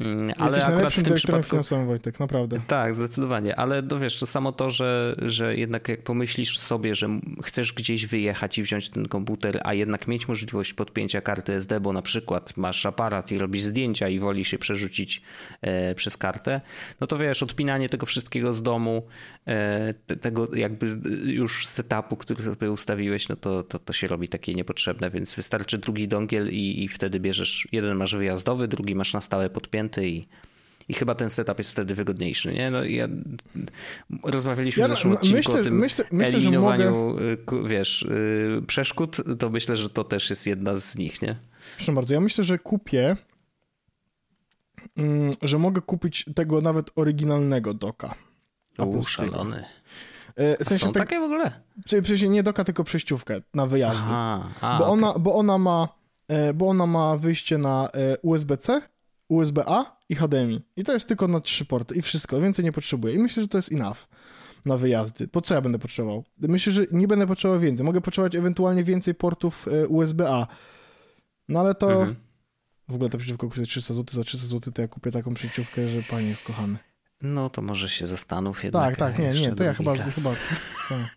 mm, 0.00 0.32
ale 0.36 0.46
Jesteś 0.46 0.64
akurat 0.64 0.92
w 0.92 1.02
tym 1.02 1.14
przypadku... 1.14 1.50
finansowym, 1.50 1.86
Wojtek, 1.86 2.20
naprawdę. 2.20 2.60
Tak, 2.66 2.94
zdecydowanie, 2.94 3.56
ale 3.56 3.82
no 3.82 3.98
wiesz, 3.98 4.18
to 4.18 4.26
samo 4.26 4.52
to, 4.52 4.70
że, 4.70 5.16
że 5.22 5.56
jednak 5.56 5.88
jak 5.88 6.02
pomyślisz 6.02 6.58
sobie, 6.58 6.94
że 6.94 7.20
chcesz 7.44 7.72
gdzieś 7.72 8.06
wyjechać 8.06 8.58
i 8.58 8.62
wziąć 8.62 8.90
ten 8.90 9.08
komputer, 9.08 9.60
a 9.64 9.74
jednak 9.74 10.08
mieć 10.08 10.28
możliwość 10.28 10.74
podpięcia 10.74 11.20
karty 11.20 11.52
SD, 11.52 11.80
bo 11.80 11.92
na 11.92 12.02
przykład 12.02 12.56
masz 12.56 12.86
aparat 12.86 13.32
i 13.32 13.38
robisz 13.38 13.62
zdjęcia 13.62 14.08
i 14.08 14.18
woli 14.18 14.44
się 14.44 14.58
przerzucić 14.58 15.17
E, 15.60 15.94
przez 15.94 16.16
kartę, 16.16 16.60
no 17.00 17.06
to 17.06 17.18
wiesz, 17.18 17.42
odpinanie 17.42 17.88
tego 17.88 18.06
wszystkiego 18.06 18.54
z 18.54 18.62
domu, 18.62 19.06
e, 19.46 19.94
tego 20.20 20.54
jakby 20.56 20.86
już 21.24 21.66
setupu, 21.66 22.16
który 22.16 22.42
sobie 22.42 22.70
ustawiłeś, 22.70 23.28
no 23.28 23.36
to, 23.36 23.62
to, 23.62 23.78
to 23.78 23.92
się 23.92 24.06
robi 24.06 24.28
takie 24.28 24.54
niepotrzebne, 24.54 25.10
więc 25.10 25.34
wystarczy 25.34 25.78
drugi 25.78 26.08
dongiel 26.08 26.48
i, 26.50 26.84
i 26.84 26.88
wtedy 26.88 27.20
bierzesz, 27.20 27.68
jeden 27.72 27.96
masz 27.96 28.16
wyjazdowy, 28.16 28.68
drugi 28.68 28.94
masz 28.94 29.12
na 29.12 29.20
stałe 29.20 29.50
podpięty 29.50 30.08
i 30.08 30.28
i 30.88 30.94
chyba 30.94 31.14
ten 31.14 31.30
setup 31.30 31.58
jest 31.58 31.70
wtedy 31.70 31.94
wygodniejszy, 31.94 32.52
nie? 32.52 32.70
No, 32.70 32.84
ja, 32.84 33.08
rozmawialiśmy 34.22 34.80
ja, 34.80 34.86
w 34.86 34.90
zeszłym 34.90 35.12
odcinku 35.12 35.36
myślę, 35.36 35.60
o 35.60 35.64
tym 35.64 35.78
myślę, 35.78 36.04
myślę, 36.12 36.34
eliminowaniu, 36.34 37.16
mogę... 37.46 37.68
wiesz, 37.68 38.02
y, 38.02 38.62
przeszkód, 38.66 39.16
to 39.38 39.50
myślę, 39.50 39.76
że 39.76 39.90
to 39.90 40.04
też 40.04 40.30
jest 40.30 40.46
jedna 40.46 40.76
z 40.76 40.96
nich, 40.96 41.22
nie? 41.22 41.36
Proszę 41.76 41.92
bardzo, 41.92 42.14
ja 42.14 42.20
myślę, 42.20 42.44
że 42.44 42.58
kupię 42.58 43.16
że 45.42 45.58
mogę 45.58 45.80
kupić 45.80 46.24
tego 46.34 46.60
nawet 46.60 46.90
oryginalnego 46.96 47.74
doka. 47.74 48.14
U, 48.78 49.02
szalony. 49.02 49.64
E, 50.38 50.64
w 50.64 50.68
sensie 50.68 50.86
są 50.86 50.92
tak, 50.92 51.02
takie 51.02 51.20
w 51.20 51.22
ogóle? 51.22 51.52
Przecież 51.84 52.22
nie 52.22 52.42
doka, 52.42 52.64
tylko 52.64 52.84
przejściówkę 52.84 53.40
na 53.54 53.66
wyjazdy. 53.66 54.02
Aha, 54.06 54.50
a, 54.60 54.78
bo, 54.78 54.84
okay. 54.84 54.92
ona, 54.92 55.18
bo 55.18 55.34
ona 55.34 55.58
ma 55.58 55.88
e, 56.28 56.54
bo 56.54 56.68
ona 56.68 56.86
ma 56.86 57.16
wyjście 57.16 57.58
na 57.58 57.88
e, 57.94 58.18
USB-C, 58.18 58.82
USB-A 59.28 59.96
i 60.08 60.14
HDMI. 60.14 60.60
I 60.76 60.84
to 60.84 60.92
jest 60.92 61.08
tylko 61.08 61.28
na 61.28 61.40
trzy 61.40 61.64
porty 61.64 61.94
i 61.94 62.02
wszystko, 62.02 62.40
więcej 62.40 62.64
nie 62.64 62.72
potrzebuję. 62.72 63.14
I 63.14 63.18
myślę, 63.18 63.42
że 63.42 63.48
to 63.48 63.58
jest 63.58 63.72
enough 63.72 64.08
na 64.66 64.76
wyjazdy. 64.76 65.28
Po 65.28 65.40
co 65.40 65.54
ja 65.54 65.60
będę 65.60 65.78
potrzebował? 65.78 66.24
Myślę, 66.38 66.72
że 66.72 66.84
nie 66.92 67.08
będę 67.08 67.26
potrzebował 67.26 67.60
więcej. 67.60 67.86
Mogę 67.86 68.00
potrzebować 68.00 68.34
ewentualnie 68.34 68.84
więcej 68.84 69.14
portów 69.14 69.66
USB-A. 69.88 70.46
No 71.48 71.60
ale 71.60 71.74
to 71.74 71.90
mhm. 71.92 72.16
W 72.88 72.94
ogóle 72.94 73.10
ta 73.10 73.18
przeciwka 73.18 73.46
kosztuje 73.46 73.66
300 73.66 73.94
zł, 73.94 74.14
za 74.14 74.24
300 74.24 74.46
zł 74.46 74.72
to 74.72 74.82
ja 74.82 74.88
kupię 74.88 75.10
taką 75.10 75.34
przeciwkę, 75.34 75.88
że 75.88 76.02
panie 76.02 76.34
kochany. 76.44 76.78
No 77.22 77.50
to 77.50 77.62
może 77.62 77.88
się 77.88 78.06
zastanów 78.06 78.64
jednak. 78.64 78.96
Tak, 78.96 78.96
tak, 78.96 79.18
nie, 79.18 79.40
nie, 79.40 79.54
to 79.54 79.64
ja 79.64 79.74
chyba, 79.74 79.94
chyba 79.94 80.30
tak. 80.30 81.16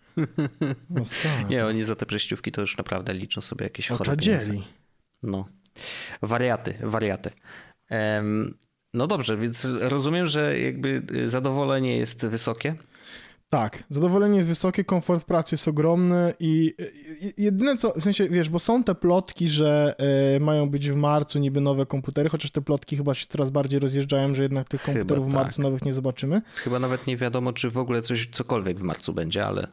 no, 0.89 1.01
nie, 1.49 1.65
oni 1.65 1.83
za 1.83 1.95
te 1.95 2.05
przejściówki 2.05 2.51
to 2.51 2.61
już 2.61 2.77
naprawdę 2.77 3.13
liczą 3.13 3.41
sobie 3.41 3.63
jakieś 3.63 3.87
chore 3.87 4.15
No. 5.23 5.45
Wariaty, 6.21 6.73
wariaty. 6.81 7.29
Um, 7.89 8.57
no 8.93 9.07
dobrze, 9.07 9.37
więc 9.37 9.67
rozumiem, 9.79 10.27
że 10.27 10.59
jakby 10.59 11.05
zadowolenie 11.25 11.97
jest 11.97 12.25
wysokie. 12.25 12.75
Tak, 13.51 13.83
zadowolenie 13.89 14.37
jest 14.37 14.49
wysokie, 14.49 14.83
komfort 14.83 15.25
pracy 15.25 15.53
jest 15.53 15.67
ogromny 15.67 16.33
i 16.39 16.75
jedyne 17.37 17.77
co, 17.77 17.93
w 17.99 18.03
sensie, 18.03 18.29
wiesz, 18.29 18.49
bo 18.49 18.59
są 18.59 18.83
te 18.83 18.95
plotki, 18.95 19.49
że 19.49 19.95
y, 20.35 20.39
mają 20.39 20.69
być 20.69 20.91
w 20.91 20.95
marcu 20.95 21.39
niby 21.39 21.61
nowe 21.61 21.85
komputery, 21.85 22.29
chociaż 22.29 22.51
te 22.51 22.61
plotki 22.61 22.97
chyba 22.97 23.13
się 23.13 23.25
coraz 23.29 23.49
bardziej 23.49 23.79
rozjeżdżają, 23.79 24.35
że 24.35 24.43
jednak 24.43 24.69
tych 24.69 24.83
komputerów 24.83 25.25
chyba 25.25 25.31
w 25.31 25.33
marcu 25.33 25.55
tak. 25.55 25.63
nowych 25.63 25.85
nie 25.85 25.93
zobaczymy. 25.93 26.41
Chyba 26.55 26.79
nawet 26.79 27.07
nie 27.07 27.17
wiadomo, 27.17 27.53
czy 27.53 27.69
w 27.69 27.77
ogóle 27.77 28.01
coś, 28.01 28.29
cokolwiek 28.31 28.79
w 28.79 28.83
marcu 28.83 29.13
będzie, 29.13 29.45
ale... 29.45 29.67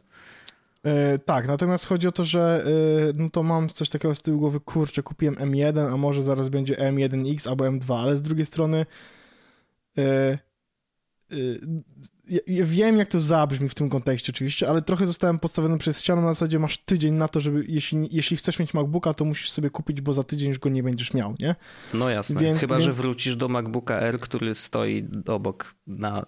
Y, 1.15 1.19
tak, 1.19 1.47
natomiast 1.47 1.85
chodzi 1.85 2.07
o 2.07 2.11
to, 2.11 2.25
że 2.25 2.65
y, 3.09 3.13
no 3.17 3.29
to 3.29 3.43
mam 3.43 3.69
coś 3.69 3.89
takiego 3.89 4.15
z 4.15 4.21
tyłu 4.21 4.39
głowy, 4.39 4.59
kurczę, 4.59 5.03
kupiłem 5.03 5.35
M1, 5.35 5.93
a 5.93 5.97
może 5.97 6.23
zaraz 6.23 6.49
będzie 6.49 6.75
M1X 6.75 7.49
albo 7.49 7.63
M2, 7.65 7.99
ale 7.99 8.17
z 8.17 8.21
drugiej 8.21 8.45
strony 8.45 8.85
ja, 12.29 12.39
ja 12.47 12.65
wiem, 12.65 12.97
jak 12.97 13.09
to 13.09 13.19
zabrzmi 13.19 13.69
w 13.69 13.75
tym 13.75 13.89
kontekście 13.89 14.31
oczywiście, 14.31 14.69
ale 14.69 14.81
trochę 14.81 15.07
zostałem 15.07 15.39
postawiony 15.39 15.77
przez 15.77 16.01
ścianę 16.01 16.21
na 16.21 16.27
zasadzie 16.27 16.59
masz 16.59 16.77
tydzień 16.77 17.13
na 17.13 17.27
to, 17.27 17.41
żeby 17.41 17.65
jeśli, 17.67 18.07
jeśli 18.11 18.37
chcesz 18.37 18.59
mieć 18.59 18.73
MacBooka, 18.73 19.13
to 19.13 19.25
musisz 19.25 19.51
sobie 19.51 19.69
kupić, 19.69 20.01
bo 20.01 20.13
za 20.13 20.23
tydzień 20.23 20.49
już 20.49 20.59
go 20.59 20.69
nie 20.69 20.83
będziesz 20.83 21.13
miał, 21.13 21.35
nie? 21.39 21.55
No 21.93 22.09
jasne, 22.09 22.41
więc, 22.41 22.59
chyba, 22.59 22.75
więc... 22.75 22.85
że 22.85 22.91
wrócisz 22.91 23.35
do 23.35 23.47
MacBooka 23.47 23.99
R, 23.99 24.19
który 24.19 24.55
stoi 24.55 25.07
obok 25.27 25.75
na 25.87 26.25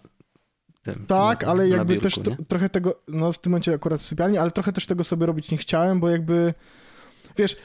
tym, 0.83 1.05
tak, 1.07 1.41
na, 1.43 1.47
ale 1.47 1.69
jakby 1.69 1.93
biurku, 1.93 2.03
też 2.03 2.15
to, 2.15 2.43
trochę 2.47 2.69
tego, 2.69 3.01
no 3.07 3.31
w 3.31 3.39
tym 3.39 3.51
momencie 3.51 3.73
akurat 3.73 3.99
w 3.99 4.03
sypialni, 4.03 4.37
ale 4.37 4.51
trochę 4.51 4.73
też 4.73 4.85
tego 4.85 5.03
sobie 5.03 5.25
robić 5.25 5.51
nie 5.51 5.57
chciałem, 5.57 5.99
bo 5.99 6.09
jakby 6.09 6.53
wiesz, 7.37 7.55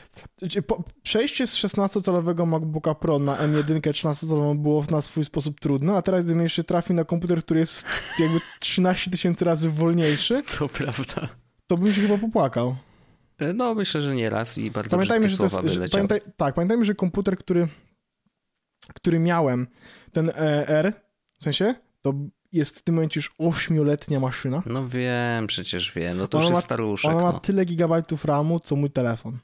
przejście 1.03 1.47
z 1.47 1.57
16-calowego 1.57 2.47
MacBooka 2.47 2.95
Pro 2.95 3.19
na 3.19 3.37
M1 3.37 3.81
13-calową 3.81 4.59
było 4.59 4.85
na 4.91 5.03
swój 5.03 5.25
sposób 5.25 5.61
trudne, 5.61 5.97
a 5.97 6.03
teraz 6.03 6.25
gdybym 6.25 6.43
jeszcze 6.43 6.65
trafił 6.65 6.97
na 6.97 7.05
komputer, 7.05 7.43
który 7.43 7.61
jest 7.61 7.85
jakby 8.19 8.41
13 8.61 9.11
tysięcy 9.11 9.45
razy 9.45 9.71
wolniejszy, 9.71 10.43
to 10.59 10.69
prawda. 10.69 11.29
To 11.67 11.77
bym 11.77 11.95
się 11.95 12.01
chyba 12.01 12.19
popłakał. 12.19 12.77
E, 13.39 13.53
no, 13.53 13.75
myślę, 13.75 14.01
że 14.01 14.15
nie 14.15 14.31
raz 14.31 14.59
i 14.59 14.71
bardzo 14.71 14.97
pamiętajmy, 14.97 15.29
że 15.29 15.37
to 15.37 15.43
jest, 15.43 15.57
że, 15.65 15.89
pamiętaj, 15.89 16.21
Tak, 16.37 16.55
pamiętajmy, 16.55 16.85
że 16.85 16.95
komputer, 16.95 17.39
który, 17.39 17.69
który 18.95 19.19
miałem, 19.19 19.67
ten 20.13 20.31
e, 20.31 20.69
R, 20.69 20.93
w 21.39 21.45
sensie, 21.45 21.75
to 22.03 22.15
jest 22.53 22.79
w 22.79 22.83
tym 22.83 22.95
momencie 22.95 23.19
już 23.19 23.35
8-letnia 23.39 24.21
maszyna. 24.21 24.63
No 24.67 24.89
wiem, 24.89 25.47
przecież 25.47 25.93
wiem, 25.93 26.19
no 26.19 26.29
to 26.29 26.39
ona 26.39 26.47
już 26.47 26.51
jest 26.51 26.63
ma, 26.63 26.67
staruszek. 26.67 27.11
Ona 27.11 27.21
no. 27.21 27.33
ma 27.33 27.41
tyle 27.41 27.65
gigabajtów 27.65 28.25
RAMu, 28.25 28.61
co 28.61 28.77
mój 28.77 28.91
telefon. 28.91 29.39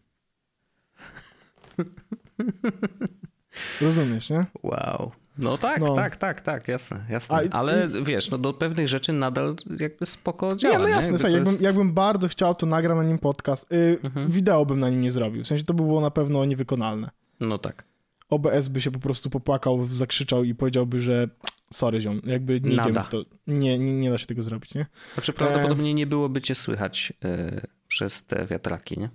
Rozumiesz, 3.81 4.31
nie? 4.31 4.47
Wow. 4.63 5.13
No 5.39 5.59
tak, 5.59 5.81
no. 5.81 5.95
tak, 5.95 6.17
tak, 6.17 6.41
tak, 6.41 6.69
jasne, 6.69 7.05
jasne. 7.09 7.37
A, 7.37 7.59
Ale 7.59 7.89
i... 8.01 8.05
wiesz, 8.05 8.31
no 8.31 8.39
do 8.39 8.53
pewnych 8.53 8.89
rzeczy 8.89 9.13
nadal 9.13 9.57
jakby 9.81 10.07
spoko 10.07 10.57
działa. 10.57 10.75
Nie, 10.75 10.83
no 10.83 10.89
jasne, 10.89 11.29
nie? 11.29 11.35
jakbym, 11.35 11.53
jest... 11.53 11.63
jakbym, 11.63 11.93
bardzo 11.93 12.29
chciał, 12.29 12.55
to 12.55 12.67
nagram 12.67 12.99
na 12.99 13.05
nim 13.05 13.19
podcast. 13.19 13.71
Yy, 13.71 13.99
mhm. 14.03 14.31
Wideo 14.31 14.67
bym 14.67 14.79
na 14.79 14.91
nim 14.91 15.01
nie 15.01 15.11
zrobił, 15.11 15.45
w 15.45 15.47
sensie 15.47 15.65
to 15.65 15.75
by 15.75 15.83
było 15.83 16.01
na 16.01 16.11
pewno 16.11 16.45
niewykonalne. 16.45 17.11
No 17.41 17.59
tak. 17.59 17.85
OBS 18.29 18.69
by 18.69 18.81
się 18.81 18.91
po 18.91 18.99
prostu 18.99 19.31
popłakał, 19.31 19.85
zakrzyczał 19.85 20.45
i 20.45 20.55
powiedziałby, 20.55 21.01
że 21.01 21.29
sorry 21.73 22.01
ziom, 22.01 22.21
jakby 22.25 22.61
nie 22.61 22.77
Nada. 22.77 22.91
idziemy 22.91 23.07
w 23.07 23.09
to. 23.09 23.25
Nie, 23.47 23.79
nie, 23.79 23.95
nie 23.95 24.11
da 24.11 24.19
się 24.19 24.27
tego 24.27 24.43
zrobić, 24.43 24.75
nie? 24.75 24.87
Znaczy 25.15 25.33
prawdopodobnie 25.33 25.91
e... 25.91 25.95
nie 25.95 26.07
byłoby 26.07 26.41
cię 26.41 26.55
słychać 26.55 27.13
yy, 27.25 27.61
przez 27.89 28.25
te 28.25 28.47
wiatraki, 28.47 29.01
nie? 29.01 29.11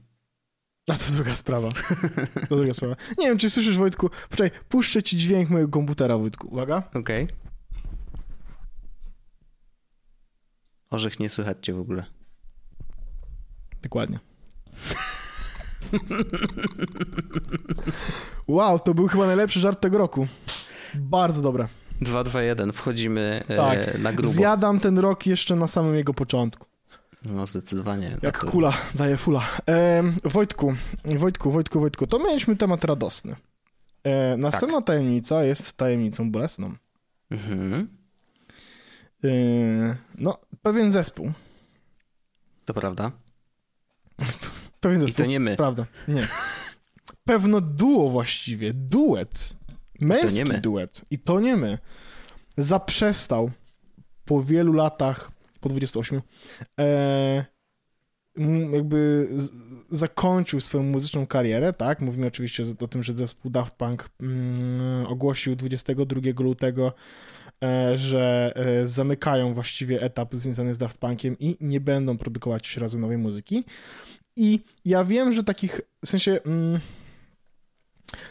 A 0.88 0.94
to 0.94 1.12
druga 1.12 1.36
sprawa. 1.36 1.70
To 2.50 2.56
druga 2.56 2.74
sprawa. 2.74 2.96
Nie 3.18 3.28
wiem, 3.28 3.38
czy 3.38 3.50
słyszysz, 3.50 3.78
Wojtku. 3.78 4.10
Poczekaj, 4.30 4.60
puszczę 4.70 5.04
ci 5.04 5.18
dźwięk 5.18 5.50
mojego 5.50 5.72
komputera, 5.72 6.18
Wojtku. 6.18 6.48
Uwaga. 6.48 6.84
Okej. 6.94 7.24
Okay. 7.24 7.38
Orzech 10.90 11.20
nie 11.20 11.30
słychać 11.30 11.58
cię 11.62 11.74
w 11.74 11.80
ogóle. 11.80 12.06
Dokładnie. 13.82 14.20
wow, 18.48 18.80
to 18.80 18.94
był 18.94 19.08
chyba 19.08 19.28
najlepszy 19.28 19.60
żart 19.60 19.82
tego 19.82 19.98
roku. 19.98 20.28
Bardzo 20.96 21.42
dobre. 21.42 21.68
2, 22.02 22.24
2, 22.24 22.42
1, 22.42 22.72
wchodzimy 22.72 23.44
e, 23.48 23.58
tak. 23.58 24.00
na 24.00 24.14
grubo. 24.14 24.34
Zjadam 24.34 24.80
ten 24.80 25.00
rok 25.00 25.26
jeszcze 25.26 25.56
na 25.56 25.68
samym 25.68 25.96
jego 25.96 26.14
początku. 26.14 26.67
No 27.28 27.48
zdecydowanie. 27.48 28.18
Jak 28.22 28.42
to... 28.42 28.52
kula, 28.52 28.74
daje 28.96 29.18
fula. 29.18 29.44
E, 29.70 30.04
Wojtku, 30.24 30.74
Wojtku, 31.06 31.52
Wojtku, 31.52 31.80
Wojtku, 31.80 32.08
to 32.08 32.20
mieliśmy 32.20 32.56
temat 32.56 32.84
radosny. 32.84 33.36
E, 34.04 34.38
następna 34.38 34.78
tak. 34.78 34.86
tajemnica 34.86 35.44
jest 35.44 35.74
tajemnicą 35.74 36.32
bolesną. 36.32 36.76
Mhm. 37.32 37.88
E, 39.24 39.30
no, 40.18 40.38
pewien 40.62 40.92
zespół. 40.92 41.32
To 42.66 42.74
prawda. 42.74 43.12
pewien 44.82 45.02
zespół. 45.02 45.24
I 45.24 45.26
to 45.26 45.30
nie 45.30 45.40
my. 45.40 45.58
Prawda, 45.58 45.86
nie. 46.08 46.28
Pewno 47.26 47.62
duo 47.62 48.10
właściwie, 48.10 48.72
duet. 48.74 49.54
Męski 50.02 50.42
I 50.58 50.62
duet. 50.62 51.02
I 51.12 51.20
to 51.20 51.40
nie 51.40 51.58
my. 51.58 51.78
Zaprzestał 52.58 53.52
po 54.26 54.44
wielu 54.44 54.74
latach 54.74 55.32
po 55.60 55.70
28, 55.70 56.22
e, 56.80 57.46
jakby 58.74 59.28
z, 59.36 59.52
zakończył 59.92 60.62
swoją 60.62 60.84
muzyczną 60.84 61.28
karierę, 61.28 61.74
tak? 61.74 62.00
Mówimy 62.00 62.28
oczywiście 62.28 62.64
o 62.80 62.88
tym, 62.88 63.04
że 63.04 63.14
zespół 63.14 63.52
Daft 63.52 63.76
Punk 63.76 64.10
mm, 64.22 65.06
ogłosił 65.06 65.56
22 65.56 66.22
lutego, 66.40 66.94
e, 67.64 67.98
że 67.98 68.54
e, 68.56 68.88
zamykają 68.88 69.54
właściwie 69.54 70.02
etap 70.02 70.36
związany 70.36 70.74
z 70.74 70.78
Daft 70.78 70.98
Punkiem 70.98 71.40
i 71.40 71.58
nie 71.62 71.80
będą 71.80 72.18
produkować 72.18 72.68
już 72.68 72.78
razem 72.78 73.02
nowej 73.02 73.18
muzyki. 73.18 73.64
I 74.36 74.60
ja 74.86 75.04
wiem, 75.04 75.34
że 75.34 75.44
takich, 75.44 75.82
w 76.06 76.10
sensie... 76.10 76.40
Mm, 76.46 76.80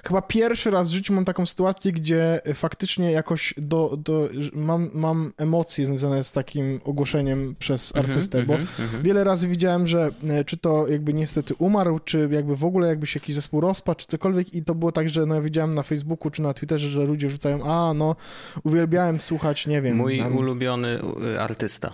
Chyba 0.04 0.22
pierwszy 0.22 0.70
raz 0.70 0.90
w 0.90 0.92
życiu 0.92 1.12
mam 1.14 1.24
taką 1.24 1.46
sytuację, 1.46 1.92
gdzie 1.92 2.40
faktycznie 2.54 3.12
jakoś 3.12 3.54
do, 3.56 3.96
do, 3.96 4.28
mam, 4.52 4.90
mam 4.94 5.32
emocje 5.36 5.86
związane 5.86 6.24
z 6.24 6.32
takim 6.32 6.80
ogłoszeniem 6.84 7.56
przez 7.58 7.96
mm 7.96 8.06
-hmm, 8.06 8.10
artystę, 8.10 8.42
bo 8.42 8.54
mm 8.54 8.66
-hmm. 8.66 9.02
wiele 9.02 9.24
razy 9.24 9.48
widziałem, 9.48 9.86
że 9.86 10.10
e, 10.28 10.44
czy 10.44 10.56
to 10.56 10.88
jakby 10.88 11.14
niestety 11.14 11.54
umarł, 11.54 11.98
czy 11.98 12.28
jakby 12.32 12.56
w 12.56 12.64
ogóle 12.64 12.88
jakby 12.88 13.06
się 13.06 13.20
jakiś 13.20 13.34
zespół 13.34 13.60
rozpadł, 13.60 14.00
czy 14.00 14.06
cokolwiek 14.06 14.54
i 14.54 14.64
to 14.64 14.74
było 14.74 14.92
tak, 14.92 15.08
że 15.08 15.26
no, 15.26 15.42
widziałem 15.42 15.74
na 15.74 15.82
Facebooku 15.82 16.30
czy 16.30 16.42
na 16.42 16.54
Twitterze, 16.54 16.88
że 16.88 17.04
ludzie 17.04 17.30
rzucają, 17.30 17.64
a 17.64 17.94
no 17.94 18.16
uwielbiałem 18.64 19.18
słuchać, 19.18 19.66
nie 19.66 19.82
wiem. 19.82 19.96
Mój 19.96 20.20
ulubiony 20.20 21.00
artysta. 21.38 21.92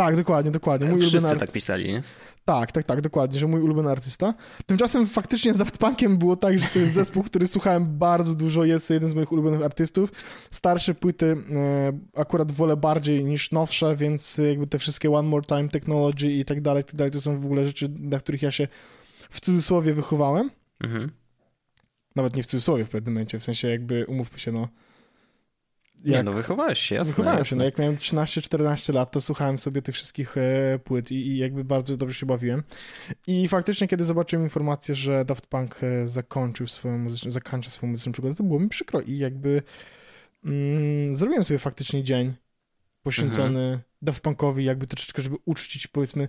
Tak, 0.00 0.16
dokładnie, 0.16 0.50
dokładnie. 0.50 0.90
Mój 0.90 1.00
Wszyscy 1.00 1.18
ulubiony... 1.18 1.40
tak 1.40 1.52
pisali, 1.52 1.88
nie? 1.88 2.02
Tak, 2.44 2.72
tak, 2.72 2.84
tak, 2.84 3.00
dokładnie, 3.00 3.40
że 3.40 3.46
mój 3.46 3.60
ulubiony 3.60 3.90
artysta. 3.90 4.34
Tymczasem 4.66 5.06
faktycznie 5.06 5.54
z 5.54 5.58
Daft 5.58 5.78
Punkiem 5.78 6.18
było 6.18 6.36
tak, 6.36 6.58
że 6.58 6.66
to 6.66 6.78
jest 6.78 6.94
zespół, 6.94 7.22
który 7.22 7.46
słuchałem 7.46 7.98
bardzo 7.98 8.34
dużo, 8.34 8.64
jest 8.64 8.90
jeden 8.90 9.10
z 9.10 9.14
moich 9.14 9.32
ulubionych 9.32 9.62
artystów. 9.62 10.12
Starsze 10.50 10.94
płyty 10.94 11.26
e, 11.26 12.20
akurat 12.20 12.52
wolę 12.52 12.76
bardziej 12.76 13.24
niż 13.24 13.52
nowsze, 13.52 13.96
więc 13.96 14.38
jakby 14.38 14.66
te 14.66 14.78
wszystkie 14.78 15.10
One 15.10 15.28
More 15.28 15.46
Time 15.46 15.68
Technology 15.68 16.30
i 16.30 16.44
tak 16.44 16.60
dalej, 16.60 16.84
tak 16.84 16.94
dalej, 16.94 17.10
to 17.10 17.20
są 17.20 17.36
w 17.36 17.44
ogóle 17.44 17.66
rzeczy, 17.66 17.88
na 17.98 18.18
których 18.18 18.42
ja 18.42 18.50
się 18.50 18.68
w 19.30 19.40
cudzysłowie 19.40 19.94
wychowałem. 19.94 20.50
Mhm. 20.80 21.10
Nawet 22.16 22.36
nie 22.36 22.42
w 22.42 22.46
cudzysłowie 22.46 22.84
w 22.84 22.90
pewnym 22.90 23.14
momencie, 23.14 23.38
w 23.38 23.42
sensie 23.42 23.68
jakby 23.68 24.06
umówmy 24.06 24.38
się, 24.38 24.52
no 24.52 24.68
jak, 26.04 26.16
nie, 26.16 26.22
no 26.22 26.32
wychowałeś 26.32 26.78
się, 26.78 26.94
jasne. 26.94 27.10
Wychowałem 27.10 27.38
jasne. 27.38 27.50
się, 27.50 27.56
no 27.56 27.64
jak 27.64 27.78
miałem 27.78 27.96
13-14 27.96 28.94
lat, 28.94 29.10
to 29.10 29.20
słuchałem 29.20 29.58
sobie 29.58 29.82
tych 29.82 29.94
wszystkich 29.94 30.36
e, 30.36 30.78
płyt 30.84 31.12
i, 31.12 31.14
i, 31.14 31.38
jakby 31.38 31.64
bardzo 31.64 31.96
dobrze 31.96 32.14
się 32.14 32.26
bawiłem. 32.26 32.62
I 33.26 33.48
faktycznie, 33.48 33.88
kiedy 33.88 34.04
zobaczyłem 34.04 34.44
informację, 34.44 34.94
że 34.94 35.24
Daft 35.24 35.46
Punk 35.46 35.80
e, 35.82 36.08
zakończył 36.08 36.66
swoją 36.66 36.98
muzyczną, 36.98 37.30
zakończy 37.30 37.70
swoją 37.70 37.90
muzyczną 37.90 38.12
przygodę, 38.12 38.34
to 38.34 38.42
było 38.44 38.60
mi 38.60 38.68
przykro 38.68 39.00
i 39.00 39.18
jakby 39.18 39.62
mm, 40.44 41.14
zrobiłem 41.14 41.44
sobie 41.44 41.58
faktycznie 41.58 42.04
dzień 42.04 42.34
poświęcony 43.02 43.60
mhm. 43.60 43.80
Daft 44.02 44.22
Punkowi, 44.22 44.64
jakby 44.64 44.86
troszeczkę, 44.86 45.22
żeby 45.22 45.36
uczcić, 45.44 45.86
powiedzmy, 45.86 46.28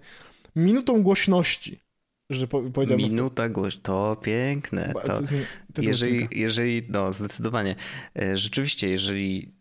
minutą 0.55 1.03
głośności 1.03 1.90
że 2.31 2.47
powiedział 2.47 2.97
Minuta 2.97 3.49
głoś, 3.49 3.77
to 3.77 4.17
piękne. 4.23 4.93
To, 5.05 5.21
to 5.73 5.81
jeżeli, 5.81 6.27
jeżeli, 6.31 6.83
no 6.89 7.13
zdecydowanie. 7.13 7.75
E, 8.19 8.37
rzeczywiście, 8.37 8.89
jeżeli 8.89 9.51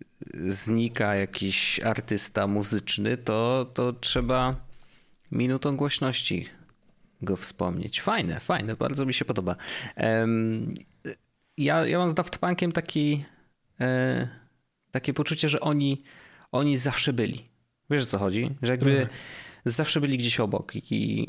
znika 0.49 1.15
jakiś 1.15 1.81
artysta 1.81 2.47
muzyczny, 2.47 3.17
to, 3.17 3.71
to 3.75 3.93
trzeba 3.93 4.57
minutą 5.33 5.77
głośności 5.77 6.49
go 7.23 7.37
wspomnieć. 7.37 8.01
Fajne, 8.01 8.41
fajne, 8.41 8.77
bardzo 8.77 9.07
mi 9.07 9.15
się 9.15 9.25
podoba. 9.25 9.57
Ja, 11.59 11.87
ja 11.87 11.99
mam 11.99 12.11
z 12.11 12.15
Daft 12.15 12.39
Punkiem 12.39 12.73
taki, 12.73 13.25
e, 13.81 14.29
takie 14.91 15.15
poczucie, 15.15 15.49
że 15.49 15.61
oni, 15.61 16.03
oni 16.53 16.77
zawsze 16.77 17.13
byli. 17.13 17.49
Wiesz 17.91 18.03
o 18.03 18.07
co 18.07 18.19
chodzi? 18.19 18.51
Że 18.63 18.73
jakby... 18.73 19.01
Tak 19.01 19.11
zawsze 19.65 20.01
byli 20.01 20.19
gdzieś 20.19 20.41
obok 20.41 20.77
i, 20.77 21.27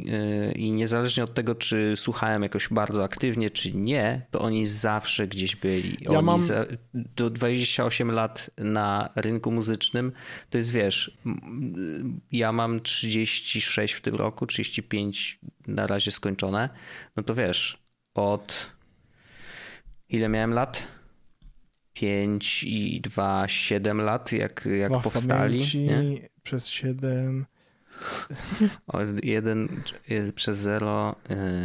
i 0.56 0.72
niezależnie 0.72 1.24
od 1.24 1.34
tego, 1.34 1.56
czy 1.56 1.94
słuchałem 1.96 2.44
jakoś 2.44 2.68
bardzo 2.70 3.04
aktywnie, 3.04 3.50
czy 3.50 3.74
nie, 3.74 4.26
to 4.32 4.40
oni 4.42 4.68
zawsze 4.68 5.28
gdzieś 5.28 5.56
byli. 5.56 5.98
Ja 6.02 6.12
oni 6.12 6.26
mam... 6.26 6.40
za, 6.40 6.66
do 6.94 7.30
28 7.30 8.12
lat 8.12 8.50
na 8.58 9.10
rynku 9.16 9.52
muzycznym, 9.52 10.12
to 10.50 10.58
jest 10.58 10.72
wiesz, 10.72 11.18
ja 12.32 12.52
mam 12.52 12.82
36 12.82 13.94
w 13.94 14.02
tym 14.02 14.16
roku, 14.16 14.48
35 14.48 15.40
na 15.68 15.88
razie 15.88 16.12
skończone, 16.12 16.70
no 17.16 17.24
to 17.24 17.36
wiesz, 17.36 17.78
od 18.14 18.72
ile 20.10 20.30
miałem 20.30 20.54
lat? 20.54 20.88
5 21.94 22.64
i 22.64 23.02
2, 23.02 23.48
7 23.48 24.02
lat, 24.02 24.32
jak, 24.32 24.68
jak 24.80 25.02
powstali. 25.04 25.60
Pamięci, 25.60 26.22
przez 26.44 26.68
7, 26.68 27.46
o, 28.88 29.00
jeden 29.24 29.84
przez 30.36 30.58
zero. 30.58 31.16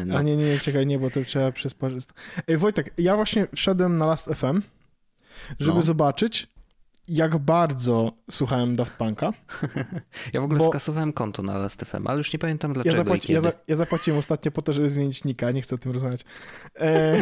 No. 0.06 0.18
A 0.18 0.22
nie, 0.22 0.36
nie, 0.36 0.44
nie, 0.44 0.58
czekaj, 0.58 0.86
nie, 0.86 0.98
bo 0.98 1.10
to 1.10 1.24
trzeba 1.24 1.52
przez 1.52 1.74
parę. 1.74 1.96
Ej, 2.48 2.56
Wojtek, 2.56 2.94
ja 2.98 3.16
właśnie 3.16 3.46
wszedłem 3.56 3.98
na 3.98 4.06
Last 4.06 4.34
FM, 4.34 4.62
żeby 5.58 5.76
no. 5.76 5.82
zobaczyć, 5.82 6.48
jak 7.08 7.38
bardzo 7.38 8.12
słuchałem 8.30 8.76
Daft 8.76 8.92
Punka. 8.92 9.32
Ja 10.32 10.40
w 10.40 10.44
ogóle 10.44 10.58
bo... 10.58 10.66
skasowałem 10.66 11.12
konto 11.12 11.42
na 11.42 11.58
Last 11.58 11.84
FM, 11.84 12.06
ale 12.06 12.18
już 12.18 12.32
nie 12.32 12.38
pamiętam 12.38 12.72
dlaczego 12.72 12.96
ja, 12.96 13.02
zapłaci, 13.02 13.32
ja, 13.32 13.40
za, 13.40 13.52
ja 13.68 13.76
zapłaciłem 13.76 14.18
ostatnio 14.18 14.50
po 14.50 14.62
to, 14.62 14.72
żeby 14.72 14.90
zmienić 14.90 15.24
nika, 15.24 15.50
nie 15.50 15.62
chcę 15.62 15.74
o 15.74 15.78
tym 15.78 15.92
rozmawiać. 15.92 16.24
E... 16.80 17.16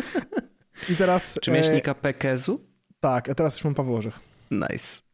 I 0.90 0.96
teraz... 0.96 1.38
Czy 1.42 1.50
miałeś 1.50 1.66
e... 1.66 1.74
nika 1.74 1.94
Pekezu? 1.94 2.60
Tak, 3.00 3.28
a 3.28 3.34
teraz 3.34 3.54
już 3.54 3.64
mam 3.64 3.74
Paweł 3.74 3.96
Orzech. 3.96 4.20
Nice. 4.50 5.09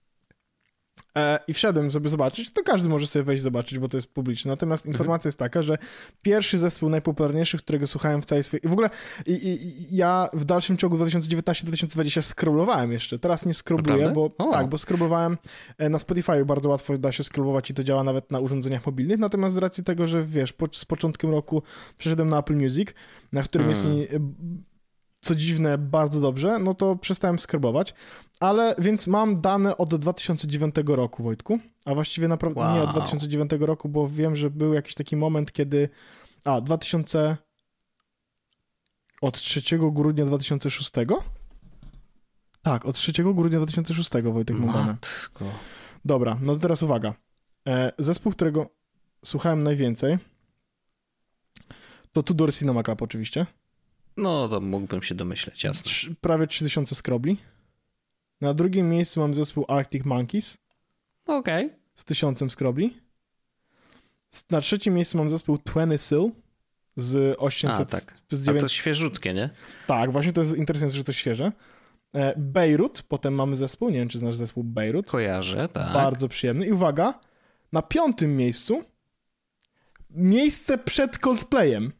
E, 1.16 1.38
I 1.48 1.54
wszedłem 1.54 1.90
sobie 1.90 2.08
zobaczyć, 2.08 2.50
to 2.50 2.62
każdy 2.62 2.88
może 2.88 3.06
sobie 3.06 3.22
wejść 3.22 3.42
zobaczyć, 3.42 3.78
bo 3.78 3.88
to 3.88 3.96
jest 3.96 4.14
publiczne. 4.14 4.50
Natomiast 4.50 4.86
informacja 4.86 5.28
jest 5.28 5.38
taka, 5.38 5.62
że 5.62 5.78
pierwszy 6.22 6.58
zespół 6.58 6.88
najpopularniejszy, 6.88 7.58
którego 7.58 7.86
słuchałem 7.86 8.22
w 8.22 8.24
całej 8.24 8.44
swojej... 8.44 8.62
W 8.64 8.72
ogóle 8.72 8.90
i, 9.26 9.32
i, 9.32 9.96
ja 9.96 10.28
w 10.32 10.44
dalszym 10.44 10.76
ciągu 10.76 10.96
2019-2020 10.96 12.22
skrolowałem 12.22 12.92
jeszcze. 12.92 13.18
Teraz 13.18 13.46
nie 13.46 13.54
skrobluję, 13.54 14.10
bo 14.10 14.30
o. 14.38 14.52
tak, 14.52 14.68
bo 14.68 14.78
skrobowałem 14.78 15.38
e, 15.78 15.88
na 15.88 15.98
Spotify 15.98 16.44
bardzo 16.44 16.68
łatwo 16.68 16.98
da 16.98 17.12
się 17.12 17.22
skrobować 17.22 17.70
i 17.70 17.74
to 17.74 17.84
działa 17.84 18.04
nawet 18.04 18.32
na 18.32 18.40
urządzeniach 18.40 18.86
mobilnych. 18.86 19.18
Natomiast 19.18 19.54
z 19.54 19.58
racji 19.58 19.84
tego, 19.84 20.06
że 20.06 20.24
wiesz, 20.24 20.52
po, 20.52 20.66
z 20.72 20.84
początkiem 20.84 21.30
roku 21.30 21.62
przeszedłem 21.98 22.28
na 22.28 22.38
Apple 22.38 22.56
Music, 22.56 22.88
na 23.32 23.42
którym 23.42 23.66
hmm. 23.72 23.98
jest 23.98 24.12
mi 24.12 24.18
co 25.26 25.34
dziwne, 25.34 25.78
bardzo 25.78 26.20
dobrze, 26.20 26.58
no 26.58 26.74
to 26.74 26.96
przestałem 26.96 27.38
skrobować. 27.38 27.94
Ale 28.40 28.74
więc 28.78 29.06
mam 29.06 29.40
dane 29.40 29.76
od 29.76 29.94
2009 29.94 30.74
roku, 30.86 31.22
Wojtku. 31.22 31.58
A 31.84 31.94
właściwie 31.94 32.28
naprawdę 32.28 32.60
wow. 32.60 32.74
nie 32.74 32.82
od 32.82 32.90
2009 32.90 33.50
roku, 33.60 33.88
bo 33.88 34.08
wiem, 34.08 34.36
że 34.36 34.50
był 34.50 34.74
jakiś 34.74 34.94
taki 34.94 35.16
moment, 35.16 35.52
kiedy. 35.52 35.88
A, 36.44 36.60
2000. 36.60 37.36
Od 39.22 39.40
3 39.40 39.78
grudnia 39.78 40.26
2006? 40.26 40.90
Tak, 42.62 42.86
od 42.86 42.96
3 42.96 43.12
grudnia 43.12 43.58
2006 43.58 44.10
Wojtek 44.22 44.58
mam 44.58 44.72
dane. 44.72 44.96
Dobra, 46.04 46.38
no 46.42 46.54
to 46.54 46.58
teraz 46.58 46.82
uwaga. 46.82 47.14
E, 47.68 47.92
zespół, 47.98 48.32
którego 48.32 48.70
słuchałem 49.24 49.62
najwięcej, 49.62 50.18
to 52.12 52.22
Tudor 52.22 52.54
Cinema 52.54 52.82
Club 52.82 53.02
oczywiście. 53.02 53.46
No, 54.16 54.48
to 54.48 54.60
mógłbym 54.60 55.02
się 55.02 55.14
domyśleć, 55.14 55.64
jasne. 55.64 56.14
prawie 56.20 56.46
3000 56.46 56.94
skrobli. 56.94 57.36
Na 58.40 58.54
drugim 58.54 58.90
miejscu 58.90 59.20
mam 59.20 59.34
zespół 59.34 59.64
Arctic 59.68 60.04
Monkeys. 60.04 60.58
Okej. 61.26 61.66
Okay. 61.66 61.78
Z 61.94 62.04
tysiącem 62.04 62.50
skrobli. 62.50 63.00
Na 64.50 64.60
trzecim 64.60 64.94
miejscu 64.94 65.18
mam 65.18 65.30
zespół 65.30 65.58
Twenty 65.58 65.98
Sill 65.98 66.30
z 66.96 67.36
800. 67.38 67.80
A, 67.80 67.84
tak. 67.84 68.16
Z 68.30 68.44
9... 68.44 68.58
A 68.58 68.64
to 68.64 68.68
świeżutkie, 68.68 69.34
nie? 69.34 69.50
Tak, 69.86 70.12
właśnie 70.12 70.32
to 70.32 70.40
jest 70.40 70.56
interesujące, 70.56 70.96
że 70.96 71.04
to 71.04 71.12
świeże. 71.12 71.52
E, 72.14 72.34
Beirut, 72.36 73.02
potem 73.02 73.34
mamy 73.34 73.56
zespół, 73.56 73.90
nie 73.90 73.98
wiem 73.98 74.08
czy 74.08 74.18
znasz 74.18 74.36
zespół 74.36 74.64
Beirut. 74.64 75.06
Kojarzę, 75.06 75.68
tak. 75.68 75.92
Bardzo 75.92 76.28
przyjemny. 76.28 76.66
I 76.66 76.72
uwaga, 76.72 77.20
na 77.72 77.82
piątym 77.82 78.36
miejscu 78.36 78.84
miejsce 80.10 80.78
przed 80.78 81.18
Coldplayem. 81.18 81.92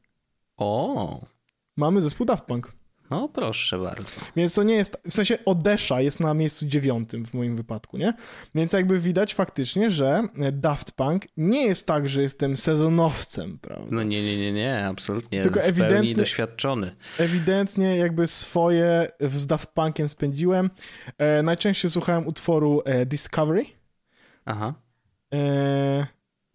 O 0.57 1.36
mamy 1.77 2.01
zespół 2.01 2.27
Daft 2.27 2.45
Punk. 2.45 2.73
No 3.11 3.29
proszę 3.29 3.79
bardzo. 3.79 4.17
Więc 4.37 4.55
to 4.55 4.63
nie 4.63 4.75
jest, 4.75 4.97
w 5.09 5.13
sensie 5.13 5.39
Odesza 5.45 6.01
jest 6.01 6.21
na 6.21 6.35
miejscu 6.35 6.67
dziewiątym 6.67 7.25
w 7.25 7.35
moim 7.35 7.57
wypadku, 7.57 7.99
nie? 7.99 8.15
Więc 8.55 8.73
jakby 8.73 8.99
widać 8.99 9.35
faktycznie, 9.35 9.91
że 9.91 10.23
Daft 10.53 10.93
Punk 10.93 11.25
nie 11.37 11.67
jest 11.67 11.87
tak, 11.87 12.09
że 12.09 12.23
jestem 12.23 12.57
sezonowcem, 12.57 13.59
prawda? 13.59 13.87
No 13.91 14.03
nie, 14.03 14.23
nie, 14.23 14.37
nie, 14.37 14.53
nie, 14.53 14.87
absolutnie. 14.87 15.43
Tylko 15.43 15.61
ewidentnie 15.61 16.15
doświadczony. 16.15 16.97
Ewidentnie 17.19 17.97
jakby 17.97 18.27
swoje 18.27 19.09
z 19.21 19.47
Daft 19.47 19.71
Punkiem 19.71 20.09
spędziłem. 20.09 20.71
E, 21.19 21.43
najczęściej 21.43 21.91
słuchałem 21.91 22.27
utworu 22.27 22.83
e, 22.85 23.07
Discovery. 23.07 23.65
Aha. 24.45 24.75
E, 25.35 26.07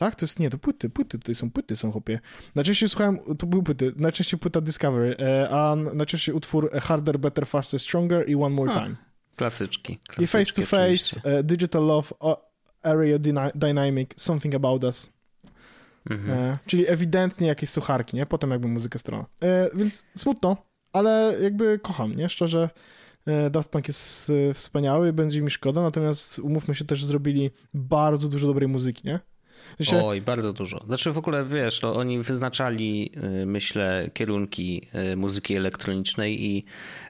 tak? 0.01 0.15
To 0.15 0.25
jest, 0.25 0.39
nie, 0.39 0.49
to 0.49 0.57
płyty, 0.57 0.89
płyty, 0.89 1.19
tutaj 1.19 1.35
są 1.35 1.51
płyty, 1.51 1.75
są 1.75 1.91
chłopie. 1.91 2.19
Najczęściej 2.55 2.89
słuchałem, 2.89 3.19
to 3.39 3.47
były 3.47 3.63
płyty, 3.63 3.93
najczęściej 3.95 4.39
płyta 4.39 4.61
Discovery, 4.61 5.15
e, 5.19 5.49
a 5.49 5.75
najczęściej 5.75 6.35
utwór 6.35 6.71
Harder, 6.71 7.19
Better, 7.19 7.47
Faster, 7.47 7.79
Stronger 7.79 8.29
i 8.29 8.35
One 8.35 8.55
More 8.55 8.73
Time. 8.73 8.95
Klasyczki. 9.35 9.99
klasyczki 10.07 10.23
I 10.23 10.27
Face 10.27 10.53
to 10.53 10.61
Face, 10.61 11.39
uh, 11.39 11.45
Digital 11.45 11.85
Love, 11.85 12.07
Area 12.83 13.17
Dynamic, 13.55 14.09
Something 14.15 14.55
About 14.55 14.83
Us. 14.83 15.09
Mhm. 16.09 16.39
E, 16.39 16.57
czyli 16.65 16.89
ewidentnie 16.89 17.47
jakieś 17.47 17.69
sucharki, 17.69 18.15
nie? 18.15 18.25
Potem 18.25 18.51
jakby 18.51 18.67
muzykę 18.67 18.99
strona. 18.99 19.25
E, 19.41 19.69
więc 19.75 20.05
smutno, 20.15 20.57
ale 20.93 21.35
jakby 21.41 21.79
kocham, 21.79 22.15
nie? 22.15 22.29
Szczerze, 22.29 22.69
e, 23.25 23.49
Daft 23.49 23.69
Punk 23.69 23.87
jest 23.87 24.31
wspaniały, 24.53 25.13
będzie 25.13 25.41
mi 25.41 25.51
szkoda, 25.51 25.81
natomiast 25.81 26.39
umówmy 26.39 26.75
się 26.75 26.85
też, 26.85 27.05
zrobili 27.05 27.51
bardzo 27.73 28.29
dużo 28.29 28.47
dobrej 28.47 28.67
muzyki, 28.67 29.07
nie? 29.07 29.19
Się... 29.81 30.05
Oj, 30.05 30.21
bardzo 30.21 30.53
dużo. 30.53 30.83
Znaczy 30.85 31.11
w 31.11 31.17
ogóle, 31.17 31.45
wiesz, 31.45 31.81
no, 31.81 31.95
oni 31.95 32.19
wyznaczali, 32.19 33.11
y, 33.41 33.45
myślę, 33.45 34.09
kierunki 34.13 34.87
y, 35.13 35.15
muzyki 35.15 35.55
elektronicznej 35.55 36.45
i, 36.45 36.65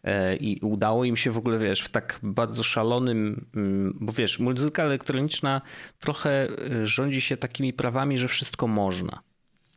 y, 0.06 0.36
i 0.36 0.60
udało 0.62 1.04
im 1.04 1.18
się 1.18 1.32
w 1.32 1.38
ogóle, 1.38 1.60
wiesz, 1.60 1.82
w 1.82 1.90
tak 1.90 2.20
bardzo 2.24 2.64
szalonym, 2.64 3.46
mm, 3.56 3.98
bo 4.02 4.14
wiesz, 4.14 4.40
muzyka 4.40 4.84
elektroniczna 4.84 5.62
trochę 6.00 6.48
rządzi 6.84 7.22
się 7.22 7.38
takimi 7.38 7.74
prawami, 7.74 8.18
że 8.18 8.28
wszystko 8.28 8.68
można. 8.68 9.31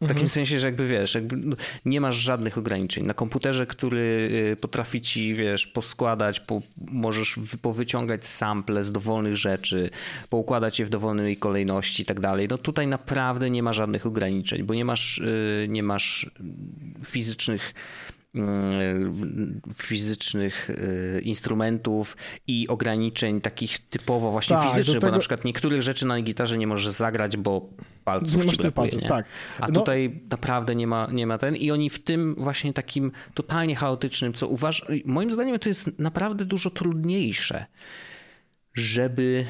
W 0.05 0.09
takim 0.09 0.22
mhm. 0.22 0.28
sensie, 0.28 0.59
że 0.59 0.66
jakby 0.66 0.86
wiesz, 0.86 1.14
jakby 1.14 1.36
no, 1.36 1.57
nie 1.84 2.00
masz 2.00 2.16
żadnych 2.16 2.59
ograniczeń. 2.59 3.07
Na 3.07 3.14
komputerze, 3.14 3.66
który 3.66 4.30
y, 4.52 4.57
potrafi 4.57 5.00
ci, 5.00 5.34
wiesz, 5.34 5.66
poskładać, 5.66 6.40
po, 6.40 6.62
możesz 6.76 7.38
powyciągać 7.62 8.26
sample 8.26 8.84
z 8.84 8.92
dowolnych 8.92 9.36
rzeczy, 9.36 9.90
poukładać 10.28 10.78
je 10.78 10.86
w 10.86 10.88
dowolnej 10.88 11.36
kolejności 11.36 12.02
i 12.02 12.07
tak 12.07 12.20
dalej. 12.20 12.48
No 12.50 12.59
tutaj 12.59 12.86
naprawdę 12.86 13.50
nie 13.50 13.62
ma 13.62 13.72
żadnych 13.72 14.07
ograniczeń, 14.07 14.62
bo 14.62 14.74
nie 14.74 14.84
masz, 14.84 15.18
y, 15.18 15.66
nie 15.68 15.82
masz 15.82 16.30
fizycznych 17.05 17.74
fizycznych 19.76 20.70
y, 20.70 21.20
instrumentów 21.24 22.16
i 22.47 22.68
ograniczeń 22.68 23.41
takich 23.41 23.78
typowo 23.89 24.30
właśnie 24.30 24.57
tak, 24.57 24.68
fizycznych, 24.68 24.97
tego... 24.97 25.07
bo 25.07 25.12
na 25.12 25.18
przykład 25.18 25.45
niektórych 25.45 25.82
rzeczy 25.82 26.07
na 26.07 26.20
gitarze 26.20 26.59
nie 26.59 26.66
możesz 26.66 26.93
zagrać, 26.93 27.37
bo 27.37 27.68
palców 28.05 28.45
nie 28.45 28.51
ci 28.51 28.57
brakuje, 28.57 28.72
palców, 28.72 29.03
nie? 29.03 29.09
Tak. 29.09 29.26
A 29.61 29.68
no... 29.68 29.74
tutaj 29.74 30.20
naprawdę 30.30 30.74
nie 30.74 30.87
ma, 30.87 31.09
nie 31.12 31.26
ma 31.26 31.39
ten 31.39 31.57
i 31.57 31.70
oni 31.70 31.91
w 31.91 32.05
tym 32.05 32.35
właśnie 32.39 32.72
takim 32.72 33.12
totalnie 33.35 33.76
chaotycznym, 33.76 34.32
co 34.32 34.49
uważam, 34.49 34.89
moim 35.05 35.32
zdaniem 35.32 35.59
to 35.59 35.68
jest 35.68 35.99
naprawdę 35.99 36.45
dużo 36.45 36.70
trudniejsze, 36.70 37.66
żeby 38.74 39.47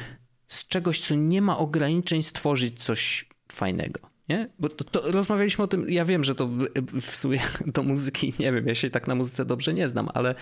z 0.49 0.68
czegoś, 0.68 1.01
co 1.01 1.14
nie 1.14 1.43
ma 1.43 1.59
ograniczeń 1.59 2.22
stworzyć 2.22 2.85
coś 2.85 3.28
fajnego. 3.53 4.13
Nie? 4.29 4.49
Bo 4.59 4.68
to, 4.68 4.85
to, 4.85 5.12
rozmawialiśmy 5.12 5.64
o 5.64 5.66
tym, 5.66 5.91
ja 5.91 6.05
wiem, 6.05 6.25
że 6.25 6.35
to 6.35 6.51
w 7.01 7.16
sumie 7.16 7.41
do 7.66 7.83
muzyki, 7.83 8.35
nie 8.39 8.53
wiem, 8.53 8.66
ja 8.66 8.75
się 8.75 8.91
tak 8.91 9.07
na 9.07 9.14
muzyce 9.14 9.45
dobrze 9.45 9.75
nie 9.75 9.89
znam, 9.89 10.09
ale 10.14 10.35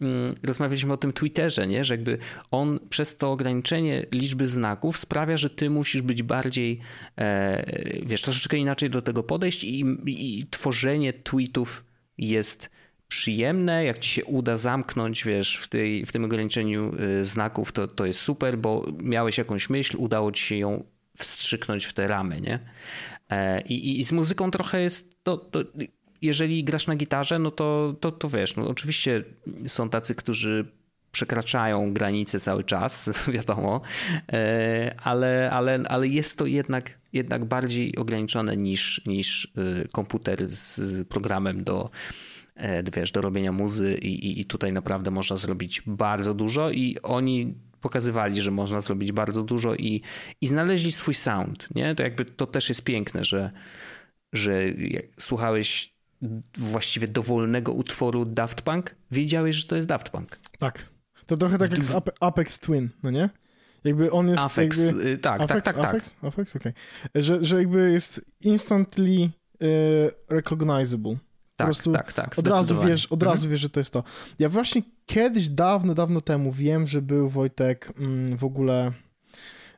mm, 0.00 0.34
rozmawialiśmy 0.42 0.92
o 0.92 0.96
tym 0.96 1.12
Twitterze, 1.12 1.66
nie? 1.66 1.84
że 1.84 1.94
jakby 1.94 2.18
on 2.50 2.78
przez 2.88 3.16
to 3.16 3.32
ograniczenie 3.32 4.06
liczby 4.12 4.48
znaków 4.48 4.98
sprawia, 4.98 5.36
że 5.36 5.50
ty 5.50 5.70
musisz 5.70 6.02
być 6.02 6.22
bardziej, 6.22 6.80
e, 7.18 8.02
wiesz, 8.06 8.22
troszeczkę 8.22 8.56
inaczej 8.56 8.90
do 8.90 9.02
tego 9.02 9.22
podejść 9.22 9.64
i, 9.64 9.84
i 10.06 10.46
tworzenie 10.50 11.12
tweetów 11.12 11.84
jest 12.18 12.70
przyjemne, 13.08 13.84
jak 13.84 13.98
ci 13.98 14.10
się 14.10 14.24
uda 14.24 14.56
zamknąć, 14.56 15.24
wiesz, 15.24 15.56
w, 15.56 15.68
tej, 15.68 16.06
w 16.06 16.12
tym 16.12 16.24
ograniczeniu 16.24 16.92
e, 16.98 17.24
znaków, 17.24 17.72
to, 17.72 17.88
to 17.88 18.06
jest 18.06 18.20
super, 18.20 18.58
bo 18.58 18.86
miałeś 19.02 19.38
jakąś 19.38 19.70
myśl, 19.70 19.96
udało 19.98 20.32
ci 20.32 20.42
się 20.42 20.56
ją 20.56 20.84
wstrzyknąć 21.16 21.84
w 21.84 21.92
te 21.92 22.06
ramy, 22.06 22.40
nie? 22.40 22.58
E, 23.30 23.60
I, 23.60 24.00
i 24.00 24.04
z 24.04 24.12
muzyką 24.12 24.50
trochę 24.50 24.80
jest 24.80 25.16
to, 25.22 25.36
to, 25.36 25.60
jeżeli 26.22 26.64
grasz 26.64 26.86
na 26.86 26.96
gitarze, 26.96 27.38
no 27.38 27.50
to, 27.50 27.94
to, 28.00 28.12
to 28.12 28.28
wiesz, 28.28 28.56
no 28.56 28.68
oczywiście 28.68 29.24
są 29.66 29.88
tacy, 29.88 30.14
którzy 30.14 30.66
przekraczają 31.12 31.92
granice 31.92 32.40
cały 32.40 32.64
czas, 32.64 33.10
wiadomo, 33.32 33.80
e, 34.32 34.94
ale, 35.02 35.50
ale, 35.52 35.82
ale 35.88 36.08
jest 36.08 36.38
to 36.38 36.46
jednak, 36.46 36.98
jednak 37.12 37.44
bardziej 37.44 37.96
ograniczone 37.96 38.56
niż, 38.56 39.02
niż 39.06 39.52
e, 39.56 39.88
komputer 39.88 40.48
z 40.48 41.08
programem 41.08 41.64
do, 41.64 41.90
wiesz, 42.96 43.12
do 43.12 43.20
robienia 43.20 43.52
muzy 43.52 43.94
i, 43.94 44.40
i 44.40 44.44
tutaj 44.44 44.72
naprawdę 44.72 45.10
można 45.10 45.36
zrobić 45.36 45.82
bardzo 45.86 46.34
dużo 46.34 46.70
i 46.70 46.96
oni 47.02 47.54
pokazywali, 47.86 48.42
że 48.42 48.50
można 48.50 48.80
zrobić 48.80 49.12
bardzo 49.12 49.42
dużo 49.42 49.74
i, 49.74 50.02
i 50.40 50.46
znaleźli 50.46 50.92
swój 50.92 51.14
sound. 51.14 51.68
Nie? 51.74 51.94
To 51.94 52.02
jakby 52.02 52.24
to 52.24 52.46
też 52.46 52.68
jest 52.68 52.82
piękne, 52.84 53.24
że, 53.24 53.50
że 54.32 54.68
jak 54.68 55.04
słuchałeś 55.18 55.94
właściwie 56.56 57.08
dowolnego 57.08 57.72
utworu 57.72 58.24
Daft 58.24 58.62
Punk, 58.62 58.94
wiedziałeś, 59.10 59.56
że 59.56 59.66
to 59.66 59.76
jest 59.76 59.88
Daft 59.88 60.08
Punk. 60.08 60.38
Tak. 60.58 60.86
To 61.26 61.36
trochę 61.36 61.58
tak 61.58 61.70
jak 61.70 61.84
z 61.84 61.92
Apex 62.20 62.60
Twin, 62.60 62.88
no 63.02 63.10
nie? 63.10 63.30
Jakby 63.84 64.12
on 64.12 64.28
jest 64.28 64.42
Apex, 64.42 64.78
jakby... 64.78 65.10
Y, 65.10 65.18
tak, 65.18 65.40
Apex, 65.40 65.62
tak, 65.62 65.64
tak, 65.64 65.76
tak. 65.76 65.90
Apex? 65.94 66.16
Apex? 66.22 66.56
Okej. 66.56 66.72
Okay. 66.72 67.22
Że, 67.22 67.44
że 67.44 67.58
jakby 67.58 67.90
jest 67.92 68.24
instantly 68.40 69.22
uh, 69.22 70.10
recognizable. 70.28 71.16
Tak, 71.56 71.74
tak, 71.92 72.12
tak. 72.12 72.38
Od 72.38 72.46
razu 72.46 72.80
wiesz, 72.80 73.06
od 73.06 73.22
razu 73.22 73.36
mhm. 73.36 73.50
wiesz, 73.50 73.60
że 73.60 73.70
to 73.70 73.80
jest 73.80 73.92
to. 73.92 74.04
Ja 74.38 74.48
właśnie 74.48 74.82
kiedyś, 75.06 75.48
dawno, 75.48 75.94
dawno 75.94 76.20
temu 76.20 76.52
wiem, 76.52 76.86
że 76.86 77.02
był 77.02 77.28
Wojtek 77.28 77.92
mm, 77.98 78.36
w 78.36 78.44
ogóle 78.44 78.92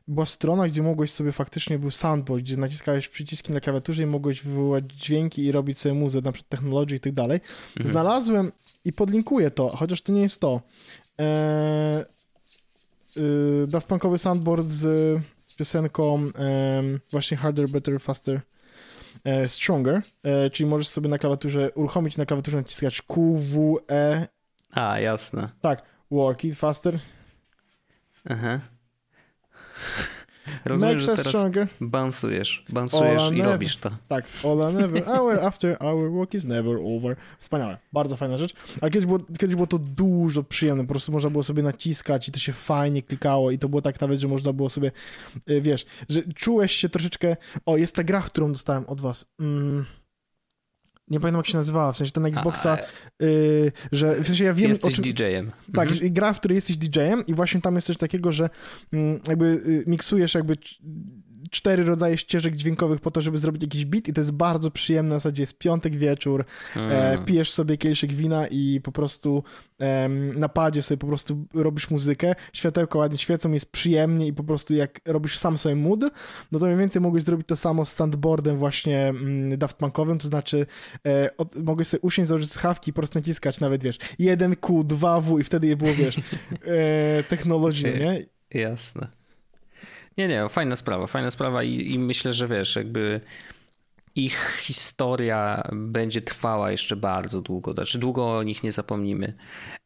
była 0.07 0.25
strona, 0.25 0.67
gdzie 0.67 0.83
mogłeś 0.83 1.11
sobie 1.11 1.31
faktycznie 1.31 1.79
był 1.79 1.91
soundboard, 1.91 2.43
gdzie 2.43 2.57
naciskałeś 2.57 3.07
przyciski 3.07 3.53
na 3.53 3.59
klawiaturze 3.59 4.03
i 4.03 4.05
mogłeś 4.05 4.43
wywołać 4.43 4.83
dźwięki 4.93 5.45
i 5.45 5.51
robić 5.51 5.79
sobie 5.79 5.95
muzę, 5.95 6.21
na 6.21 6.31
przykład 6.31 6.49
technology 6.49 6.95
i 6.95 6.99
tak 6.99 7.13
dalej. 7.13 7.39
Mhm. 7.69 7.87
Znalazłem 7.87 8.51
i 8.85 8.93
podlinkuję 8.93 9.51
to, 9.51 9.69
chociaż 9.69 10.01
to 10.01 10.13
nie 10.13 10.21
jest 10.21 10.41
to. 10.41 10.61
Eee, 11.17 12.05
yy, 13.15 13.67
Daft 13.67 13.87
Punkowy 13.87 14.17
soundboard 14.17 14.67
z 14.67 15.21
piosenką 15.57 16.31
właśnie 17.11 17.37
Harder, 17.37 17.69
Better, 17.69 18.01
Faster, 18.01 18.41
Stronger, 19.47 20.01
czyli 20.51 20.69
możesz 20.69 20.87
sobie 20.87 21.09
na 21.09 21.17
klawiaturze 21.17 21.71
uruchomić 21.71 22.17
na 22.17 22.25
klawiaturze 22.25 22.57
naciskać 22.57 23.01
Q, 23.01 23.35
W, 23.35 23.79
E. 23.91 24.27
A, 24.71 24.99
jasne. 24.99 25.49
Tak, 25.61 25.81
work 26.11 26.43
it 26.43 26.55
faster. 26.55 26.99
Aha. 28.29 28.59
Rozumiem, 30.65 30.99
że 30.99 31.05
teraz 31.05 31.27
stronger. 31.27 31.67
bansujesz, 31.81 32.65
bansujesz 32.69 33.31
i 33.31 33.41
robisz 33.41 33.77
to. 33.77 33.91
Tak, 34.07 34.25
and 34.63 34.77
never, 34.77 35.03
hour 35.07 35.39
after 35.49 35.77
our 35.79 36.11
work 36.11 36.33
is 36.33 36.45
never 36.45 36.77
over. 36.83 37.15
Wspaniałe, 37.39 37.77
bardzo 37.93 38.17
fajna 38.17 38.37
rzecz. 38.37 38.53
Ale 38.81 38.91
kiedyś 38.91 39.05
było, 39.05 39.19
kiedyś 39.39 39.55
było 39.55 39.67
to 39.67 39.79
dużo 39.79 40.43
przyjemne, 40.43 40.83
po 40.83 40.93
prostu 40.93 41.11
można 41.11 41.29
było 41.29 41.43
sobie 41.43 41.63
naciskać 41.63 42.27
i 42.27 42.31
to 42.31 42.39
się 42.39 42.53
fajnie 42.53 43.01
klikało 43.01 43.51
i 43.51 43.59
to 43.59 43.69
było 43.69 43.81
tak 43.81 44.01
nawet, 44.01 44.19
że 44.19 44.27
można 44.27 44.53
było 44.53 44.69
sobie, 44.69 44.91
y, 45.49 45.61
wiesz, 45.61 45.85
że 46.09 46.23
czułeś 46.23 46.71
się 46.71 46.89
troszeczkę, 46.89 47.37
o 47.65 47.77
jest 47.77 47.95
ta 47.95 48.03
gra, 48.03 48.21
którą 48.21 48.51
dostałem 48.51 48.85
od 48.85 49.01
was, 49.01 49.25
mm 49.39 49.85
nie 51.09 51.19
pamiętam 51.19 51.39
jak 51.39 51.47
się 51.47 51.57
nazywała, 51.57 51.91
w 51.91 51.97
sensie 51.97 52.13
ten 52.13 52.25
Xboxa, 52.25 52.77
yy, 53.19 53.71
że 53.91 54.23
w 54.23 54.27
sensie 54.27 54.43
ja 54.43 54.53
wiem... 54.53 54.69
Jesteś 54.69 54.95
czym, 54.95 55.03
DJ-em. 55.03 55.51
Tak, 55.73 55.91
mhm. 55.91 56.13
gra, 56.13 56.33
w 56.33 56.39
której 56.39 56.55
jesteś 56.55 56.77
DJ-em 56.77 57.25
i 57.25 57.33
właśnie 57.33 57.61
tam 57.61 57.75
jest 57.75 57.87
coś 57.87 57.97
takiego, 57.97 58.31
że 58.31 58.49
yy, 58.91 59.19
jakby 59.27 59.61
yy, 59.65 59.83
miksujesz 59.87 60.33
jakby 60.35 60.57
cztery 61.49 61.83
rodzaje 61.83 62.17
ścieżek 62.17 62.55
dźwiękowych 62.55 63.01
po 63.01 63.11
to, 63.11 63.21
żeby 63.21 63.37
zrobić 63.37 63.63
jakiś 63.63 63.85
beat 63.85 64.07
i 64.07 64.13
to 64.13 64.21
jest 64.21 64.31
bardzo 64.31 64.71
przyjemne, 64.71 65.11
w 65.11 65.19
zasadzie 65.19 65.43
jest 65.43 65.57
piątek 65.57 65.95
wieczór, 65.95 66.45
e, 66.75 66.79
mm. 66.79 67.21
e, 67.21 67.25
pijesz 67.25 67.51
sobie 67.51 67.77
kieliszek 67.77 68.13
wina 68.13 68.47
i 68.47 68.81
po 68.83 68.91
prostu 68.91 69.43
e, 69.79 70.09
na 70.09 70.49
padzie 70.49 70.81
sobie 70.81 70.97
po 70.97 71.07
prostu 71.07 71.45
robisz 71.53 71.89
muzykę, 71.89 72.35
światełko 72.53 72.99
ładnie 72.99 73.17
świecą, 73.17 73.51
jest 73.51 73.71
przyjemnie 73.71 74.27
i 74.27 74.33
po 74.33 74.43
prostu 74.43 74.73
jak 74.73 75.01
robisz 75.05 75.37
sam 75.37 75.57
sobie 75.57 75.75
mood, 75.75 75.99
no 76.51 76.59
to 76.59 76.65
mniej 76.65 76.77
więcej 76.77 77.01
mogłeś 77.01 77.23
zrobić 77.23 77.47
to 77.47 77.55
samo 77.55 77.85
z 77.85 77.93
sandboardem 77.93 78.57
właśnie 78.57 79.07
mm, 79.07 79.57
Daft 79.57 79.77
Punkowym, 79.77 80.17
to 80.17 80.27
znaczy 80.27 80.65
e, 81.05 81.37
od, 81.37 81.55
mogłeś 81.55 81.87
sobie 81.87 82.01
usiąść, 82.01 82.29
założyć 82.29 82.51
słuchawki 82.51 82.89
i 82.89 82.93
po 82.93 83.01
prostu 83.01 83.19
naciskać 83.19 83.59
nawet, 83.59 83.83
wiesz, 83.83 83.97
1Q, 84.19 84.83
2W 84.83 85.39
i 85.39 85.43
wtedy 85.43 85.67
je 85.67 85.75
było, 85.75 85.93
wiesz, 85.93 86.17
e, 86.65 87.23
technologii, 87.23 87.85
nie? 87.85 88.25
Jasne. 88.51 89.18
Nie, 90.19 90.27
nie, 90.27 90.49
fajna 90.49 90.75
sprawa, 90.75 91.07
fajna 91.07 91.31
sprawa 91.31 91.63
i, 91.63 91.91
i 91.93 91.99
myślę, 91.99 92.33
że 92.33 92.47
wiesz, 92.47 92.75
jakby 92.75 93.21
ich 94.15 94.59
historia 94.61 95.63
będzie 95.73 96.21
trwała 96.21 96.71
jeszcze 96.71 96.95
bardzo 96.95 97.41
długo, 97.41 97.73
znaczy 97.73 97.99
długo 97.99 98.37
o 98.37 98.43
nich 98.43 98.63
nie 98.63 98.71
zapomnimy. 98.71 99.33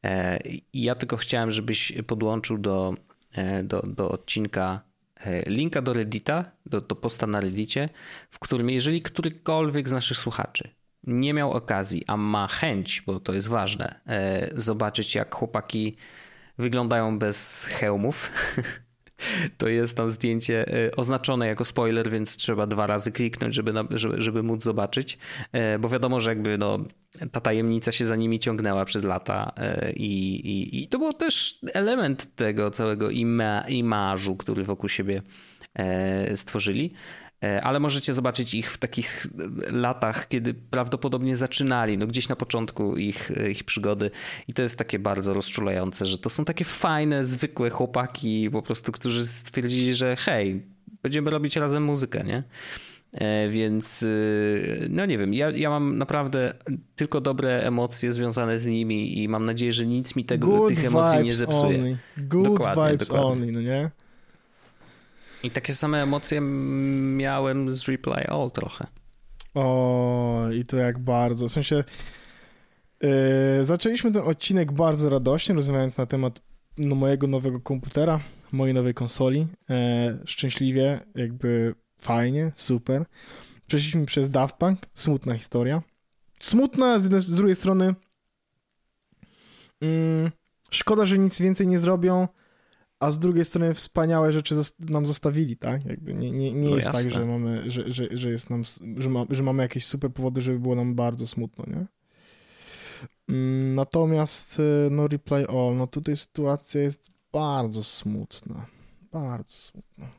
E, 0.06 0.40
ja 0.74 0.96
tylko 0.96 1.18
chciałem, 1.18 1.52
żebyś 1.52 1.94
podłączył 2.08 2.58
do, 2.58 2.96
e, 3.32 3.64
do, 3.64 3.82
do 3.82 4.12
odcinka 4.12 4.82
e, 5.20 5.50
linka 5.50 5.82
do 5.82 5.94
Reddita, 5.94 6.52
do, 6.66 6.82
do 6.82 6.96
posta 6.96 7.28
na 7.28 7.40
Reddicie, 7.40 7.90
w 8.30 8.40
którym 8.40 8.70
jeżeli 8.70 9.02
którykolwiek 9.02 9.90
z 9.90 9.92
naszych 9.92 10.18
słuchaczy 10.18 10.70
nie 11.04 11.34
miał 11.34 11.52
okazji, 11.52 12.04
a 12.08 12.18
ma 12.18 12.48
chęć, 12.48 13.04
bo 13.06 13.20
to 13.20 13.34
jest 13.34 13.48
ważne, 13.48 14.00
zobaczyć 14.56 15.16
jak 15.16 15.36
chłopaki 15.36 15.96
wyglądają 16.58 17.20
bez 17.20 17.64
hełmów, 17.64 18.32
to 19.58 19.68
jest 19.68 19.98
tam 19.98 20.10
zdjęcie 20.10 20.68
e, 20.68 20.96
oznaczone 20.96 21.48
jako 21.48 21.66
spoiler, 21.66 22.10
więc 22.10 22.38
trzeba 22.38 22.68
dwa 22.68 22.88
razy 22.88 23.12
kliknąć, 23.12 23.56
żeby, 23.56 23.74
żeby, 23.92 24.22
żeby 24.22 24.44
móc 24.44 24.64
zobaczyć, 24.64 25.18
e, 25.52 25.80
bo 25.80 25.90
wiadomo, 25.90 26.20
że 26.20 26.30
jakby 26.30 26.58
no, 26.58 26.80
ta 27.32 27.40
tajemnica 27.40 27.92
się 27.92 28.06
za 28.06 28.16
nimi 28.16 28.40
ciągnęła 28.40 28.86
przez 28.86 29.04
lata 29.04 29.52
e, 29.58 29.92
i, 29.92 30.36
i, 30.36 30.84
i 30.84 30.88
to 30.88 31.00
był 31.00 31.14
też 31.14 31.60
element 31.74 32.36
tego 32.36 32.72
całego 32.72 33.10
ima, 33.10 33.62
imażu, 33.68 34.36
który 34.36 34.64
wokół 34.64 34.90
siebie 34.90 35.22
stworzyli. 36.36 36.94
E, 37.44 37.64
ale 37.64 37.80
możecie 37.80 38.14
zobaczyć 38.14 38.54
ich 38.54 38.72
w 38.72 38.78
takich 38.78 39.28
latach, 39.68 40.28
kiedy 40.28 40.54
prawdopodobnie 40.54 41.36
zaczynali, 41.36 41.98
no 41.98 42.08
gdzieś 42.08 42.30
na 42.30 42.36
początku 42.36 42.98
ich, 42.98 43.32
ich 43.52 43.64
przygody 43.64 44.12
i 44.48 44.54
to 44.54 44.62
jest 44.62 44.78
takie 44.78 45.00
bardzo 45.00 45.34
rozczulające, 45.34 46.06
że 46.06 46.18
to 46.18 46.30
są 46.30 46.46
takie 46.46 46.66
fajne, 46.66 47.26
zwykłe 47.26 47.70
chłopaki 47.70 48.50
po 48.52 48.62
prostu, 48.62 48.92
którzy 48.92 49.26
stwierdzili, 49.26 49.94
że 49.94 50.16
hej, 50.16 50.64
będziemy 51.04 51.30
robić 51.32 51.56
razem 51.56 51.84
muzykę, 51.84 52.24
nie? 52.24 52.44
E, 53.14 53.50
więc 53.50 54.04
y, 54.04 54.88
no 54.90 55.06
nie 55.06 55.18
wiem, 55.18 55.34
ja, 55.34 55.50
ja 55.50 55.70
mam 55.70 55.98
naprawdę 55.98 56.54
tylko 56.96 57.22
dobre 57.22 57.64
emocje 57.64 58.12
związane 58.12 58.60
z 58.60 58.68
nimi 58.68 59.24
i 59.24 59.28
mam 59.28 59.46
nadzieję, 59.46 59.74
że 59.74 59.86
nic 59.86 60.16
mi 60.16 60.26
tego, 60.26 60.68
tych 60.68 60.86
emocji 60.86 61.24
nie 61.24 61.34
zepsuje. 61.34 61.80
Only. 61.80 61.98
Good 62.18 62.44
dokładnie, 62.44 62.92
vibes 62.92 63.08
dokładnie. 63.08 63.32
only, 63.32 63.52
no 63.52 63.62
nie? 63.62 63.92
I 65.44 65.52
takie 65.52 65.76
same 65.76 66.04
emocje 66.04 66.42
miałem 66.42 67.74
z 67.74 67.88
Reply 67.88 68.28
All 68.28 68.52
trochę. 68.52 68.88
O, 69.54 70.48
i 70.54 70.66
to 70.66 70.78
jak 70.78 71.00
bardzo. 71.00 71.48
W 71.48 71.52
sensie 71.52 71.84
yy, 73.02 73.10
zaczęliśmy 73.62 74.12
ten 74.12 74.22
odcinek 74.22 74.72
bardzo 74.72 75.10
radośnie, 75.10 75.56
rozmawiając 75.56 75.98
na 75.98 76.06
temat 76.06 76.42
no, 76.78 76.96
mojego 76.96 77.28
nowego 77.28 77.60
komputera, 77.60 78.20
mojej 78.52 78.74
nowej 78.74 78.94
konsoli. 78.94 79.48
Yy, 79.70 79.78
szczęśliwie, 80.26 81.00
jakby 81.16 81.76
fajnie, 82.00 82.52
super. 82.56 83.06
Przeszliśmy 83.68 84.06
przez 84.06 84.30
Daft 84.30 84.56
Punk, 84.56 84.80
smutna 84.94 85.38
historia. 85.38 85.82
Smutna, 86.40 87.00
z, 87.00 87.24
z 87.24 87.36
drugiej 87.36 87.56
strony 87.56 87.96
yy, 89.82 90.32
szkoda, 90.70 91.06
że 91.06 91.18
nic 91.18 91.42
więcej 91.42 91.68
nie 91.68 91.80
zrobią 91.80 92.28
a 93.04 93.12
z 93.12 93.20
drugiej 93.20 93.46
strony 93.46 93.74
wspaniałe 93.74 94.34
rzeczy 94.34 94.56
nam 94.80 95.06
zostawili, 95.06 95.58
tak? 95.58 95.86
Jakby 95.86 96.14
nie, 96.14 96.32
nie, 96.32 96.54
nie 96.54 96.70
no 96.70 96.76
jest 96.76 96.88
tak, 96.88 96.96
jasne. 96.96 97.12
tak, 97.12 97.20
że 97.20 97.26
mamy, 97.26 97.72
że, 97.72 97.92
że, 97.92 98.08
że 98.12 98.30
jest 98.30 98.50
nam, 98.50 98.64
że, 98.98 99.10
ma, 99.10 99.26
że 99.30 99.44
mamy 99.44 99.64
jakieś 99.64 99.86
super 99.86 100.12
powody, 100.12 100.42
żeby 100.42 100.60
było 100.60 100.76
nam 100.76 100.96
bardzo 100.96 101.28
smutno, 101.28 101.66
nie? 101.68 101.86
Mm, 103.30 103.76
natomiast 103.76 104.60
y, 104.60 104.88
no 104.92 105.08
Replay 105.08 105.46
All, 105.50 105.76
no 105.78 105.88
tutaj 105.88 106.18
sytuacja 106.18 106.82
jest 106.82 107.04
bardzo 107.32 107.84
smutna. 107.84 108.66
Bardzo 109.12 109.54
smutna. 109.54 110.10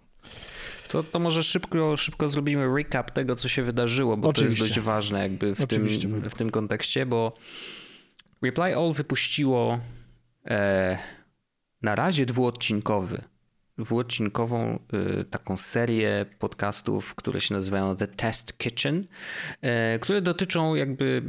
To, 0.89 1.03
to 1.03 1.19
może 1.19 1.43
szybko, 1.43 1.97
szybko 1.97 2.29
zrobimy 2.29 2.75
recap 2.77 3.11
tego, 3.11 3.37
co 3.37 3.49
się 3.49 3.63
wydarzyło, 3.63 4.17
bo 4.17 4.29
Oczywiście. 4.29 4.59
to 4.59 4.65
jest 4.65 4.75
dość 4.75 4.87
ważne 4.87 5.23
jakby 5.23 5.55
w, 5.55 5.67
tym, 5.67 5.89
w 6.31 6.35
tym 6.35 6.51
kontekście, 6.51 7.07
bo 7.07 7.33
Reply 8.43 8.77
All 8.77 8.93
wypuściło 8.93 9.79
e, 10.47 10.99
na 11.85 11.95
razie 11.95 12.27
dwuodcinkowy, 12.27 13.23
dwuodcinkową 13.79 14.79
y, 15.21 15.25
taką 15.25 15.57
serię 15.57 16.27
podcastów, 16.39 17.15
które 17.15 17.41
się 17.41 17.55
nazywają 17.55 17.97
The 17.97 18.07
Test 18.09 18.59
Kitchen, 18.59 18.97
y, 19.97 19.99
które 19.99 20.21
dotyczą 20.21 20.75
jakby 20.75 21.23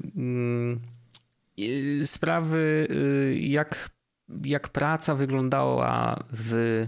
y, 1.59 2.07
sprawy, 2.07 2.87
jak, 3.39 3.89
jak 4.43 4.69
praca 4.69 5.15
wyglądała 5.15 6.23
w 6.33 6.87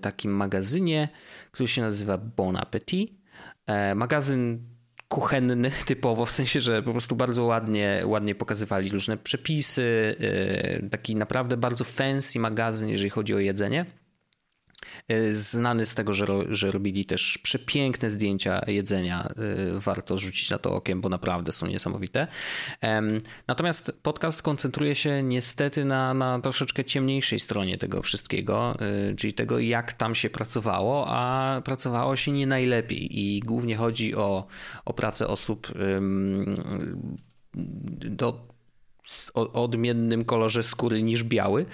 takim 0.00 0.32
magazynie, 0.32 1.08
który 1.52 1.68
się 1.68 1.82
nazywa 1.82 2.18
Bon 2.18 2.56
Appetit. 2.56 3.22
E, 3.66 3.94
magazyn 3.94 4.71
kuchenny 5.12 5.70
typowo, 5.86 6.26
w 6.26 6.30
sensie, 6.30 6.60
że 6.60 6.82
po 6.82 6.90
prostu 6.90 7.16
bardzo 7.16 7.44
ładnie, 7.44 8.02
ładnie 8.04 8.34
pokazywali 8.34 8.88
różne 8.88 9.16
przepisy, 9.16 10.16
y, 10.82 10.88
taki 10.90 11.16
naprawdę 11.16 11.56
bardzo 11.56 11.84
fancy 11.84 12.38
magazyn, 12.38 12.88
jeżeli 12.88 13.10
chodzi 13.10 13.34
o 13.34 13.38
jedzenie. 13.38 13.86
Y, 15.12 15.34
znany 15.34 15.86
z 15.86 15.94
tego, 15.94 16.14
że, 16.14 16.26
że 16.50 16.70
robili 16.70 17.04
też 17.04 17.38
przepiękne 17.38 18.10
zdjęcia 18.10 18.60
jedzenia. 18.66 19.28
Y, 19.76 19.80
warto 19.80 20.18
rzucić 20.18 20.50
na 20.50 20.58
to 20.58 20.74
okiem, 20.74 21.00
bo 21.00 21.08
naprawdę 21.08 21.52
są 21.52 21.66
niesamowite. 21.66 22.26
Natomiast 23.48 23.92
podcast 24.02 24.42
koncentruje 24.42 24.94
się 24.94 25.22
niestety 25.22 25.84
na, 25.84 26.14
na 26.14 26.40
troszeczkę 26.40 26.84
ciemniejszej 26.84 27.40
stronie 27.40 27.78
tego 27.78 28.02
wszystkiego, 28.02 28.76
y, 29.10 29.16
czyli 29.16 29.32
tego, 29.32 29.58
jak 29.58 29.92
tam 29.92 30.14
się 30.14 30.30
pracowało, 30.30 31.06
a 31.08 31.60
pracowało 31.64 32.16
się 32.16 32.32
nie 32.32 32.46
najlepiej. 32.46 33.20
I 33.20 33.40
głównie 33.40 33.76
chodzi 33.76 34.14
o, 34.14 34.46
o 34.84 34.92
pracę 34.92 35.28
osób 35.28 35.72
do 37.94 38.51
o 39.34 39.62
odmiennym 39.64 40.24
kolorze 40.24 40.62
skóry 40.62 41.02
niż 41.02 41.24
biały, 41.24 41.66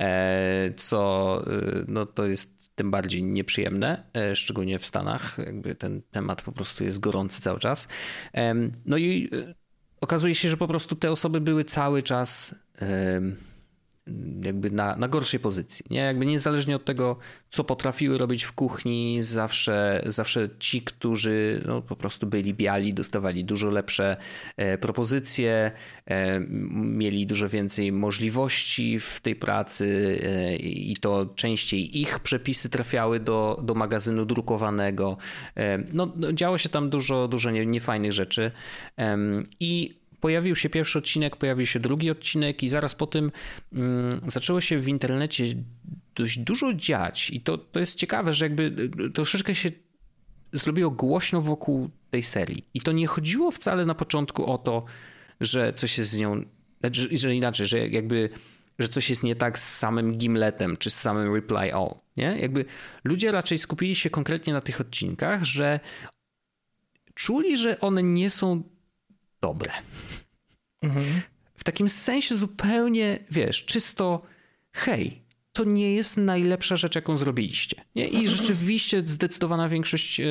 e, 0.00 0.72
co 0.76 1.44
no, 1.88 2.06
to 2.06 2.26
jest 2.26 2.58
tym 2.74 2.90
bardziej 2.90 3.22
nieprzyjemne, 3.22 4.04
e, 4.14 4.36
szczególnie 4.36 4.78
w 4.78 4.86
Stanach. 4.86 5.38
Jakby 5.38 5.74
ten 5.74 6.02
temat 6.10 6.42
po 6.42 6.52
prostu 6.52 6.84
jest 6.84 7.00
gorący 7.00 7.42
cały 7.42 7.58
czas. 7.58 7.88
No 8.86 8.96
i 8.96 9.30
e, 9.32 9.54
okazuje 10.00 10.34
się, 10.34 10.48
że 10.48 10.56
po 10.56 10.68
prostu 10.68 10.96
te 10.96 11.10
osoby 11.10 11.40
były 11.40 11.64
cały 11.64 12.02
czas 12.02 12.54
jakby 14.42 14.70
na, 14.70 14.96
na 14.96 15.08
gorszej 15.08 15.40
pozycji. 15.40 15.84
Nie? 15.90 16.00
Jakby 16.00 16.26
niezależnie 16.26 16.76
od 16.76 16.84
tego, 16.84 17.16
co 17.50 17.64
potrafiły 17.64 18.18
robić 18.18 18.44
w 18.44 18.52
kuchni, 18.52 19.22
zawsze, 19.22 20.02
zawsze 20.06 20.48
ci, 20.58 20.82
którzy 20.82 21.62
no, 21.66 21.82
po 21.82 21.96
prostu 21.96 22.26
byli 22.26 22.54
biali, 22.54 22.94
dostawali 22.94 23.44
dużo 23.44 23.70
lepsze 23.70 24.16
e, 24.56 24.78
propozycje, 24.78 25.70
e, 26.06 26.40
mieli 26.70 27.26
dużo 27.26 27.48
więcej 27.48 27.92
możliwości 27.92 29.00
w 29.00 29.20
tej 29.20 29.36
pracy 29.36 30.18
e, 30.22 30.56
i 30.56 30.96
to 30.96 31.26
częściej 31.34 32.00
ich 32.00 32.18
przepisy 32.18 32.68
trafiały 32.68 33.20
do, 33.20 33.60
do 33.62 33.74
magazynu 33.74 34.24
drukowanego. 34.24 35.16
E, 35.56 35.78
no, 35.92 36.12
no, 36.16 36.32
działo 36.32 36.58
się 36.58 36.68
tam 36.68 36.90
dużo, 36.90 37.28
dużo 37.28 37.50
nie, 37.50 37.66
niefajnych 37.66 38.12
rzeczy 38.12 38.50
i 39.60 39.94
pojawił 40.20 40.56
się 40.56 40.70
pierwszy 40.70 40.98
odcinek, 40.98 41.36
pojawił 41.36 41.66
się 41.66 41.80
drugi 41.80 42.10
odcinek 42.10 42.62
i 42.62 42.68
zaraz 42.68 42.94
po 42.94 43.06
tym 43.06 43.32
mm, 43.72 44.20
zaczęło 44.26 44.60
się 44.60 44.78
w 44.78 44.88
internecie 44.88 45.44
dość 46.14 46.38
dużo 46.38 46.74
dziać 46.74 47.30
i 47.30 47.40
to, 47.40 47.58
to 47.58 47.80
jest 47.80 47.94
ciekawe, 47.94 48.32
że 48.32 48.44
jakby 48.44 48.90
y, 49.06 49.10
troszeczkę 49.10 49.54
się 49.54 49.70
zrobiło 50.52 50.90
głośno 50.90 51.42
wokół 51.42 51.90
tej 52.10 52.22
serii. 52.22 52.64
I 52.74 52.80
to 52.80 52.92
nie 52.92 53.06
chodziło 53.06 53.50
wcale 53.50 53.86
na 53.86 53.94
początku 53.94 54.46
o 54.46 54.58
to, 54.58 54.84
że 55.40 55.72
coś 55.72 55.98
jest 55.98 56.10
z 56.10 56.16
nią, 56.16 56.42
znaczy, 56.80 57.08
że 57.12 57.34
inaczej, 57.34 57.66
że 57.66 57.88
jakby 57.88 58.30
że 58.78 58.88
coś 58.88 59.10
jest 59.10 59.22
nie 59.22 59.36
tak 59.36 59.58
z 59.58 59.76
samym 59.76 60.18
Gimletem 60.18 60.76
czy 60.76 60.90
z 60.90 61.00
samym 61.00 61.34
Reply 61.34 61.74
All. 61.74 61.94
Nie? 62.16 62.36
Jakby 62.40 62.64
ludzie 63.04 63.32
raczej 63.32 63.58
skupili 63.58 63.96
się 63.96 64.10
konkretnie 64.10 64.52
na 64.52 64.60
tych 64.60 64.80
odcinkach, 64.80 65.44
że 65.44 65.80
czuli, 67.14 67.56
że 67.56 67.80
one 67.80 68.02
nie 68.02 68.30
są 68.30 68.62
dobre. 69.40 69.72
Mhm. 70.82 71.04
W 71.54 71.64
takim 71.64 71.88
sensie 71.88 72.34
zupełnie, 72.34 73.18
wiesz, 73.30 73.64
czysto 73.64 74.22
hej, 74.72 75.22
to 75.52 75.64
nie 75.64 75.94
jest 75.94 76.16
najlepsza 76.16 76.76
rzecz, 76.76 76.94
jaką 76.94 77.16
zrobiliście. 77.16 77.84
Nie? 77.94 78.08
I 78.08 78.28
rzeczywiście 78.28 79.02
zdecydowana 79.06 79.68
większość 79.68 80.18
yy, 80.18 80.26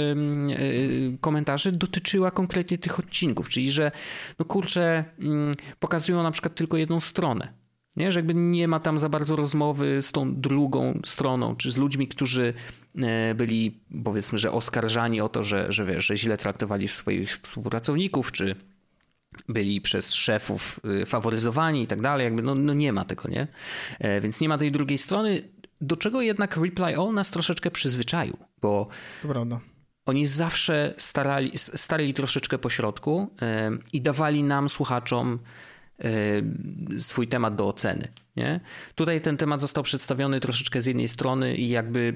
komentarzy 1.21 1.71
dotyczyła 1.71 2.31
konkretnie 2.31 2.77
tych 2.77 2.99
odcinków, 2.99 3.49
czyli 3.49 3.71
że 3.71 3.91
no 4.39 4.45
kurczę, 4.45 5.05
yy, 5.19 5.51
pokazują 5.79 6.23
na 6.23 6.31
przykład 6.31 6.55
tylko 6.55 6.77
jedną 6.77 7.01
stronę. 7.01 7.53
Nie? 7.95 8.11
Że 8.11 8.19
jakby 8.19 8.33
nie 8.33 8.67
ma 8.67 8.79
tam 8.79 8.99
za 8.99 9.09
bardzo 9.09 9.35
rozmowy 9.35 10.01
z 10.01 10.11
tą 10.11 10.35
drugą 10.35 10.99
stroną, 11.05 11.55
czy 11.55 11.71
z 11.71 11.77
ludźmi, 11.77 12.07
którzy 12.07 12.53
e, 12.97 13.35
byli 13.35 13.79
powiedzmy, 14.03 14.39
że 14.39 14.51
oskarżani 14.51 15.21
o 15.21 15.29
to, 15.29 15.43
że, 15.43 15.71
że, 15.71 15.85
wiesz, 15.85 16.05
że 16.05 16.17
źle 16.17 16.37
traktowali 16.37 16.87
swoich 16.87 17.37
współpracowników, 17.37 18.31
czy 18.31 18.55
byli 19.49 19.81
przez 19.81 20.13
szefów 20.13 20.79
y, 21.01 21.05
faworyzowani 21.05 21.83
i 21.83 21.87
tak 21.87 22.01
dalej, 22.01 22.23
jakby 22.23 22.41
no, 22.41 22.55
no 22.55 22.73
nie 22.73 22.93
ma 22.93 23.05
tego, 23.05 23.29
nie? 23.29 23.47
E, 23.99 24.21
więc 24.21 24.41
nie 24.41 24.49
ma 24.49 24.57
tej 24.57 24.71
drugiej 24.71 24.97
strony, 24.97 25.49
do 25.81 25.97
czego 25.97 26.21
jednak 26.21 26.57
Reply 26.57 26.97
All 26.97 27.13
nas 27.13 27.31
troszeczkę 27.31 27.71
przyzwyczaił, 27.71 28.37
bo 28.61 28.87
oni 30.05 30.27
zawsze 30.27 30.93
starali, 30.97 31.51
starali 31.55 32.13
troszeczkę 32.13 32.57
po 32.57 32.69
środku 32.69 33.35
e, 33.41 33.71
i 33.93 34.01
dawali 34.01 34.43
nam, 34.43 34.69
słuchaczom, 34.69 35.39
e, 35.99 36.99
swój 36.99 37.27
temat 37.27 37.55
do 37.55 37.67
oceny. 37.67 38.07
Nie? 38.35 38.59
Tutaj 38.95 39.21
ten 39.21 39.37
temat 39.37 39.61
został 39.61 39.83
przedstawiony 39.83 40.39
troszeczkę 40.39 40.81
z 40.81 40.85
jednej 40.85 41.07
strony 41.07 41.55
i 41.55 41.69
jakby 41.69 42.13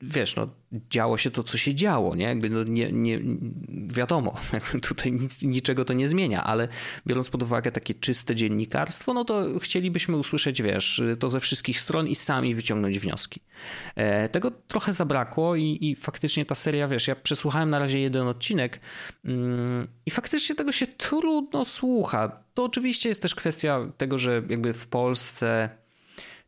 wiesz, 0.00 0.36
no, 0.36 0.48
działo 0.90 1.18
się 1.18 1.30
to, 1.30 1.42
co 1.42 1.58
się 1.58 1.74
działo, 1.74 2.14
nie? 2.14 2.24
Jakby 2.24 2.50
no 2.50 2.64
nie, 2.64 2.92
nie 2.92 3.20
wiadomo, 3.88 4.34
tutaj 4.88 5.12
nic, 5.12 5.42
niczego 5.42 5.84
to 5.84 5.92
nie 5.92 6.08
zmienia, 6.08 6.44
ale 6.44 6.68
biorąc 7.06 7.30
pod 7.30 7.42
uwagę 7.42 7.72
takie 7.72 7.94
czyste 7.94 8.34
dziennikarstwo, 8.34 9.14
no 9.14 9.24
to 9.24 9.58
chcielibyśmy 9.58 10.16
usłyszeć, 10.16 10.62
wiesz, 10.62 11.02
to 11.18 11.30
ze 11.30 11.40
wszystkich 11.40 11.80
stron 11.80 12.08
i 12.08 12.14
sami 12.14 12.54
wyciągnąć 12.54 12.98
wnioski. 12.98 13.40
E, 13.96 14.28
tego 14.28 14.50
trochę 14.50 14.92
zabrakło 14.92 15.56
i, 15.56 15.78
i 15.80 15.96
faktycznie 15.96 16.46
ta 16.46 16.54
seria, 16.54 16.88
wiesz, 16.88 17.08
ja 17.08 17.16
przesłuchałem 17.16 17.70
na 17.70 17.78
razie 17.78 18.00
jeden 18.00 18.26
odcinek 18.26 18.80
mm, 19.24 19.88
i 20.06 20.10
faktycznie 20.10 20.54
tego 20.54 20.72
się 20.72 20.86
trudno 20.86 21.64
słucha. 21.64 22.42
To 22.54 22.64
oczywiście 22.64 23.08
jest 23.08 23.22
też 23.22 23.34
kwestia 23.34 23.92
tego, 23.96 24.18
że 24.18 24.42
jakby 24.48 24.72
w 24.72 24.86
Polsce 24.86 25.70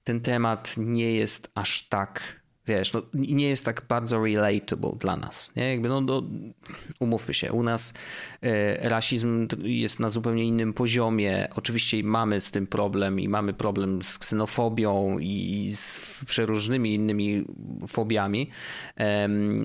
ten 0.04 0.20
temat 0.20 0.74
nie 0.78 1.14
jest 1.14 1.50
aż 1.54 1.88
tak 1.88 2.39
wiesz, 2.66 2.92
no, 2.92 3.02
nie 3.14 3.48
jest 3.48 3.64
tak 3.64 3.82
bardzo 3.88 4.24
relatable 4.24 4.92
dla 5.00 5.16
nas. 5.16 5.52
Nie? 5.56 5.70
Jakby, 5.70 5.88
no, 5.88 6.00
no, 6.00 6.22
umówmy 7.00 7.34
się, 7.34 7.52
u 7.52 7.62
nas 7.62 7.94
e, 8.42 8.88
rasizm 8.88 9.48
jest 9.62 10.00
na 10.00 10.10
zupełnie 10.10 10.44
innym 10.44 10.72
poziomie. 10.72 11.48
Oczywiście 11.54 12.02
mamy 12.04 12.40
z 12.40 12.50
tym 12.50 12.66
problem 12.66 13.20
i 13.20 13.28
mamy 13.28 13.52
problem 13.52 14.02
z 14.02 14.18
ksenofobią 14.18 15.18
i 15.18 15.70
z 15.74 16.00
przeróżnymi 16.26 16.94
innymi 16.94 17.44
fobiami, 17.88 18.50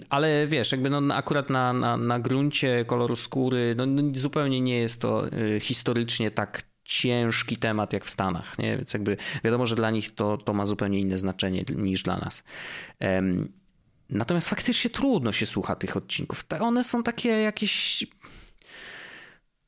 ale 0.09 0.47
wiesz, 0.47 0.71
jakby 0.71 0.89
no, 0.89 1.15
akurat 1.15 1.49
na, 1.49 1.73
na, 1.73 1.97
na 1.97 2.19
gruncie 2.19 2.85
koloru 2.85 3.15
skóry 3.15 3.75
no, 3.77 3.85
no 3.85 4.01
zupełnie 4.15 4.61
nie 4.61 4.77
jest 4.77 5.01
to 5.01 5.27
e, 5.27 5.59
historycznie 5.59 6.31
tak 6.31 6.74
ciężki 6.86 7.57
temat 7.57 7.93
jak 7.93 8.05
w 8.05 8.09
Stanach, 8.09 8.59
nie? 8.59 8.77
więc 8.77 8.93
jakby 8.93 9.17
wiadomo, 9.43 9.67
że 9.67 9.75
dla 9.75 9.91
nich 9.91 10.15
to, 10.15 10.38
to 10.38 10.53
ma 10.53 10.65
zupełnie 10.65 10.99
inne 10.99 11.17
znaczenie 11.17 11.65
niż 11.75 12.03
dla 12.03 12.17
nas. 12.17 12.43
Um, 13.01 13.51
natomiast 14.09 14.49
faktycznie 14.49 14.89
trudno 14.89 15.31
się 15.31 15.45
słucha 15.45 15.75
tych 15.75 15.97
odcinków. 15.97 16.45
One 16.59 16.83
są 16.83 17.03
takie 17.03 17.29
jakieś 17.29 18.05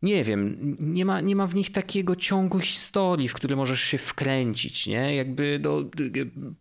nie 0.01 0.23
wiem, 0.23 0.75
nie 0.79 1.05
ma, 1.05 1.21
nie 1.21 1.35
ma 1.35 1.47
w 1.47 1.55
nich 1.55 1.71
takiego 1.71 2.15
ciągu 2.15 2.59
historii, 2.59 3.27
w 3.27 3.33
który 3.33 3.55
możesz 3.55 3.81
się 3.81 3.97
wkręcić, 3.97 4.87
nie? 4.87 5.15
Jakby, 5.15 5.59
no, 5.63 5.83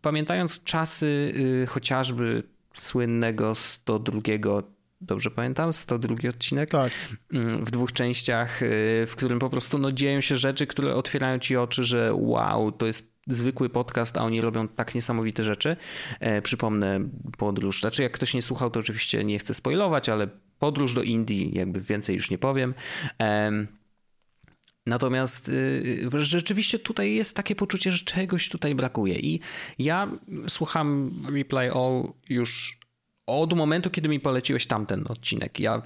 pamiętając 0.00 0.64
czasy 0.64 1.34
y, 1.62 1.66
chociażby 1.66 2.42
słynnego 2.74 3.54
102 3.54 4.20
dobrze 5.01 5.30
pamiętam, 5.30 5.72
102 5.72 6.28
odcinek. 6.28 6.70
Tak. 6.70 6.92
Mm, 7.32 7.64
w 7.64 7.70
dwóch 7.70 7.92
częściach, 7.92 8.62
y, 8.62 8.66
w 9.07 9.16
którym 9.16 9.38
po 9.38 9.51
prostu 9.51 9.78
no, 9.78 9.92
dzieją 9.92 10.20
się 10.20 10.36
rzeczy, 10.36 10.66
które 10.66 10.94
otwierają 10.94 11.38
ci 11.38 11.57
oczy, 11.57 11.84
że 11.84 12.14
wow, 12.14 12.72
to 12.72 12.86
jest 12.86 13.16
zwykły 13.26 13.68
podcast, 13.68 14.16
a 14.16 14.20
oni 14.20 14.40
robią 14.40 14.68
tak 14.68 14.94
niesamowite 14.94 15.44
rzeczy. 15.44 15.76
E, 16.20 16.42
przypomnę 16.42 17.01
podróż. 17.38 17.80
Znaczy, 17.80 18.03
jak 18.03 18.12
ktoś 18.12 18.34
nie 18.34 18.42
słuchał, 18.42 18.70
to 18.70 18.80
oczywiście 18.80 19.24
nie 19.24 19.38
chcę 19.38 19.55
spoilować, 19.55 20.09
ale 20.09 20.28
podróż 20.59 20.94
do 20.94 21.03
Indii, 21.03 21.51
jakby 21.55 21.80
więcej 21.80 22.16
już 22.16 22.30
nie 22.30 22.38
powiem. 22.38 22.74
E, 23.20 23.66
Natomiast 24.86 25.49
y, 25.49 26.09
rzeczywiście 26.12 26.78
tutaj 26.78 27.14
jest 27.14 27.36
takie 27.36 27.55
poczucie, 27.55 27.92
że 27.92 28.05
czegoś 28.05 28.49
tutaj 28.49 28.74
brakuje. 28.74 29.18
I 29.18 29.40
ja 29.78 30.11
słucham 30.49 31.12
Reply 31.32 31.72
All 31.72 32.12
już 32.28 32.78
od 33.27 33.53
momentu, 33.53 33.91
kiedy 33.91 34.09
mi 34.09 34.20
poleciłeś 34.20 34.66
tamten 34.66 35.05
odcinek. 35.09 35.61
Ja 35.61 35.83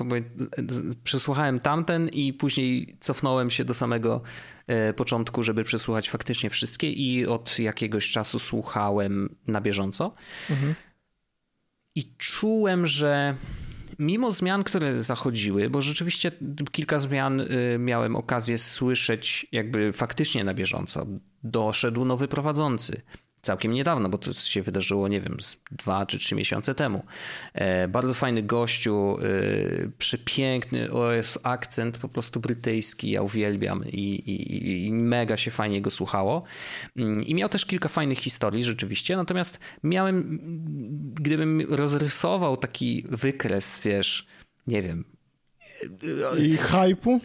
przesłuchałem 1.04 1.60
tamten 1.60 2.08
i 2.08 2.32
później 2.32 2.96
cofnąłem 3.00 3.50
się 3.50 3.64
do 3.64 3.74
samego 3.74 4.22
e, 4.66 4.92
początku, 4.94 5.42
żeby 5.42 5.64
przesłuchać 5.64 6.10
faktycznie 6.10 6.50
wszystkie 6.50 6.92
i 6.92 7.26
od 7.26 7.58
jakiegoś 7.58 8.10
czasu 8.10 8.38
słuchałem 8.38 9.36
na 9.46 9.60
bieżąco. 9.60 10.14
Mhm. 10.50 10.74
I 11.94 12.04
czułem, 12.18 12.86
że 12.86 13.34
mimo 13.98 14.32
zmian, 14.32 14.64
które 14.64 15.02
zachodziły, 15.02 15.70
bo 15.70 15.82
rzeczywiście 15.82 16.32
kilka 16.72 17.00
zmian 17.00 17.40
e, 17.40 17.46
miałem 17.78 18.16
okazję 18.16 18.58
słyszeć 18.58 19.46
jakby 19.52 19.92
faktycznie 19.92 20.44
na 20.44 20.54
bieżąco. 20.54 21.06
Doszedł 21.42 22.04
nowy 22.04 22.28
prowadzący 22.28 23.02
całkiem 23.42 23.72
niedawno, 23.72 24.08
bo 24.08 24.18
to 24.18 24.32
się 24.32 24.62
wydarzyło, 24.62 25.08
nie 25.08 25.20
wiem, 25.20 25.36
dwa 25.70 26.06
czy 26.06 26.18
trzy 26.18 26.34
miesiące 26.34 26.74
temu. 26.74 27.04
E, 27.54 27.88
bardzo 27.88 28.14
fajny 28.14 28.42
gościu, 28.42 29.18
e, 29.18 29.90
przepiękny, 29.98 30.92
o 30.92 31.12
jest 31.12 31.38
akcent 31.42 31.98
po 31.98 32.08
prostu 32.08 32.40
brytyjski, 32.40 33.10
ja 33.10 33.22
uwielbiam 33.22 33.84
i, 33.84 33.98
i, 33.98 34.86
i, 34.86 34.92
mega 34.92 35.36
się 35.36 35.50
fajnie 35.50 35.82
go 35.82 35.90
słuchało. 35.90 36.42
Mm, 36.96 37.24
I 37.24 37.34
miał 37.34 37.48
też 37.48 37.66
kilka 37.66 37.88
fajnych 37.88 38.18
historii 38.18 38.62
rzeczywiście, 38.62 39.16
natomiast 39.16 39.60
miałem, 39.82 40.38
gdybym 41.14 41.60
rozrysował 41.68 42.56
taki 42.56 43.04
wykres, 43.08 43.80
wiesz, 43.84 44.26
nie 44.66 44.82
wiem... 44.82 45.04
I 46.38 46.56
hypu? 46.56 47.20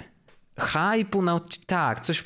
Hypu 0.59 1.21
na 1.21 1.39
tak, 1.67 2.01
coś 2.01 2.23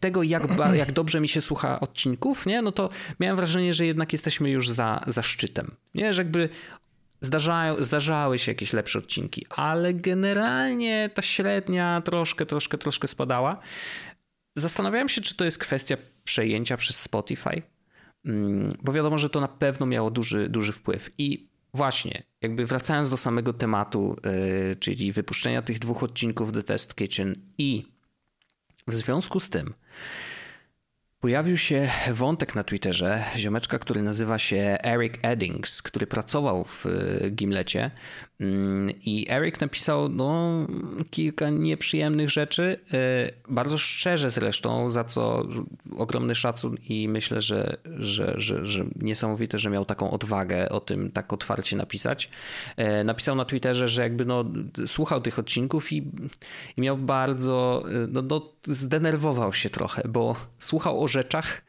tego, 0.00 0.22
jak, 0.22 0.42
jak 0.74 0.92
dobrze 0.92 1.20
mi 1.20 1.28
się 1.28 1.40
słucha 1.40 1.80
odcinków, 1.80 2.46
nie? 2.46 2.62
No 2.62 2.72
to 2.72 2.88
miałem 3.20 3.36
wrażenie, 3.36 3.74
że 3.74 3.86
jednak 3.86 4.12
jesteśmy 4.12 4.50
już 4.50 4.70
za, 4.70 5.00
za 5.06 5.22
szczytem. 5.22 5.74
Nie, 5.94 6.12
że 6.12 6.22
jakby 6.22 6.48
zdarzają, 7.20 7.84
zdarzały 7.84 8.38
się 8.38 8.52
jakieś 8.52 8.72
lepsze 8.72 8.98
odcinki, 8.98 9.46
ale 9.50 9.94
generalnie 9.94 11.10
ta 11.14 11.22
średnia 11.22 12.02
troszkę, 12.04 12.46
troszkę, 12.46 12.78
troszkę 12.78 13.08
spadała. 13.08 13.60
Zastanawiałem 14.58 15.08
się, 15.08 15.20
czy 15.20 15.36
to 15.36 15.44
jest 15.44 15.58
kwestia 15.58 15.96
przejęcia 16.24 16.76
przez 16.76 17.00
Spotify, 17.00 17.62
mm, 18.24 18.72
bo 18.82 18.92
wiadomo, 18.92 19.18
że 19.18 19.30
to 19.30 19.40
na 19.40 19.48
pewno 19.48 19.86
miało 19.86 20.10
duży, 20.10 20.48
duży 20.48 20.72
wpływ. 20.72 21.10
I 21.18 21.48
właśnie, 21.76 22.22
jakby 22.42 22.66
wracając 22.66 23.10
do 23.10 23.16
samego 23.16 23.52
tematu, 23.52 24.16
yy, 24.68 24.76
czyli 24.76 25.12
wypuszczenia 25.12 25.62
tych 25.62 25.78
dwóch 25.78 26.02
odcinków 26.02 26.52
The 26.52 26.62
Test 26.62 26.94
Kitchen 26.94 27.36
i 27.58 27.84
w 28.88 28.94
związku 28.94 29.40
z 29.40 29.50
tym 29.50 29.74
pojawił 31.20 31.58
się 31.58 31.90
wątek 32.12 32.54
na 32.54 32.64
Twitterze 32.64 33.24
ziomeczka, 33.36 33.78
który 33.78 34.02
nazywa 34.02 34.38
się 34.38 34.78
Eric 34.84 35.14
Eddings, 35.22 35.82
który 35.82 36.06
pracował 36.06 36.64
w 36.64 36.86
e, 36.86 37.30
Gimlecie 37.30 37.90
i 39.00 39.26
Eric 39.30 39.60
napisał 39.60 40.08
no, 40.08 40.66
kilka 41.10 41.50
nieprzyjemnych 41.50 42.30
rzeczy, 42.30 42.80
e, 42.92 43.30
bardzo 43.48 43.78
szczerze 43.78 44.30
zresztą, 44.30 44.90
za 44.90 45.04
co 45.04 45.46
ogromny 45.96 46.34
szacun 46.34 46.76
i 46.88 47.08
myślę, 47.08 47.42
że, 47.42 47.76
że, 47.84 48.34
że, 48.36 48.66
że 48.66 48.84
niesamowite, 48.96 49.58
że 49.58 49.70
miał 49.70 49.84
taką 49.84 50.10
odwagę 50.10 50.68
o 50.68 50.80
tym 50.80 51.10
tak 51.10 51.32
otwarcie 51.32 51.76
napisać. 51.76 52.30
E, 52.76 53.04
napisał 53.04 53.36
na 53.36 53.44
Twitterze, 53.44 53.88
że 53.88 54.02
jakby 54.02 54.24
no, 54.24 54.44
słuchał 54.86 55.20
tych 55.20 55.38
odcinków 55.38 55.92
i, 55.92 56.10
i 56.76 56.80
miał 56.80 56.98
bardzo, 56.98 57.84
no, 58.08 58.22
no, 58.22 58.52
zdenerwował 58.64 59.52
się 59.52 59.70
trochę, 59.70 60.02
bo 60.08 60.36
słuchał 60.58 61.04
o 61.04 61.08
rzeczach, 61.08 61.62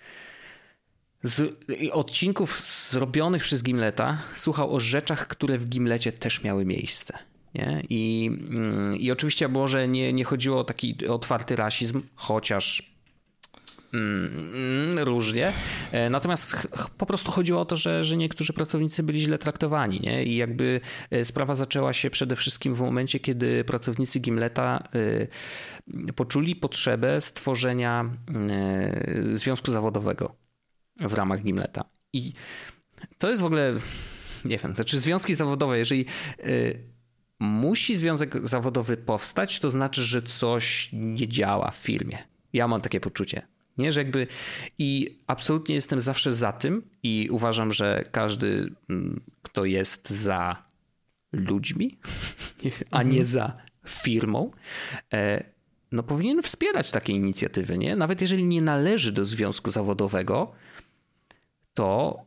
z 1.23 1.57
odcinków 1.91 2.61
zrobionych 2.89 3.43
przez 3.43 3.63
Gimleta, 3.63 4.17
słuchał 4.35 4.75
o 4.75 4.79
rzeczach, 4.79 5.27
które 5.27 5.57
w 5.57 5.67
Gimlecie 5.67 6.11
też 6.11 6.43
miały 6.43 6.65
miejsce. 6.65 7.17
Nie? 7.55 7.83
I, 7.89 8.29
mm, 8.49 8.97
I 8.97 9.11
oczywiście 9.11 9.47
może 9.47 9.87
nie, 9.87 10.13
nie 10.13 10.23
chodziło 10.23 10.59
o 10.59 10.63
taki 10.63 11.07
otwarty 11.07 11.55
rasizm, 11.55 12.01
chociaż 12.15 12.93
mm, 13.93 14.99
różnie. 14.99 15.53
E, 15.91 16.09
natomiast 16.09 16.67
po 16.97 17.05
prostu 17.05 17.31
chodziło 17.31 17.61
o 17.61 17.65
to, 17.65 17.75
że, 17.75 18.03
że 18.03 18.17
niektórzy 18.17 18.53
pracownicy 18.53 19.03
byli 19.03 19.19
źle 19.19 19.37
traktowani. 19.37 19.99
Nie? 19.99 20.23
I 20.23 20.35
jakby 20.35 20.81
e, 21.11 21.25
sprawa 21.25 21.55
zaczęła 21.55 21.93
się 21.93 22.09
przede 22.09 22.35
wszystkim 22.35 22.75
w 22.75 22.79
momencie, 22.79 23.19
kiedy 23.19 23.63
pracownicy 23.63 24.19
Gimleta 24.19 24.83
e, 26.07 26.13
poczuli 26.13 26.55
potrzebę 26.55 27.21
stworzenia 27.21 28.09
związku 29.33 29.71
zawodowego 29.71 30.46
w 30.99 31.13
ramach 31.13 31.43
Gimleta. 31.43 31.83
I 32.13 32.33
to 33.17 33.29
jest 33.29 33.41
w 33.41 33.45
ogóle, 33.45 33.73
nie 34.45 34.57
wiem, 34.57 34.75
znaczy 34.75 34.99
związki 34.99 35.35
zawodowe, 35.35 35.77
jeżeli 35.77 36.05
musi 37.39 37.95
związek 37.95 38.47
zawodowy 38.47 38.97
powstać, 38.97 39.59
to 39.59 39.69
znaczy, 39.69 40.03
że 40.03 40.21
coś 40.21 40.89
nie 40.93 41.27
działa 41.27 41.71
w 41.71 41.75
firmie. 41.75 42.17
Ja 42.53 42.67
mam 42.67 42.81
takie 42.81 42.99
poczucie. 42.99 43.47
Nie, 43.77 43.91
że 43.91 43.99
jakby 43.99 44.27
i 44.77 45.19
absolutnie 45.27 45.75
jestem 45.75 46.01
zawsze 46.01 46.31
za 46.31 46.51
tym 46.51 46.89
i 47.03 47.29
uważam, 47.31 47.73
że 47.73 48.05
każdy, 48.11 48.75
mm, 48.89 49.21
kto 49.41 49.65
jest 49.65 50.09
za 50.09 50.63
ludźmi, 51.31 51.97
a 52.91 53.03
nie 53.03 53.09
mhm. 53.09 53.23
za 53.23 53.57
firmą, 53.87 54.51
e, 55.13 55.43
no 55.91 56.03
powinien 56.03 56.41
wspierać 56.41 56.91
takie 56.91 57.13
inicjatywy, 57.13 57.77
nie? 57.77 57.95
Nawet 57.95 58.21
jeżeli 58.21 58.43
nie 58.43 58.61
należy 58.61 59.11
do 59.11 59.25
związku 59.25 59.69
zawodowego, 59.69 60.51
to 61.77 62.25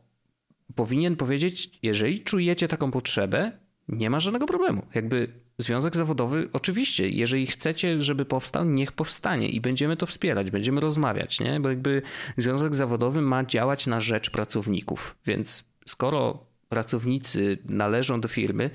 powinien 0.75 1.15
powiedzieć, 1.15 1.79
jeżeli 1.83 2.23
czujecie 2.23 2.67
taką 2.67 2.91
potrzebę, 2.91 3.51
nie 3.87 4.09
ma 4.09 4.19
żadnego 4.19 4.45
problemu. 4.45 4.85
Jakby 4.95 5.27
związek 5.57 5.95
zawodowy, 5.95 6.49
oczywiście, 6.53 7.09
jeżeli 7.09 7.47
chcecie, 7.47 8.01
żeby 8.01 8.25
powstał, 8.25 8.65
niech 8.65 8.91
powstanie 8.91 9.49
i 9.49 9.61
będziemy 9.61 9.97
to 9.97 10.05
wspierać, 10.05 10.51
będziemy 10.51 10.81
rozmawiać, 10.81 11.39
nie? 11.39 11.59
Bo 11.59 11.69
jakby 11.69 12.01
związek 12.37 12.75
zawodowy 12.75 13.21
ma 13.21 13.45
działać 13.45 13.87
na 13.87 13.99
rzecz 13.99 14.29
pracowników. 14.29 15.15
Więc 15.25 15.63
skoro 15.85 16.45
pracownicy 16.69 17.57
należą 17.65 18.21
do 18.21 18.27
firmy, 18.27 18.69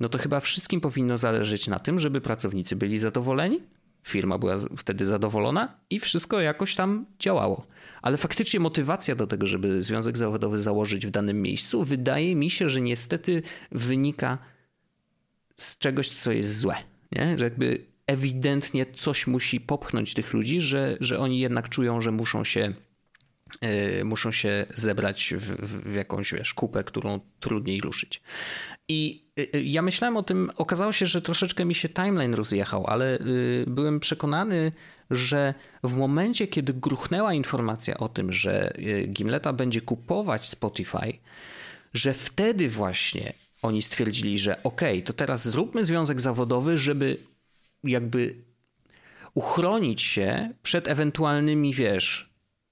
no 0.00 0.08
to 0.08 0.18
chyba 0.18 0.40
wszystkim 0.40 0.80
powinno 0.80 1.18
zależeć 1.18 1.68
na 1.68 1.78
tym, 1.78 2.00
żeby 2.00 2.20
pracownicy 2.20 2.76
byli 2.76 2.98
zadowoleni, 2.98 3.60
firma 4.08 4.38
była 4.38 4.56
wtedy 4.76 5.06
zadowolona 5.06 5.74
i 5.90 6.00
wszystko 6.00 6.40
jakoś 6.40 6.74
tam 6.74 7.06
działało. 7.18 7.66
Ale 8.02 8.16
faktycznie 8.16 8.60
motywacja 8.60 9.14
do 9.14 9.26
tego, 9.26 9.46
żeby 9.46 9.82
związek 9.82 10.18
zawodowy 10.18 10.58
założyć 10.58 11.06
w 11.06 11.10
danym 11.10 11.42
miejscu, 11.42 11.84
wydaje 11.84 12.36
mi 12.36 12.50
się, 12.50 12.70
że 12.70 12.80
niestety 12.80 13.42
wynika 13.72 14.38
z 15.56 15.78
czegoś, 15.78 16.08
co 16.08 16.32
jest 16.32 16.58
złe. 16.58 16.74
Nie? 17.12 17.38
Że 17.38 17.44
jakby 17.44 17.86
ewidentnie 18.06 18.86
coś 18.86 19.26
musi 19.26 19.60
popchnąć 19.60 20.14
tych 20.14 20.32
ludzi, 20.32 20.60
że, 20.60 20.96
że 21.00 21.18
oni 21.18 21.38
jednak 21.38 21.68
czują, 21.68 22.00
że 22.00 22.12
muszą 22.12 22.44
się, 22.44 22.74
muszą 24.04 24.32
się 24.32 24.66
zebrać 24.70 25.34
w, 25.36 25.66
w, 25.90 25.94
jakąś 25.94 26.32
wiesz, 26.32 26.54
kupę, 26.54 26.84
którą 26.84 27.20
trudniej 27.40 27.80
ruszyć. 27.80 28.22
I 28.88 29.24
yy, 29.36 29.62
ja 29.62 29.82
myślałem 29.82 30.16
o 30.16 30.22
tym, 30.22 30.50
okazało 30.56 30.92
się, 30.92 31.06
że 31.06 31.22
troszeczkę 31.22 31.64
mi 31.64 31.74
się 31.74 31.88
timeline 31.88 32.34
rozjechał, 32.34 32.86
ale 32.86 33.18
byłem 33.66 34.00
przekonany, 34.00 34.72
że 35.10 35.54
w 35.82 35.96
momencie, 35.96 36.46
kiedy 36.46 36.74
gruchnęła 36.74 37.34
informacja 37.34 37.98
o 37.98 38.08
tym, 38.08 38.32
że 38.32 38.72
Gimleta 39.08 39.52
będzie 39.52 39.80
kupować 39.80 40.48
Spotify, 40.48 41.18
że 41.94 42.14
wtedy 42.14 42.68
właśnie 42.68 43.32
oni 43.62 43.82
stwierdzili, 43.82 44.38
że 44.38 44.62
okej, 44.62 44.98
okay, 44.98 45.02
to 45.02 45.12
teraz 45.12 45.48
zróbmy 45.48 45.84
związek 45.84 46.20
zawodowy, 46.20 46.78
żeby 46.78 47.16
jakby 47.84 48.34
uchronić 49.34 50.02
się 50.02 50.52
przed 50.62 50.88
ewentualnymi, 50.88 51.74
wiesz, 51.74 52.27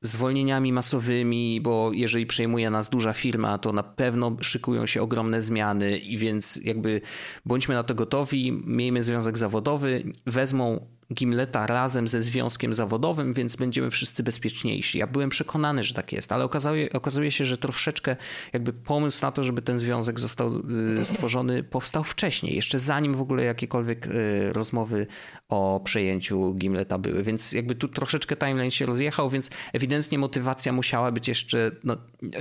zwolnieniami 0.06 0.72
masowymi, 0.72 1.60
bo 1.60 1.90
jeżeli 1.92 2.26
przejmuje 2.26 2.70
nas 2.70 2.88
duża 2.88 3.12
firma, 3.12 3.58
to 3.58 3.72
na 3.72 3.82
pewno 3.82 4.36
szykują 4.40 4.86
się 4.86 5.02
ogromne 5.02 5.42
zmiany 5.42 5.98
i 5.98 6.18
więc 6.18 6.60
jakby 6.64 7.00
bądźmy 7.44 7.74
na 7.74 7.82
to 7.82 7.94
gotowi, 7.94 8.52
miejmy 8.52 9.02
związek 9.02 9.38
zawodowy, 9.38 10.12
wezmą 10.26 10.95
Gimleta 11.14 11.66
razem 11.66 12.08
ze 12.08 12.20
związkiem 12.20 12.74
zawodowym, 12.74 13.32
więc 13.32 13.56
będziemy 13.56 13.90
wszyscy 13.90 14.22
bezpieczniejsi. 14.22 14.98
Ja 14.98 15.06
byłem 15.06 15.30
przekonany, 15.30 15.82
że 15.82 15.94
tak 15.94 16.12
jest, 16.12 16.32
ale 16.32 16.44
okazuje, 16.44 16.92
okazuje 16.92 17.30
się, 17.30 17.44
że 17.44 17.58
troszeczkę 17.58 18.16
jakby 18.52 18.72
pomysł 18.72 19.22
na 19.22 19.32
to, 19.32 19.44
żeby 19.44 19.62
ten 19.62 19.78
związek 19.78 20.20
został 20.20 20.62
y, 21.00 21.04
stworzony, 21.04 21.62
powstał 21.62 22.04
wcześniej, 22.04 22.56
jeszcze 22.56 22.78
zanim 22.78 23.14
w 23.14 23.20
ogóle 23.20 23.44
jakiekolwiek 23.44 24.06
y, 24.06 24.52
rozmowy 24.52 25.06
o 25.48 25.80
przejęciu 25.84 26.54
Gimleta 26.54 26.98
były, 26.98 27.22
więc 27.22 27.52
jakby 27.52 27.74
tu 27.74 27.88
troszeczkę 27.88 28.36
timeline 28.36 28.70
się 28.70 28.86
rozjechał, 28.86 29.30
więc 29.30 29.50
ewidentnie 29.72 30.18
motywacja 30.18 30.72
musiała 30.72 31.12
być 31.12 31.28
jeszcze, 31.28 31.70
no, 31.84 31.96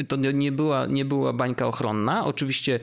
to 0.08 0.16
nie 0.16 0.52
była, 0.52 0.86
nie 0.86 1.06
była 1.06 1.34
bańka 1.34 1.68
ochronna. 1.68 2.26
Oczywiście 2.26 2.80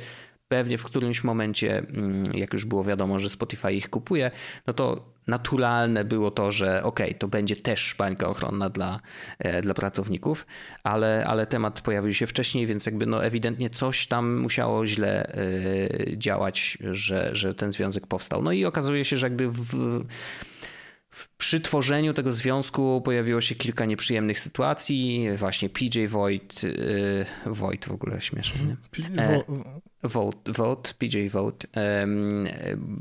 pewnie 0.49 0.79
w 0.79 0.85
którymś 0.85 1.25
momencie, 1.25 1.79
mm, 1.79 2.25
jak 2.35 2.53
już 2.53 2.65
było 2.65 2.85
wiadomo, 2.85 3.19
że 3.19 3.31
Spotify 3.31 3.73
ich 3.73 3.91
kupuje, 3.91 4.31
no 4.67 4.73
to 4.73 5.12
naturalne 5.27 6.05
było 6.05 6.31
to, 6.31 6.51
że 6.51 6.83
ok, 6.83 7.01
to 7.19 7.29
będzie 7.29 7.57
też 7.57 7.95
bańka 7.99 8.29
ochronna 8.29 8.71
dla, 8.71 9.01
e, 9.39 9.63
dla 9.63 9.75
pracowników, 9.75 10.47
ale, 10.83 11.25
ale 11.27 11.47
temat 11.47 11.81
pojawił 11.81 12.15
się 12.15 12.27
wcześniej, 12.27 12.67
więc 12.67 12.87
jakby 12.87 13.07
no 13.07 13.25
ewidentnie 13.25 13.71
coś 13.71 14.07
tam 14.07 14.41
musiało 14.41 14.87
źle 14.87 15.27
e, 15.27 16.19
działać, 16.19 16.79
że, 16.93 17.31
że 17.33 17.55
ten 17.55 17.73
związek 17.73 18.07
powstał. 18.07 18.43
No 18.43 18.53
i 18.53 18.65
okazuje 18.65 19.05
się, 19.05 19.17
że 19.17 19.27
jakby 19.27 19.49
w, 19.49 20.05
przy 21.39 21.61
tworzeniu 21.61 22.15
tego 22.15 22.33
związku 22.33 23.03
pojawiło 23.05 23.41
się 23.41 23.55
kilka 23.55 23.85
nieprzyjemnych 23.85 24.41
sytuacji. 24.41 25.27
Właśnie 25.37 25.69
PJ 25.69 26.07
Voigt, 26.09 26.63
yy, 26.63 27.27
Voigt 27.47 27.89
w 27.89 27.93
ogóle 27.93 28.21
śmiesznie, 28.21 28.61
nie? 28.65 28.77
E, 29.23 29.45
Vote, 30.03 30.53
Vote, 30.53 30.95
PJ 30.99 31.29
Vote, 31.29 31.69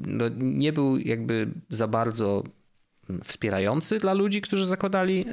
no, 0.05 0.25
nie 0.37 0.73
był 0.73 0.97
jakby 0.97 1.47
za 1.69 1.87
bardzo 1.87 2.43
wspierający 3.23 3.99
dla 3.99 4.13
ludzi, 4.13 4.41
którzy 4.41 4.65
zakładali, 4.65 5.25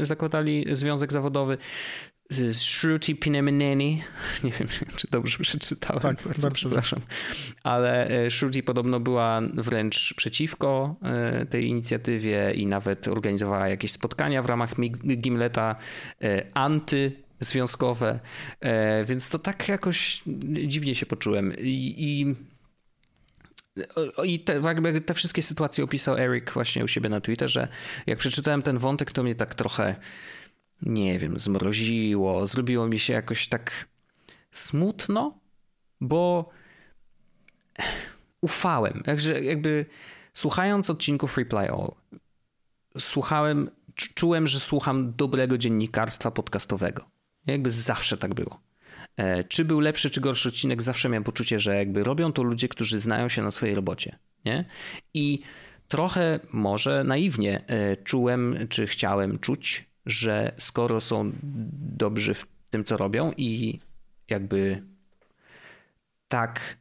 e, 0.00 0.06
zakładali 0.06 0.66
związek 0.72 1.12
zawodowy. 1.12 1.58
Shruti 2.52 3.16
Pinemineni, 3.16 4.02
nie 4.44 4.50
wiem, 4.50 4.68
czy 4.96 5.08
dobrze 5.10 5.38
przeczytałem, 5.38 6.02
tak, 6.02 6.22
bardzo 6.26 6.50
przepraszam, 6.50 7.00
ale 7.62 8.08
e, 8.08 8.30
Shruti 8.30 8.62
podobno 8.62 9.00
była 9.00 9.40
wręcz 9.54 10.14
przeciwko 10.16 10.96
e, 11.02 11.46
tej 11.46 11.66
inicjatywie 11.66 12.52
i 12.54 12.66
nawet 12.66 13.08
organizowała 13.08 13.68
jakieś 13.68 13.92
spotkania 13.92 14.42
w 14.42 14.46
ramach 14.46 14.70
Gimleta 15.16 15.76
anty 16.54 17.12
związkowe, 17.40 18.20
e, 18.60 19.04
więc 19.04 19.28
to 19.28 19.38
tak 19.38 19.68
jakoś 19.68 20.22
dziwnie 20.66 20.94
się 20.94 21.06
poczułem. 21.06 21.54
I, 21.58 21.94
i 21.98 22.34
i 24.24 24.40
te, 24.40 24.60
jakby 24.64 25.00
te 25.00 25.14
wszystkie 25.14 25.42
sytuacje 25.42 25.84
opisał 25.84 26.18
Eric 26.18 26.50
właśnie 26.50 26.84
u 26.84 26.88
siebie 26.88 27.08
na 27.08 27.20
Twitterze. 27.20 27.68
Jak 28.06 28.18
przeczytałem 28.18 28.62
ten 28.62 28.78
wątek, 28.78 29.12
to 29.12 29.22
mnie 29.22 29.34
tak 29.34 29.54
trochę, 29.54 29.94
nie 30.82 31.18
wiem, 31.18 31.38
zmroziło. 31.38 32.46
Zrobiło 32.46 32.86
mi 32.86 32.98
się 32.98 33.12
jakoś 33.12 33.48
tak 33.48 33.88
smutno, 34.52 35.38
bo 36.00 36.50
ufałem. 38.40 39.02
Także 39.04 39.42
jakby 39.42 39.86
słuchając 40.34 40.90
odcinków 40.90 41.38
Reply 41.38 41.70
All, 41.70 41.92
słuchałem, 42.98 43.70
czułem, 43.94 44.46
że 44.46 44.60
słucham 44.60 45.12
dobrego 45.16 45.58
dziennikarstwa 45.58 46.30
podcastowego. 46.30 47.04
Jakby 47.46 47.70
zawsze 47.70 48.16
tak 48.16 48.34
było. 48.34 48.60
E, 49.16 49.44
czy 49.44 49.64
był 49.64 49.80
lepszy, 49.80 50.10
czy 50.10 50.20
gorszy 50.20 50.48
odcinek, 50.48 50.82
zawsze 50.82 51.08
miałem 51.08 51.24
poczucie, 51.24 51.58
że 51.58 51.76
jakby 51.76 52.04
robią 52.04 52.32
to 52.32 52.42
ludzie, 52.42 52.68
którzy 52.68 52.98
znają 52.98 53.28
się 53.28 53.42
na 53.42 53.50
swojej 53.50 53.74
robocie. 53.74 54.18
Nie? 54.44 54.64
I 55.14 55.40
trochę 55.88 56.40
może 56.52 57.04
naiwnie 57.04 57.66
e, 57.66 57.96
czułem, 57.96 58.56
czy 58.68 58.86
chciałem 58.86 59.38
czuć, 59.38 59.89
że 60.06 60.52
skoro 60.58 61.00
są 61.00 61.32
dobrzy 61.96 62.34
w 62.34 62.46
tym, 62.70 62.84
co 62.84 62.96
robią 62.96 63.32
i 63.36 63.78
jakby 64.28 64.82
tak 66.28 66.80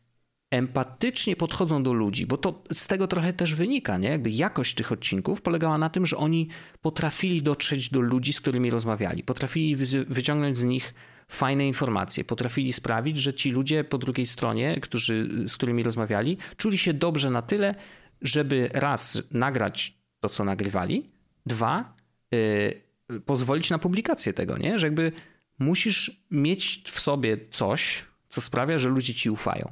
empatycznie 0.52 1.36
podchodzą 1.36 1.84
do 1.84 1.94
ludzi, 1.94 2.26
bo 2.26 2.38
to 2.38 2.64
z 2.74 2.88
tego 2.88 3.08
trochę 3.08 3.34
też 3.34 3.56
wynika, 3.56 3.98
nie? 3.98 4.10
Jakby 4.10 4.30
jakość 4.30 4.76
tych 4.76 4.92
odcinków 4.92 5.42
polegała 5.42 5.78
na 5.78 5.90
tym, 5.90 6.06
że 6.06 6.18
oni 6.18 6.48
potrafili 6.82 7.42
dotrzeć 7.42 7.90
do 7.90 8.02
ludzi, 8.02 8.34
z 8.34 8.42
którymi 8.42 8.70
rozmawiali, 8.70 9.24
potrafili 9.24 9.76
wyciągnąć 10.08 10.58
z 10.58 10.64
nich 10.64 10.94
fajne 11.28 11.68
informacje, 11.68 12.24
potrafili 12.24 12.74
sprawić, 12.74 13.18
że 13.18 13.34
ci 13.34 13.52
ludzie 13.52 13.84
po 13.84 13.98
drugiej 13.98 14.26
stronie, 14.26 14.80
którzy, 14.82 15.30
z 15.48 15.58
którymi 15.58 15.84
rozmawiali, 15.84 16.38
czuli 16.58 16.78
się 16.78 16.94
dobrze 16.94 17.30
na 17.30 17.42
tyle, 17.42 17.76
żeby 18.22 18.70
raz 18.74 19.24
nagrać 19.32 19.98
to, 20.20 20.30
co 20.30 20.44
nagrywali, 20.44 21.10
dwa, 21.46 21.94
yy, 22.32 22.89
pozwolić 23.26 23.70
na 23.70 23.80
publikację 23.80 24.34
tego, 24.34 24.58
nie? 24.58 24.80
Że 24.80 24.88
jakby 24.88 25.12
musisz 25.60 26.22
mieć 26.32 26.84
w 26.92 27.00
sobie 27.00 27.38
coś, 27.52 28.06
co 28.30 28.42
sprawia, 28.42 28.80
że 28.80 28.90
ludzie 28.90 29.14
ci 29.14 29.30
ufają. 29.30 29.72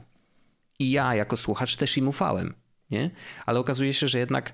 I 0.80 0.92
ja 0.92 1.16
jako 1.16 1.38
słuchacz 1.38 1.76
też 1.76 1.98
im 1.98 2.08
ufałem, 2.08 2.54
nie? 2.92 3.12
Ale 3.46 3.60
okazuje 3.60 3.94
się, 3.94 4.08
że 4.08 4.20
jednak 4.20 4.54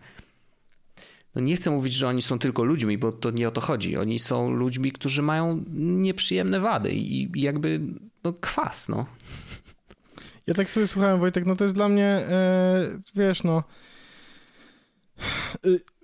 no 1.35 1.41
nie 1.41 1.55
chcę 1.55 1.71
mówić, 1.71 1.93
że 1.93 2.07
oni 2.07 2.21
są 2.21 2.39
tylko 2.39 2.63
ludźmi, 2.63 2.97
bo 2.97 3.11
to 3.11 3.31
nie 3.31 3.47
o 3.47 3.51
to 3.51 3.61
chodzi. 3.61 3.97
Oni 3.97 4.19
są 4.19 4.51
ludźmi, 4.51 4.91
którzy 4.91 5.21
mają 5.21 5.63
nieprzyjemne 5.77 6.59
wady 6.59 6.91
i 6.93 7.41
jakby 7.41 7.81
no 8.23 8.33
kwas, 8.33 8.89
no. 8.89 9.05
Ja 10.47 10.53
tak 10.53 10.69
sobie 10.69 10.87
słuchałem, 10.87 11.19
Wojtek, 11.19 11.45
no 11.45 11.55
to 11.55 11.63
jest 11.63 11.75
dla 11.75 11.89
mnie, 11.89 12.05
e, 12.05 12.99
wiesz, 13.15 13.43
no 13.43 13.63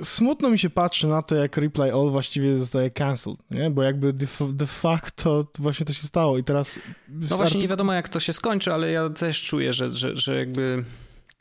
smutno 0.01 0.49
mi 0.49 0.59
się 0.59 0.69
patrzy 0.69 1.07
na 1.07 1.21
to, 1.21 1.35
jak 1.35 1.57
Reply 1.57 1.93
All 1.93 2.11
właściwie 2.11 2.57
zostaje 2.57 2.89
cancelled, 2.89 3.39
nie? 3.51 3.69
Bo 3.69 3.83
jakby 3.83 4.13
de, 4.13 4.27
de 4.53 4.67
facto 4.67 5.47
właśnie 5.59 5.85
to 5.85 5.93
się 5.93 6.07
stało 6.07 6.37
i 6.37 6.43
teraz... 6.43 6.79
No 7.07 7.37
właśnie 7.37 7.61
nie 7.61 7.67
wiadomo, 7.67 7.93
jak 7.93 8.09
to 8.09 8.19
się 8.19 8.33
skończy, 8.33 8.73
ale 8.73 8.91
ja 8.91 9.09
też 9.09 9.43
czuję, 9.43 9.73
że, 9.73 9.93
że, 9.93 10.17
że 10.17 10.39
jakby 10.39 10.83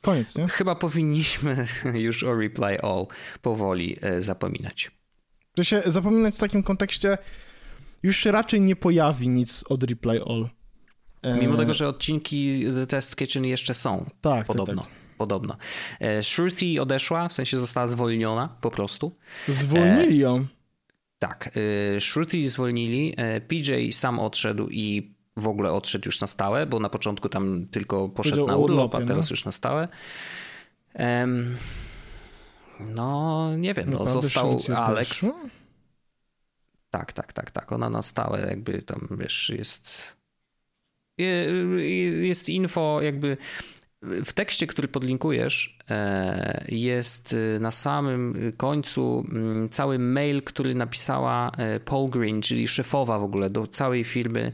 Koniec, 0.02 0.36
nie? 0.36 0.48
Chyba 0.48 0.74
powinniśmy 0.74 1.66
już 2.06 2.24
o 2.24 2.34
Reply 2.34 2.80
All 2.82 3.06
powoli 3.42 3.96
e, 4.00 4.22
zapominać. 4.22 4.90
To 5.54 5.64
się 5.64 5.82
zapominać 5.86 6.36
w 6.36 6.38
takim 6.38 6.62
kontekście 6.62 7.18
już 8.02 8.16
się 8.16 8.32
raczej 8.32 8.60
nie 8.60 8.76
pojawi 8.76 9.28
nic 9.28 9.64
od 9.68 9.84
Reply 9.84 10.22
All. 10.26 10.48
E, 11.22 11.38
Mimo 11.38 11.56
tego, 11.56 11.74
że 11.74 11.88
odcinki 11.88 12.64
The 12.74 12.86
Test 12.86 13.16
Kitchen 13.16 13.44
jeszcze 13.44 13.74
są. 13.74 13.98
Tak, 14.20 14.38
tak 14.38 14.46
podobno. 14.46 14.82
Tak, 14.82 14.90
tak. 14.90 14.97
Podobno. 15.18 15.56
E, 16.00 16.22
Shruti 16.22 16.80
odeszła, 16.80 17.28
w 17.28 17.32
sensie 17.32 17.58
została 17.58 17.86
zwolniona 17.86 18.56
po 18.60 18.70
prostu. 18.70 19.16
Zwolnili 19.48 20.18
ją? 20.18 20.46
Tak. 21.18 21.50
Shruti 22.00 22.48
zwolnili, 22.48 23.16
PJ 23.48 23.92
sam 23.92 24.18
odszedł 24.18 24.68
i 24.70 25.14
w 25.36 25.48
ogóle 25.48 25.72
odszedł 25.72 26.08
już 26.08 26.20
na 26.20 26.26
stałe, 26.26 26.66
bo 26.66 26.80
na 26.80 26.88
początku 26.88 27.28
tam 27.28 27.66
tylko 27.70 28.08
poszedł 28.08 28.46
na 28.46 28.56
urlop, 28.56 28.94
a 28.94 28.98
teraz 28.98 29.30
no. 29.30 29.32
już 29.32 29.44
na 29.44 29.52
stałe. 29.52 29.88
No, 32.80 33.56
nie 33.56 33.74
wiem, 33.74 33.90
no, 33.90 34.06
został 34.06 34.60
Alex. 34.76 35.30
Tak, 36.90 37.12
tak, 37.12 37.32
tak, 37.32 37.50
tak. 37.50 37.72
Ona 37.72 37.90
na 37.90 38.02
stałe 38.02 38.40
jakby 38.40 38.82
tam, 38.82 39.08
wiesz, 39.10 39.48
jest 39.58 40.16
jest 42.22 42.48
info 42.48 43.02
jakby 43.02 43.36
w 44.02 44.32
tekście, 44.32 44.66
który 44.66 44.88
podlinkujesz, 44.88 45.78
e, 45.90 46.64
jest 46.68 47.36
na 47.60 47.72
samym 47.72 48.52
końcu 48.56 49.24
mm, 49.28 49.68
cały 49.68 49.98
mail, 49.98 50.42
który 50.42 50.74
napisała 50.74 51.50
e, 51.50 51.80
Paul 51.80 52.10
Green, 52.10 52.42
czyli 52.42 52.68
szefowa 52.68 53.18
w 53.18 53.24
ogóle 53.24 53.50
do 53.50 53.66
całej 53.66 54.04
firmy 54.04 54.52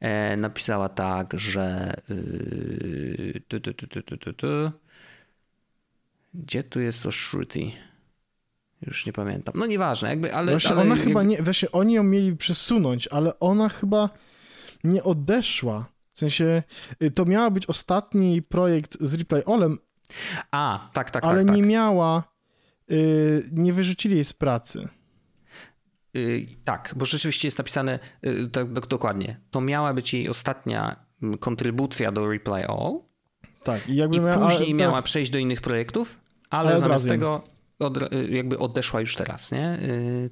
E, 0.00 0.36
napisała 0.36 0.88
tak, 0.88 1.34
że. 1.38 1.94
Gdzie 6.34 6.64
tu 6.64 6.80
jest 6.80 7.02
to 7.02 7.12
Shruti? 7.12 7.74
Już 8.86 9.06
nie 9.06 9.12
pamiętam. 9.12 9.54
No 9.58 9.66
nieważne, 9.66 10.08
jakby, 10.08 10.34
ale. 10.34 10.52
Właśnie 10.52 10.70
ale, 10.70 10.80
ona 10.80 10.96
chyba 10.96 11.22
nie. 11.22 11.42
Właśnie 11.42 11.72
oni 11.72 11.94
ją 11.94 12.02
mieli 12.02 12.36
przesunąć, 12.36 13.08
ale 13.08 13.40
ona 13.40 13.68
chyba 13.68 14.10
nie 14.84 15.04
odeszła. 15.04 15.88
W 16.16 16.18
sensie 16.18 16.62
y, 17.02 17.10
to 17.10 17.24
miała 17.24 17.50
być 17.50 17.66
ostatni 17.66 18.42
projekt 18.42 18.96
z 19.00 19.14
Replay 19.14 19.42
Olem. 19.46 19.78
A, 20.50 20.90
tak, 20.92 21.10
tak, 21.10 21.24
ale 21.24 21.32
tak. 21.32 21.48
Ale 21.48 21.56
nie 21.56 21.62
tak. 21.62 21.70
miała. 21.70 22.24
Yy, 22.88 23.48
nie 23.52 23.72
wyrzucili 23.72 24.14
jej 24.14 24.24
z 24.24 24.32
pracy. 24.32 24.88
Y, 26.16 26.46
tak, 26.64 26.94
bo 26.96 27.04
rzeczywiście 27.04 27.48
jest 27.48 27.58
napisane 27.58 27.98
y, 28.26 28.48
tak 28.52 28.86
dokładnie. 28.86 29.40
To 29.50 29.60
miała 29.60 29.94
być 29.94 30.14
jej 30.14 30.28
ostatnia 30.28 30.96
mm, 31.22 31.38
kontrybucja 31.38 32.12
do 32.12 32.30
Reply 32.30 32.66
All. 32.66 33.00
Tak, 33.62 33.88
i, 33.88 33.96
jakby 33.96 34.16
I 34.16 34.20
miała, 34.20 34.48
później 34.48 34.74
miała 34.74 34.92
teraz... 34.92 35.04
przejść 35.04 35.30
do 35.30 35.38
innych 35.38 35.60
projektów, 35.60 36.20
ale, 36.50 36.70
ale 36.70 36.78
zamiast 36.78 37.08
tego 37.08 37.42
od, 37.78 38.12
y, 38.12 38.28
jakby 38.30 38.58
odeszła 38.58 39.00
już 39.00 39.16
teraz, 39.16 39.52
nie? 39.52 39.78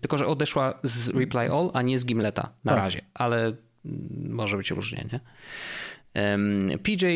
Tylko, 0.01 0.19
że 0.19 0.27
odeszła 0.27 0.79
z 0.83 1.09
Reply 1.09 1.53
All, 1.53 1.71
a 1.73 1.83
nie 1.83 1.99
z 1.99 2.07
Gimleta 2.07 2.53
na 2.65 2.73
tak. 2.73 2.83
razie, 2.83 3.01
ale 3.15 3.53
może 4.29 4.57
być 4.57 4.71
różnie, 4.71 5.05
nie? 5.13 5.21
PJ 6.83 7.07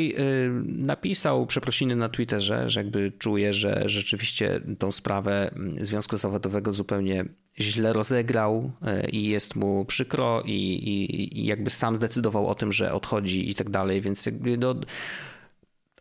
napisał 0.65 1.47
przeprosiny 1.47 1.97
na 1.97 2.09
Twitterze, 2.09 2.71
że 2.71 2.81
jakby 2.81 3.11
czuje, 3.11 3.53
że 3.53 3.83
rzeczywiście 3.87 4.61
tą 4.79 4.93
sprawę 4.93 5.51
mm, 5.53 5.85
Związku 5.85 6.17
Zawodowego 6.17 6.73
zupełnie 6.73 7.25
źle 7.61 7.93
rozegrał 7.93 8.73
e, 8.83 9.11
i 9.11 9.29
jest 9.29 9.57
mu 9.57 9.85
przykro 9.85 10.43
i, 10.43 10.53
i, 10.53 11.41
i 11.41 11.47
jakby 11.47 11.71
sam 11.71 11.97
zdecydował 11.97 12.47
o 12.47 12.55
tym, 12.55 12.73
że 12.73 12.93
odchodzi 12.93 13.51
i 13.51 13.55
tak 13.55 13.71
dalej, 13.71 14.01
więc 14.01 14.27
jakby 14.27 14.59
no, 14.59 14.75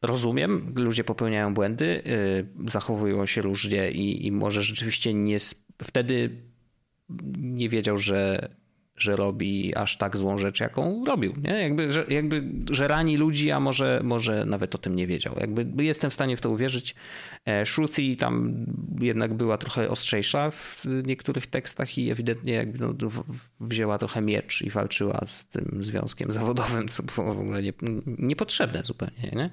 rozumiem, 0.02 0.74
ludzie 0.76 1.04
popełniają 1.04 1.54
błędy, 1.54 2.04
e, 2.66 2.70
zachowują 2.70 3.26
się 3.26 3.42
różnie 3.42 3.92
i, 3.92 4.26
i 4.26 4.32
może 4.32 4.64
rzeczywiście 4.64 5.14
nie 5.14 5.38
wtedy 5.84 6.30
nie 7.38 7.70
wiedział, 7.70 7.98
że 7.98 8.50
że 8.98 9.16
robi 9.16 9.76
aż 9.76 9.98
tak 9.98 10.18
złą 10.18 10.38
rzecz, 10.38 10.60
jaką 10.60 11.06
robił. 11.06 11.34
Nie? 11.44 11.52
Jakby, 11.52 11.92
że, 11.92 12.06
jakby, 12.10 12.44
że 12.72 12.88
rani 12.88 13.18
ludzi, 13.18 13.52
a 13.52 13.60
może, 13.60 14.02
może 14.04 14.46
nawet 14.46 14.76
o 14.76 14.78
tym 14.78 14.96
nie 14.96 15.08
wiedział. 15.08 15.36
Jakby 15.40 15.84
jestem 15.84 16.12
w 16.12 16.14
stanie 16.14 16.38
w 16.38 16.42
to 16.42 16.50
uwierzyć. 16.50 16.96
E, 17.46 17.66
Shruti 17.66 18.18
tam 18.18 18.66
jednak 19.00 19.34
była 19.34 19.58
trochę 19.58 19.90
ostrzejsza 19.90 20.52
w 20.52 20.86
niektórych 21.06 21.48
tekstach 21.48 21.98
i 21.98 22.12
ewidentnie 22.12 22.54
jakby 22.54 22.80
no, 22.80 22.94
wzięła 23.60 23.98
trochę 23.98 24.22
miecz 24.22 24.62
i 24.62 24.70
walczyła 24.70 25.22
z 25.26 25.46
tym 25.46 25.80
związkiem 25.82 26.32
zawodowym, 26.32 26.88
co 26.88 27.04
było 27.04 27.34
w 27.34 27.40
ogóle 27.40 27.64
nie, 27.64 27.74
niepotrzebne 28.06 28.84
zupełnie. 28.84 29.32
Nie? 29.34 29.50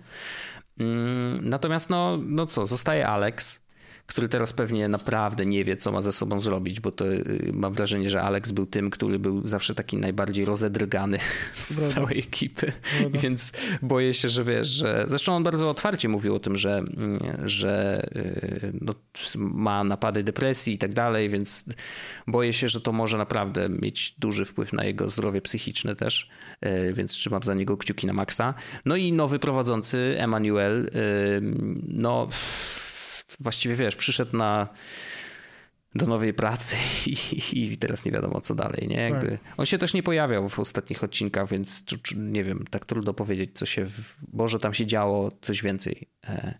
Mm, 0.78 1.48
natomiast 1.48 1.90
no, 1.90 2.18
no 2.26 2.46
co, 2.46 2.66
zostaje 2.66 3.06
Alex, 3.06 3.63
który 4.06 4.28
teraz 4.28 4.52
pewnie 4.52 4.88
naprawdę 4.88 5.46
nie 5.46 5.64
wie, 5.64 5.76
co 5.76 5.92
ma 5.92 6.00
ze 6.00 6.12
sobą 6.12 6.40
zrobić, 6.40 6.80
bo 6.80 6.92
to 6.92 7.12
y, 7.12 7.50
mam 7.54 7.72
wrażenie, 7.72 8.10
że 8.10 8.22
Alex 8.22 8.52
był 8.52 8.66
tym, 8.66 8.90
który 8.90 9.18
był 9.18 9.46
zawsze 9.46 9.74
taki 9.74 9.96
najbardziej 9.96 10.44
rozedrgany 10.44 11.18
z 11.54 11.94
całej 11.94 12.18
ekipy. 12.18 12.72
Więc 13.10 13.52
boję 13.82 14.14
się, 14.14 14.28
że 14.28 14.44
wiesz, 14.44 14.68
że 14.68 15.04
zresztą 15.08 15.36
on 15.36 15.42
bardzo 15.42 15.70
otwarcie 15.70 16.08
mówił 16.08 16.34
o 16.34 16.40
tym, 16.40 16.58
że, 16.58 16.78
mm, 16.78 17.20
że 17.44 18.02
y, 18.16 18.72
no, 18.80 18.94
ma 19.36 19.84
napady 19.84 20.22
depresji 20.22 20.74
i 20.74 20.78
tak 20.78 20.94
dalej, 20.94 21.30
więc 21.30 21.64
boję 22.26 22.52
się, 22.52 22.68
że 22.68 22.80
to 22.80 22.92
może 22.92 23.18
naprawdę 23.18 23.68
mieć 23.68 24.14
duży 24.18 24.44
wpływ 24.44 24.72
na 24.72 24.84
jego 24.84 25.10
zdrowie 25.10 25.40
psychiczne 25.40 25.96
też, 25.96 26.28
y, 26.66 26.92
więc 26.92 27.10
trzymam 27.10 27.42
za 27.42 27.54
niego 27.54 27.76
kciuki 27.76 28.06
na 28.06 28.12
maksa. 28.12 28.54
No 28.84 28.96
i 28.96 29.12
nowy 29.12 29.38
prowadzący, 29.38 30.16
Emanuel, 30.18 30.90
no 31.82 32.28
właściwie 33.40 33.74
wiesz, 33.74 33.96
przyszedł 33.96 34.36
na 34.36 34.68
do 35.94 36.06
nowej 36.06 36.34
pracy 36.34 36.76
i, 37.06 37.62
i, 37.72 37.76
teraz 37.76 38.04
nie 38.04 38.12
wiadomo 38.12 38.40
co 38.40 38.54
dalej, 38.54 38.88
nie? 38.88 38.96
Jakby, 38.96 39.30
tak. 39.30 39.54
On 39.56 39.66
się 39.66 39.78
też 39.78 39.94
nie 39.94 40.02
pojawiał 40.02 40.48
w 40.48 40.58
ostatnich 40.58 41.04
odcinkach, 41.04 41.48
więc 41.48 41.84
czy, 41.84 41.98
czy, 41.98 42.18
nie 42.18 42.44
wiem, 42.44 42.64
tak 42.70 42.86
trudno 42.86 43.14
powiedzieć, 43.14 43.50
co 43.54 43.66
się, 43.66 43.84
w, 43.86 44.16
Boże, 44.28 44.58
tam 44.58 44.74
się 44.74 44.86
działo, 44.86 45.30
coś 45.40 45.62
więcej. 45.62 46.08
E, 46.28 46.54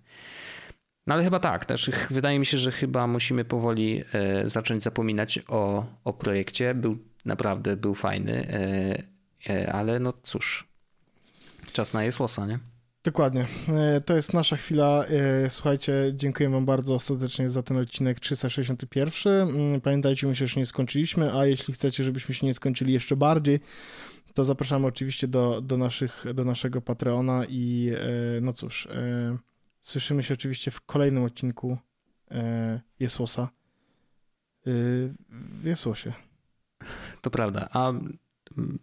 no 1.07 1.15
ale 1.15 1.25
chyba 1.25 1.41
tak, 1.41 1.65
też 1.65 1.91
wydaje 2.11 2.39
mi 2.39 2.47
się, 2.47 2.59
że 2.59 2.73
chyba 2.73 3.07
musimy 3.07 3.45
powoli 3.45 4.05
e, 4.13 4.49
zacząć 4.49 4.83
zapominać 4.83 5.41
o, 5.49 5.87
o 6.05 6.13
projekcie. 6.13 6.75
Był 6.75 6.99
naprawdę, 7.25 7.77
był 7.77 7.95
fajny, 7.95 8.49
e, 9.49 9.73
ale 9.73 9.99
no 9.99 10.13
cóż, 10.23 10.69
czas 11.73 11.95
na 11.95 12.05
jesłosa, 12.05 12.47
nie? 12.47 12.59
Dokładnie. 13.05 13.47
E, 13.69 14.01
to 14.01 14.17
jest 14.17 14.33
nasza 14.33 14.57
chwila. 14.57 15.05
E, 15.05 15.51
słuchajcie, 15.51 15.93
dziękuję 16.15 16.51
Wam 16.51 16.65
bardzo 16.65 16.99
serdecznie 16.99 17.51
za 17.51 17.63
ten 17.63 17.77
odcinek 17.77 18.21
361. 18.21 19.49
Mm, 19.49 19.81
pamiętajcie, 19.81 20.27
my 20.27 20.37
się 20.37 20.45
już 20.45 20.57
nie 20.57 20.67
skończyliśmy, 20.67 21.35
a 21.35 21.47
jeśli 21.47 21.75
chcecie, 21.75 22.05
żebyśmy 22.05 22.35
się 22.35 22.47
nie 22.47 22.55
skończyli 22.55 22.93
jeszcze 22.93 23.17
bardziej, 23.17 23.61
to 24.35 24.45
zapraszamy 24.45 24.87
oczywiście 24.87 25.29
do, 25.29 25.61
do, 25.61 25.79
naszych, 25.79 26.25
do 26.35 26.45
naszego 26.45 26.81
Patreona 26.81 27.45
i 27.49 27.91
e, 28.37 28.41
no 28.41 28.53
cóż, 28.53 28.89
słyszymy 29.81 30.23
się 30.23 30.35
oczywiście 30.35 30.71
w 30.71 30.81
kolejnym 30.81 31.25
odcinku 31.25 31.79
Jesłosa 33.01 33.49
w 35.31 35.65
Jesłosie. 35.65 36.13
to 37.23 37.31
prawda. 37.31 37.69
A 37.71 37.91
mm, 37.91 38.79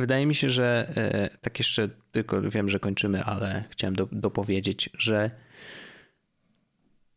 wydaje 0.00 0.26
mi 0.26 0.34
się, 0.34 0.50
że 0.50 0.92
e, 0.96 1.38
tak 1.40 1.58
jeszcze 1.58 1.88
tylko 2.12 2.42
wiem, 2.42 2.68
że 2.68 2.80
kończymy, 2.80 3.24
ale 3.24 3.64
chciałem 3.70 3.96
do, 3.96 4.08
dopowiedzieć, 4.12 4.90
że 4.98 5.30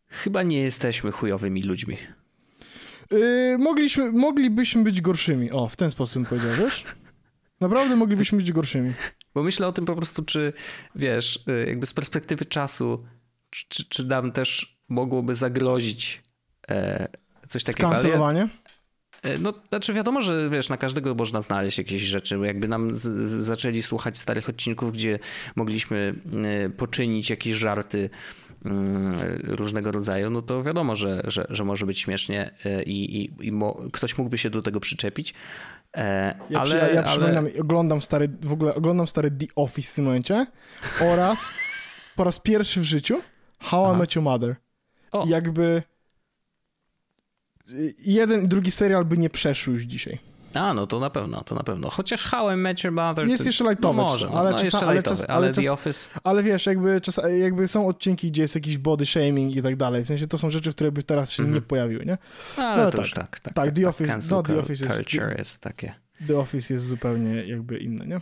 chyba 0.07 0.43
nie 0.43 0.61
jesteśmy 0.61 1.11
chujowymi 1.11 1.63
ludźmi. 1.63 1.97
Yy, 3.11 3.57
mogliśmy, 3.57 4.11
moglibyśmy 4.11 4.83
być 4.83 5.01
gorszymi. 5.01 5.51
O, 5.51 5.69
w 5.69 5.75
ten 5.75 5.91
sposób 5.91 6.27
powiedział, 6.27 6.51
wiesz? 6.59 6.83
Naprawdę 7.61 7.95
moglibyśmy 7.95 8.37
być 8.37 8.51
gorszymi. 8.51 8.93
Bo 9.33 9.43
myślę 9.43 9.67
o 9.67 9.71
tym 9.71 9.85
po 9.85 9.95
prostu, 9.95 10.25
czy 10.25 10.53
wiesz, 10.95 11.43
y, 11.47 11.65
jakby 11.67 11.85
z 11.85 11.93
perspektywy 11.93 12.45
czasu, 12.45 13.05
czy, 13.49 13.85
czy 13.89 14.05
nam 14.05 14.31
też 14.31 14.79
mogłoby 14.89 15.35
zagrozić 15.35 16.21
e, 16.69 17.07
coś 17.47 17.63
takiego. 17.63 17.89
Skancelowanie? 17.89 18.49
E, 19.23 19.37
no, 19.37 19.53
znaczy 19.69 19.93
wiadomo, 19.93 20.21
że 20.21 20.49
wiesz, 20.49 20.69
na 20.69 20.77
każdego 20.77 21.15
można 21.15 21.41
znaleźć 21.41 21.77
jakieś 21.77 22.01
rzeczy. 22.01 22.39
Jakby 22.43 22.67
nam 22.67 22.95
z, 22.95 23.31
zaczęli 23.43 23.81
słuchać 23.81 24.17
starych 24.17 24.49
odcinków, 24.49 24.93
gdzie 24.93 25.19
mogliśmy 25.55 26.13
y, 26.65 26.69
poczynić 26.69 27.29
jakieś 27.29 27.53
żarty 27.57 28.09
Mm, 28.65 29.15
różnego 29.43 29.91
rodzaju, 29.91 30.29
no 30.29 30.41
to 30.41 30.63
wiadomo, 30.63 30.95
że, 30.95 31.21
że, 31.23 31.45
że 31.49 31.63
może 31.63 31.85
być 31.85 31.99
śmiesznie 31.99 32.51
e, 32.65 32.83
i, 32.83 33.21
i, 33.21 33.47
i 33.47 33.51
mo, 33.51 33.77
ktoś 33.93 34.17
mógłby 34.17 34.37
się 34.37 34.49
do 34.49 34.61
tego 34.61 34.79
przyczepić. 34.79 35.33
E, 35.97 36.35
ja, 36.49 36.59
ale, 36.59 36.77
ja, 36.77 36.87
ja 36.89 37.03
przypominam, 37.03 37.47
oglądam 37.61 38.01
stary, 38.01 38.29
w 38.41 38.53
ogóle 38.53 38.75
oglądam 38.75 39.07
stary 39.07 39.31
The 39.31 39.45
Office 39.55 39.91
w 39.91 39.95
tym 39.95 40.05
momencie 40.05 40.45
oraz 41.01 41.53
po 42.15 42.23
raz 42.23 42.39
pierwszy 42.39 42.79
w 42.79 42.83
życiu 42.83 43.21
How 43.59 43.85
Aha. 43.85 43.95
I 43.95 43.99
Met 43.99 44.15
Your 44.15 44.23
Mother. 44.23 44.55
O. 45.11 45.25
jakby 45.27 45.83
jeden 47.99 48.43
i 48.43 48.47
drugi 48.47 48.71
serial 48.71 49.05
by 49.05 49.17
nie 49.17 49.29
przeszły 49.29 49.73
już 49.73 49.83
dzisiaj. 49.83 50.19
A, 50.53 50.73
no 50.73 50.87
to 50.87 50.99
na 50.99 51.09
pewno, 51.09 51.43
to 51.43 51.55
na 51.55 51.63
pewno. 51.63 51.89
Chociaż 51.89 52.23
How 52.23 52.51
I 52.51 52.55
Met 52.55 52.83
Your 52.83 52.93
Mother... 52.93 53.27
Jest 53.27 53.43
to, 53.43 53.49
jeszcze 53.49 53.63
lightowy, 53.69 53.97
no 53.97 54.03
może, 54.03 54.29
ale, 54.29 54.51
no, 54.51 54.57
czas, 54.57 54.83
ale, 54.83 54.93
lightowy, 54.95 55.17
czas, 55.17 55.29
ale, 55.29 55.47
ale 55.47 55.53
The 55.53 55.71
Office... 55.71 56.09
Ale 56.23 56.43
wiesz, 56.43 56.65
jakby, 56.65 57.01
czas, 57.01 57.21
jakby 57.39 57.67
są 57.67 57.87
odcinki, 57.87 58.31
gdzie 58.31 58.41
jest 58.41 58.55
jakiś 58.55 58.77
body 58.77 59.05
shaming 59.05 59.55
i 59.55 59.61
tak 59.61 59.75
dalej. 59.75 60.03
W 60.03 60.07
sensie 60.07 60.27
to 60.27 60.37
są 60.37 60.49
rzeczy, 60.49 60.71
które 60.71 60.91
by 60.91 61.03
teraz 61.03 61.31
się 61.31 61.43
mm 61.43 61.51
-hmm. 61.51 61.55
nie 61.55 61.61
pojawiły, 61.61 62.05
nie? 62.05 62.17
No, 62.57 62.63
ale, 62.63 62.83
no, 62.83 62.91
to 62.91 62.97
tak, 62.97 63.05
już 63.05 63.13
tak. 63.13 63.39
Tak, 63.39 63.39
tak, 63.39 63.53
tak 63.53 63.75
The 63.75 63.81
tak, 63.81 63.89
Office, 63.89 64.19
no, 64.31 64.43
The 64.43 64.59
Office 64.59 64.85
jest... 64.85 65.13
Jest 65.37 65.61
takie... 65.61 65.93
The 66.27 66.37
Office 66.37 66.73
jest 66.73 66.87
zupełnie 66.87 67.45
jakby 67.45 67.77
inne, 67.77 68.05
nie? 68.05 68.21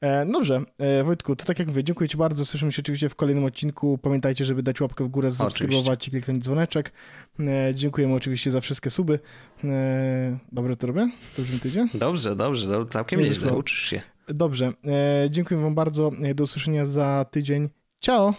E, 0.00 0.26
dobrze, 0.26 0.60
e, 0.78 1.04
Wojtku, 1.04 1.36
to 1.36 1.44
tak 1.44 1.58
jak 1.58 1.68
mówię, 1.68 1.84
dziękuję 1.84 2.08
Ci 2.08 2.16
bardzo. 2.16 2.46
Słyszymy 2.46 2.72
się 2.72 2.82
oczywiście 2.82 3.08
w 3.08 3.14
kolejnym 3.14 3.44
odcinku. 3.44 3.98
Pamiętajcie, 3.98 4.44
żeby 4.44 4.62
dać 4.62 4.80
łapkę 4.80 5.04
w 5.04 5.08
górę, 5.08 5.30
zasubskrybować 5.30 6.08
i 6.08 6.10
kliknąć 6.10 6.44
dzwoneczek. 6.44 6.92
E, 7.40 7.74
dziękujemy 7.74 8.14
oczywiście 8.14 8.50
za 8.50 8.60
wszystkie 8.60 8.90
suby. 8.90 9.18
Dobrze 10.52 10.76
to 10.76 10.86
robię? 10.86 11.10
Dobrze 11.36 11.52
mi 11.52 11.58
idzie? 11.64 11.88
Dobrze, 11.94 12.36
dobrze, 12.36 12.68
no, 12.68 12.84
całkiem 12.84 13.20
nieźle, 13.20 13.52
uczysz 13.52 13.82
się. 13.82 14.02
Dobrze, 14.28 14.72
dziękuję 15.30 15.60
Wam 15.60 15.74
bardzo. 15.74 16.10
Do 16.34 16.44
usłyszenia 16.44 16.86
za 16.86 17.26
tydzień. 17.30 17.68
Ciao! 18.00 18.34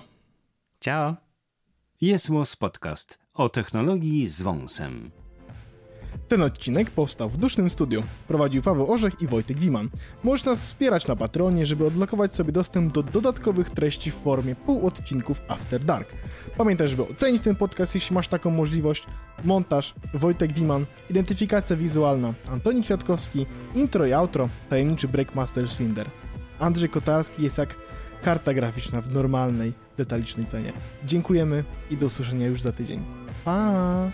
Ciao! 0.80 1.16
Jest 2.02 2.30
Podcast 2.60 3.20
o 3.34 3.50
technologii 3.50 4.28
z 4.28 4.42
wąsem. 4.42 5.12
Ten 6.28 6.42
odcinek 6.42 6.92
powstał 6.92 7.30
w 7.30 7.38
dusznym 7.38 7.70
studiu. 7.70 8.04
Prowadził 8.28 8.62
Paweł 8.62 8.92
Orzech 8.92 9.22
i 9.22 9.28
Wojtek 9.28 9.58
Wiman. 9.58 9.90
Możesz 10.24 10.46
nas 10.46 10.60
wspierać 10.60 11.08
na 11.08 11.16
Patronie, 11.16 11.66
żeby 11.66 11.86
odblokować 11.86 12.36
sobie 12.36 12.52
dostęp 12.52 12.94
do 12.94 13.04
dodatkowych 13.04 13.70
treści 13.70 14.12
w 14.12 14.16
formie 14.16 14.56
półodcinków 14.56 15.42
After 15.48 15.86
Dark. 15.86 16.14
Pamiętaj, 16.58 16.88
żeby 16.88 17.04
ocenić 17.04 17.44
ten 17.44 17.56
podcast, 17.56 17.96
jeśli 17.96 18.14
masz 18.14 18.28
taką 18.28 18.50
możliwość. 18.50 19.06
Montaż 19.44 19.94
Wojtek 20.14 20.54
Wiman, 20.54 20.86
identyfikacja 21.10 21.76
wizualna 21.76 22.34
Antoni 22.52 22.84
Kwiatkowski, 22.84 23.46
intro 23.76 24.06
i 24.06 24.14
outro 24.14 24.50
tajemniczy 24.70 25.08
Breakmaster 25.08 25.70
Cinder. 25.70 26.10
Andrzej 26.60 26.90
Kotarski 26.90 27.44
jest 27.44 27.58
jak 27.58 27.76
karta 28.24 28.54
graficzna 28.54 29.02
w 29.02 29.12
normalnej, 29.12 29.74
detalicznej 29.98 30.46
cenie. 30.46 30.74
Dziękujemy 31.06 31.64
i 31.90 31.98
do 31.98 32.06
usłyszenia 32.06 32.48
już 32.48 32.62
za 32.62 32.72
tydzień. 32.72 33.06
Pa! 33.46 34.12